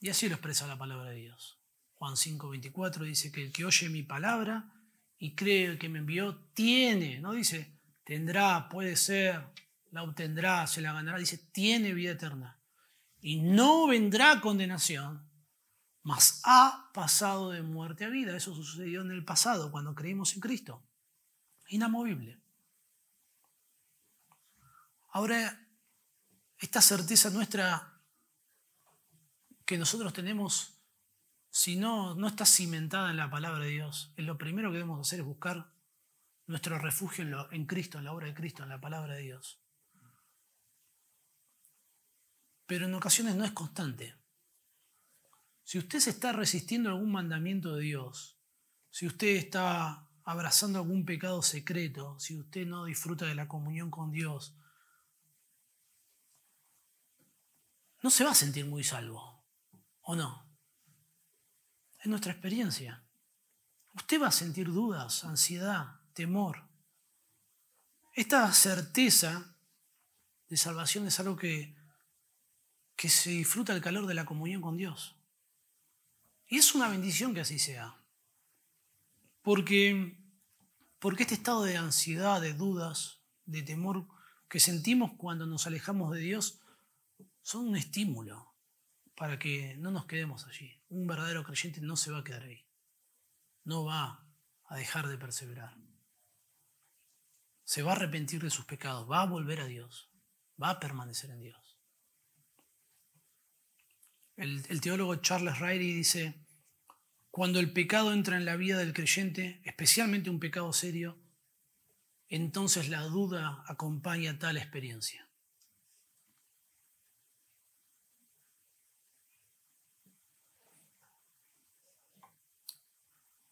Y 0.00 0.10
así 0.10 0.28
lo 0.28 0.34
expresa 0.34 0.66
la 0.66 0.78
palabra 0.78 1.10
de 1.10 1.16
Dios. 1.16 1.58
Juan 1.94 2.16
5:24 2.16 3.04
dice 3.04 3.32
que 3.32 3.42
el 3.42 3.52
que 3.52 3.64
oye 3.64 3.88
mi 3.88 4.02
palabra 4.02 4.72
y 5.18 5.34
cree 5.34 5.78
que 5.78 5.88
me 5.88 6.00
envió, 6.00 6.36
tiene, 6.52 7.20
no 7.20 7.32
dice 7.32 7.80
tendrá, 8.04 8.68
puede 8.68 8.94
ser, 8.94 9.42
la 9.90 10.02
obtendrá, 10.02 10.66
se 10.66 10.80
la 10.80 10.92
ganará, 10.92 11.18
dice 11.18 11.38
tiene 11.52 11.94
vida 11.94 12.12
eterna. 12.12 12.60
Y 13.18 13.40
no 13.40 13.86
vendrá 13.86 14.40
condenación, 14.40 15.28
mas 16.02 16.40
ha 16.44 16.90
pasado 16.92 17.50
de 17.50 17.62
muerte 17.62 18.04
a 18.04 18.10
vida. 18.10 18.36
Eso 18.36 18.54
sucedió 18.54 19.00
en 19.00 19.10
el 19.10 19.24
pasado, 19.24 19.72
cuando 19.72 19.94
creímos 19.94 20.34
en 20.34 20.40
Cristo 20.40 20.86
inamovible. 21.68 22.40
Ahora, 25.10 25.66
esta 26.58 26.80
certeza 26.80 27.30
nuestra 27.30 28.00
que 29.64 29.78
nosotros 29.78 30.12
tenemos, 30.12 30.78
si 31.50 31.76
no, 31.76 32.14
no 32.14 32.28
está 32.28 32.46
cimentada 32.46 33.10
en 33.10 33.16
la 33.16 33.30
palabra 33.30 33.64
de 33.64 33.70
Dios, 33.70 34.12
lo 34.16 34.38
primero 34.38 34.70
que 34.70 34.78
debemos 34.78 35.00
hacer 35.00 35.20
es 35.20 35.26
buscar 35.26 35.72
nuestro 36.46 36.78
refugio 36.78 37.24
en, 37.24 37.34
en 37.54 37.66
Cristo, 37.66 37.98
en 37.98 38.04
la 38.04 38.12
obra 38.12 38.26
de 38.26 38.34
Cristo, 38.34 38.62
en 38.62 38.68
la 38.68 38.80
palabra 38.80 39.14
de 39.14 39.22
Dios. 39.22 39.60
Pero 42.66 42.86
en 42.86 42.94
ocasiones 42.94 43.36
no 43.36 43.44
es 43.44 43.52
constante. 43.52 44.14
Si 45.62 45.78
usted 45.78 45.98
se 45.98 46.10
está 46.10 46.32
resistiendo 46.32 46.88
a 46.88 46.92
algún 46.92 47.10
mandamiento 47.10 47.74
de 47.74 47.82
Dios, 47.82 48.38
si 48.90 49.06
usted 49.06 49.36
está 49.36 50.05
abrazando 50.26 50.80
algún 50.80 51.06
pecado 51.06 51.40
secreto, 51.40 52.18
si 52.18 52.36
usted 52.36 52.66
no 52.66 52.84
disfruta 52.84 53.26
de 53.26 53.36
la 53.36 53.46
comunión 53.46 53.92
con 53.92 54.10
Dios, 54.10 54.56
no 58.02 58.10
se 58.10 58.24
va 58.24 58.32
a 58.32 58.34
sentir 58.34 58.66
muy 58.66 58.82
salvo, 58.82 59.44
¿o 60.00 60.16
no? 60.16 60.44
Es 62.00 62.06
nuestra 62.06 62.32
experiencia. 62.32 63.04
Usted 63.94 64.20
va 64.20 64.26
a 64.26 64.32
sentir 64.32 64.66
dudas, 64.66 65.22
ansiedad, 65.22 66.00
temor. 66.12 66.68
Esta 68.12 68.52
certeza 68.52 69.56
de 70.48 70.56
salvación 70.56 71.06
es 71.06 71.20
algo 71.20 71.36
que, 71.36 71.76
que 72.96 73.08
se 73.08 73.30
disfruta 73.30 73.72
el 73.72 73.80
calor 73.80 74.06
de 74.06 74.14
la 74.14 74.24
comunión 74.24 74.60
con 74.60 74.76
Dios. 74.76 75.16
Y 76.48 76.58
es 76.58 76.74
una 76.74 76.88
bendición 76.88 77.32
que 77.32 77.42
así 77.42 77.60
sea. 77.60 77.95
Porque, 79.46 80.18
porque 80.98 81.22
este 81.22 81.34
estado 81.34 81.62
de 81.62 81.76
ansiedad, 81.76 82.40
de 82.40 82.52
dudas, 82.52 83.22
de 83.44 83.62
temor 83.62 84.08
que 84.48 84.58
sentimos 84.58 85.12
cuando 85.16 85.46
nos 85.46 85.68
alejamos 85.68 86.12
de 86.12 86.18
Dios 86.18 86.58
son 87.42 87.68
un 87.68 87.76
estímulo 87.76 88.56
para 89.14 89.38
que 89.38 89.76
no 89.76 89.92
nos 89.92 90.06
quedemos 90.06 90.48
allí. 90.48 90.82
Un 90.88 91.06
verdadero 91.06 91.44
creyente 91.44 91.80
no 91.80 91.96
se 91.96 92.10
va 92.10 92.18
a 92.18 92.24
quedar 92.24 92.42
ahí. 92.42 92.66
No 93.62 93.84
va 93.84 94.28
a 94.64 94.76
dejar 94.76 95.06
de 95.06 95.16
perseverar. 95.16 95.76
Se 97.62 97.84
va 97.84 97.92
a 97.92 97.94
arrepentir 97.94 98.42
de 98.42 98.50
sus 98.50 98.64
pecados, 98.64 99.08
va 99.08 99.22
a 99.22 99.26
volver 99.26 99.60
a 99.60 99.66
Dios, 99.66 100.10
va 100.60 100.70
a 100.70 100.80
permanecer 100.80 101.30
en 101.30 101.40
Dios. 101.42 101.78
El, 104.34 104.66
el 104.68 104.80
teólogo 104.80 105.14
Charles 105.14 105.60
Riley 105.60 105.92
dice, 105.92 106.45
cuando 107.36 107.60
el 107.60 107.70
pecado 107.70 108.14
entra 108.14 108.38
en 108.38 108.46
la 108.46 108.56
vida 108.56 108.78
del 108.78 108.94
creyente, 108.94 109.60
especialmente 109.62 110.30
un 110.30 110.40
pecado 110.40 110.72
serio, 110.72 111.18
entonces 112.30 112.88
la 112.88 113.02
duda 113.02 113.62
acompaña 113.66 114.38
tal 114.38 114.56
experiencia. 114.56 115.28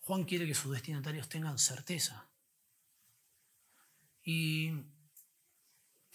Juan 0.01 0.25
quiere 0.25 0.47
que 0.47 0.55
sus 0.55 0.73
destinatarios 0.73 1.29
tengan 1.29 1.59
certeza. 1.59 2.31
Y 4.23 4.71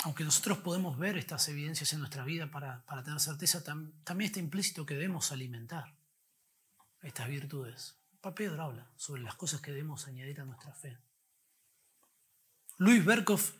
aunque 0.05 0.23
nosotros 0.23 0.57
podemos 0.57 0.97
ver 0.97 1.19
estas 1.19 1.47
evidencias 1.49 1.93
en 1.93 1.99
nuestra 1.99 2.23
vida 2.23 2.49
para, 2.49 2.83
tener 3.03 3.19
certeza, 3.19 3.63
también 3.63 4.21
está 4.21 4.39
implícito 4.39 4.87
que 4.87 4.95
debemos 4.95 5.31
alimentar 5.31 5.98
estas 7.01 7.27
virtudes. 7.27 7.95
Pedro 8.35 8.63
habla 8.63 8.91
sobre 8.95 9.21
las 9.21 9.35
cosas 9.35 9.61
que 9.61 9.71
debemos 9.71 10.07
añadir 10.07 10.41
a 10.41 10.45
nuestra 10.45 10.73
fe. 10.73 10.97
Luis 12.77 13.03
Berkhoff 13.03 13.53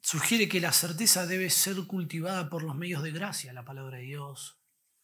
sugiere 0.00 0.48
que 0.48 0.60
la 0.60 0.72
certeza 0.72 1.26
debe 1.26 1.50
ser 1.50 1.76
cultivada 1.86 2.50
por 2.50 2.62
los 2.62 2.74
medios 2.74 3.02
de 3.02 3.10
gracia, 3.10 3.52
la 3.52 3.64
palabra 3.64 3.98
de 3.98 4.04
Dios, 4.04 4.58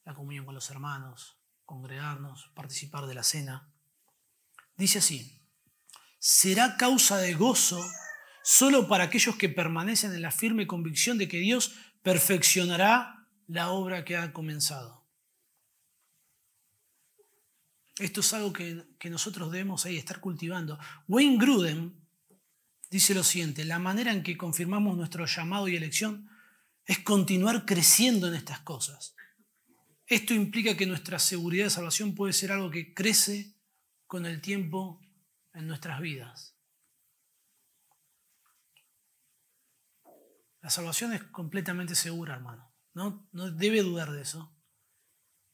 la 0.04 0.14
comunión 0.14 0.44
con 0.44 0.54
los 0.54 0.70
hermanos, 0.70 1.38
congregarnos, 1.64 2.50
participar 2.54 3.06
de 3.06 3.14
la 3.14 3.22
cena. 3.22 3.72
Dice 4.76 4.98
así, 4.98 5.40
será 6.18 6.76
causa 6.76 7.18
de 7.18 7.34
gozo 7.34 7.82
solo 8.42 8.88
para 8.88 9.04
aquellos 9.04 9.36
que 9.36 9.48
permanecen 9.48 10.12
en 10.14 10.22
la 10.22 10.30
firme 10.30 10.66
convicción 10.66 11.16
de 11.16 11.28
que 11.28 11.38
Dios 11.38 11.74
perfeccionará 12.02 13.26
la 13.46 13.70
obra 13.70 14.04
que 14.04 14.16
ha 14.16 14.32
comenzado. 14.32 14.99
Esto 18.00 18.20
es 18.20 18.32
algo 18.32 18.50
que, 18.54 18.86
nosotros 19.10 19.52
debemos 19.52 19.84
ahí 19.84 19.98
estar 19.98 20.20
cultivando. 20.20 20.78
Wayne 21.06 21.36
Gruden 21.36 21.94
dice 22.90 23.14
lo 23.14 23.22
siguiente, 23.22 23.66
la 23.66 23.78
manera 23.78 24.10
en 24.10 24.22
que 24.22 24.38
confirmamos 24.38 24.96
nuestro 24.96 25.26
llamado 25.26 25.68
y 25.68 25.76
elección 25.76 26.30
es 26.86 27.00
continuar 27.00 27.66
creciendo 27.66 28.26
en 28.26 28.34
estas 28.34 28.60
cosas. 28.60 29.14
Esto 30.06 30.32
implica 30.32 30.78
que 30.78 30.86
nuestra 30.86 31.18
seguridad 31.18 31.64
de 31.64 31.70
salvación 31.70 32.14
puede 32.14 32.32
ser 32.32 32.52
algo 32.52 32.70
que 32.70 32.94
crece 32.94 33.54
con 34.06 34.24
el 34.24 34.40
tiempo 34.40 35.02
en 35.52 35.66
nuestras 35.68 36.00
vidas. 36.00 36.56
La 40.62 40.70
salvación 40.70 41.12
es 41.12 41.22
completamente 41.24 41.94
segura, 41.94 42.34
hermano. 42.34 42.72
No, 42.94 43.28
no 43.32 43.50
debe 43.50 43.82
dudar 43.82 44.10
de 44.10 44.22
eso. 44.22 44.56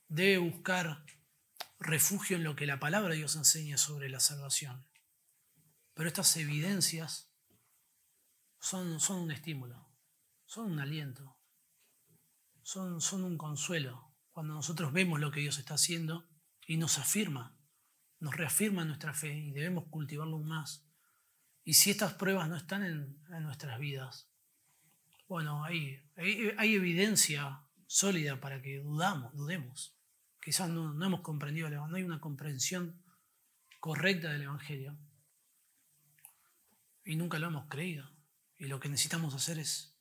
Debe 0.08 0.38
buscar 0.38 1.04
refugio 1.78 2.36
en 2.36 2.44
lo 2.44 2.56
que 2.56 2.66
la 2.66 2.80
palabra 2.80 3.10
de 3.10 3.18
Dios 3.18 3.36
enseña 3.36 3.76
sobre 3.78 4.08
la 4.08 4.20
salvación. 4.20 4.86
Pero 5.94 6.08
estas 6.08 6.36
evidencias 6.36 7.32
son, 8.58 8.98
un 9.10 9.30
estímulo, 9.30 9.88
son 10.44 10.72
un 10.72 10.80
aliento, 10.80 11.38
son, 12.62 13.00
son 13.00 13.24
un 13.24 13.38
consuelo 13.38 14.14
cuando 14.36 14.52
nosotros 14.52 14.92
vemos 14.92 15.18
lo 15.18 15.30
que 15.30 15.40
Dios 15.40 15.58
está 15.58 15.74
haciendo 15.74 16.28
y 16.66 16.76
nos 16.76 16.98
afirma, 16.98 17.56
nos 18.18 18.36
reafirma 18.36 18.84
nuestra 18.84 19.14
fe 19.14 19.32
y 19.32 19.52
debemos 19.52 19.86
cultivarlo 19.88 20.36
aún 20.36 20.48
más. 20.48 20.86
Y 21.64 21.72
si 21.72 21.90
estas 21.90 22.12
pruebas 22.14 22.48
no 22.48 22.56
están 22.56 22.84
en, 22.84 23.22
nuestras 23.42 23.78
vidas, 23.78 24.30
bueno, 25.26 25.64
hay, 25.64 26.06
hay, 26.16 26.74
evidencia 26.74 27.66
sólida 27.86 28.38
para 28.38 28.60
que 28.60 28.80
dudamos, 28.80 29.34
dudemos 29.34 29.95
quizás 30.46 30.70
no, 30.70 31.04
hemos 31.04 31.22
comprendido, 31.22 31.68
no 31.68 31.96
hay 31.96 32.04
una 32.04 32.20
comprensión 32.20 33.02
correcta 33.80 34.30
del 34.30 34.42
Evangelio 34.42 34.96
y 37.04 37.16
nunca 37.16 37.40
lo 37.40 37.48
hemos 37.48 37.66
creído. 37.66 38.08
Y 38.56 38.68
lo 38.68 38.78
que 38.78 38.88
necesitamos 38.88 39.34
hacer 39.34 39.58
es, 39.58 39.98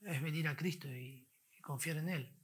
venir 0.00 0.48
a 0.48 0.56
Cristo 0.56 0.88
y, 0.88 1.28
confiar 1.60 1.98
en 1.98 2.08
Él. 2.08 2.38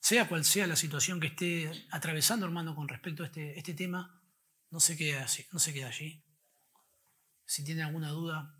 Sea 0.00 0.26
cual 0.26 0.46
sea 0.46 0.66
la 0.66 0.76
situación 0.76 1.20
que 1.20 1.26
esté 1.26 1.70
atravesando, 1.90 2.46
hermano, 2.46 2.74
con 2.74 2.88
respecto 2.88 3.22
a 3.22 3.26
este, 3.26 3.58
este 3.58 3.74
tema, 3.74 4.22
no 4.70 4.80
se, 4.80 4.96
quede 4.96 5.22
no 5.52 5.58
se 5.58 5.74
quede 5.74 5.84
allí. 5.84 6.24
Si 7.44 7.64
tiene 7.64 7.82
alguna 7.82 8.08
duda, 8.08 8.58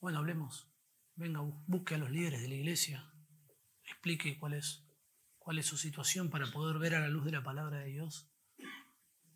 bueno, 0.00 0.18
hablemos. 0.18 0.70
Venga, 1.14 1.40
busque 1.66 1.94
a 1.94 1.98
los 1.98 2.10
líderes 2.10 2.42
de 2.42 2.48
la 2.48 2.56
iglesia, 2.56 3.10
explique 3.84 4.38
cuál 4.38 4.52
es 4.52 4.85
cuál 5.46 5.60
es 5.60 5.66
su 5.66 5.78
situación 5.78 6.28
para 6.28 6.50
poder 6.50 6.80
ver 6.80 6.96
a 6.96 6.98
la 6.98 7.06
luz 7.06 7.24
de 7.24 7.30
la 7.30 7.44
palabra 7.44 7.78
de 7.78 7.86
Dios 7.86 8.28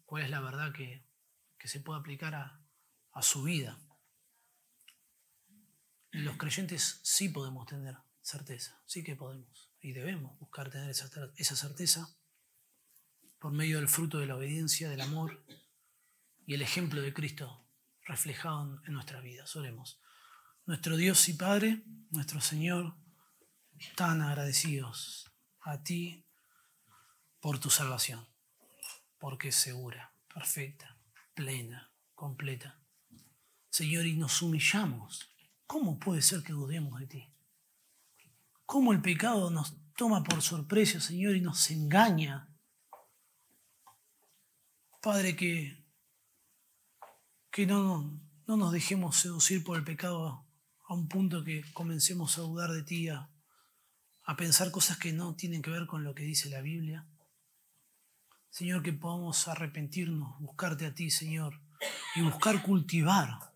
cuál 0.05 0.25
es 0.25 0.31
la 0.31 0.41
verdad 0.41 0.73
que, 0.73 1.07
se 1.63 1.79
puede 1.79 2.01
aplicar 2.01 2.35
a, 2.35 2.67
a 3.13 3.23
su 3.23 3.45
vida. 3.45 3.79
Los 6.11 6.37
creyentes 6.37 6.99
sí 7.05 7.29
podemos 7.29 7.65
tener 7.69 7.95
certeza, 8.23 8.83
sí 8.87 9.05
que 9.05 9.15
podemos 9.15 9.73
y 9.79 9.93
debemos 9.93 10.37
buscar 10.41 10.69
tener 10.69 10.91
esa, 10.91 11.09
esa 11.37 11.55
certeza 11.55 12.09
por 13.39 13.53
medio 13.53 13.77
del 13.77 13.89
fruto 13.89 14.19
de 14.19 14.27
la 14.27 14.35
obediencia, 14.35 14.91
del 14.91 15.03
amor 15.03 15.47
y 16.45 16.55
el 16.55 16.63
ejemplo 16.63 17.03
de 17.03 17.15
Cristo 17.15 17.69
reflejado 18.03 18.83
en 18.85 18.95
nuestra 18.95 19.21
vida. 19.21 19.45
Oremos. 19.55 20.01
Nuestro 20.67 20.97
Dios 20.97 21.29
y 21.29 21.35
Padre, 21.35 21.85
nuestro 22.11 22.41
Señor, 22.41 22.97
tan 23.95 24.23
agradecidos 24.23 25.30
a 25.63 25.83
ti 25.83 26.25
por 27.41 27.59
tu 27.59 27.71
salvación, 27.71 28.27
porque 29.19 29.49
es 29.49 29.57
segura, 29.57 30.13
perfecta, 30.33 30.97
plena, 31.35 31.91
completa. 32.15 32.79
Señor, 33.71 34.07
y 34.07 34.17
nos 34.17 34.43
humillamos. 34.43 35.31
¿Cómo 35.67 35.99
puede 35.99 36.23
ser 36.23 36.43
que 36.43 36.53
dudemos 36.53 36.99
de 37.01 37.07
ti? 37.07 37.29
¿Cómo 38.67 38.93
el 38.93 39.01
pecado 39.01 39.51
nos 39.51 39.77
toma 39.97 40.23
por 40.25 40.43
sorpresa, 40.43 41.01
Señor, 41.01 41.37
y 41.37 41.41
nos 41.41 41.71
engaña? 41.71 42.49
Padre, 45.01 45.35
que, 45.35 45.83
que 47.51 47.67
no, 47.67 48.21
no 48.47 48.57
nos 48.57 48.73
dejemos 48.73 49.17
seducir 49.17 49.65
por 49.65 49.79
el 49.79 49.85
pecado 49.85 50.45
a 50.89 50.95
un 50.95 51.09
punto 51.09 51.45
que 51.45 51.63
comencemos 51.73 52.37
a 52.37 52.43
dudar 52.43 52.71
de 52.71 52.83
ti, 52.83 53.09
a 54.31 54.37
pensar 54.37 54.71
cosas 54.71 54.97
que 54.97 55.13
no 55.13 55.35
tienen 55.35 55.61
que 55.61 55.73
ver 55.73 55.89
con 55.89 56.05
lo 56.05 56.15
que 56.15 56.23
dice 56.23 56.49
la 56.51 56.61
Biblia. 56.61 57.05
Señor, 58.49 58.81
que 58.81 58.93
podamos 58.93 59.49
arrepentirnos, 59.49 60.39
buscarte 60.39 60.87
a 60.87 60.95
ti, 60.95 61.11
Señor, 61.11 61.61
y 62.15 62.23
buscar 62.23 62.63
cultivar 62.63 63.53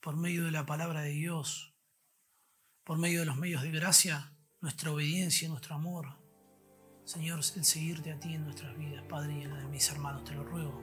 por 0.00 0.16
medio 0.16 0.46
de 0.46 0.52
la 0.52 0.64
palabra 0.64 1.02
de 1.02 1.10
Dios, 1.10 1.74
por 2.82 2.96
medio 2.96 3.20
de 3.20 3.26
los 3.26 3.36
medios 3.36 3.60
de 3.60 3.72
gracia, 3.72 4.34
nuestra 4.62 4.90
obediencia, 4.90 5.50
nuestro 5.50 5.74
amor. 5.74 6.18
Señor, 7.04 7.40
el 7.40 7.64
seguirte 7.66 8.10
a 8.10 8.18
ti 8.18 8.32
en 8.32 8.44
nuestras 8.44 8.74
vidas, 8.78 9.04
Padre, 9.06 9.38
y 9.38 9.42
en 9.42 9.50
la 9.50 9.58
de 9.58 9.66
mis 9.66 9.90
hermanos, 9.90 10.24
te 10.24 10.32
lo 10.32 10.44
ruego. 10.44 10.80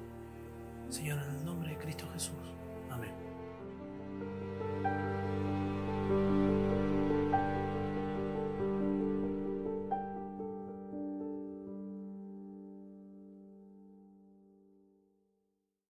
Señor, 0.90 1.24
en 1.24 1.38
el 1.38 1.44
nombre 1.44 1.72
de 1.72 1.80
Cristo 1.80 2.08
Jesús. 2.14 2.36
Amén. 2.92 3.16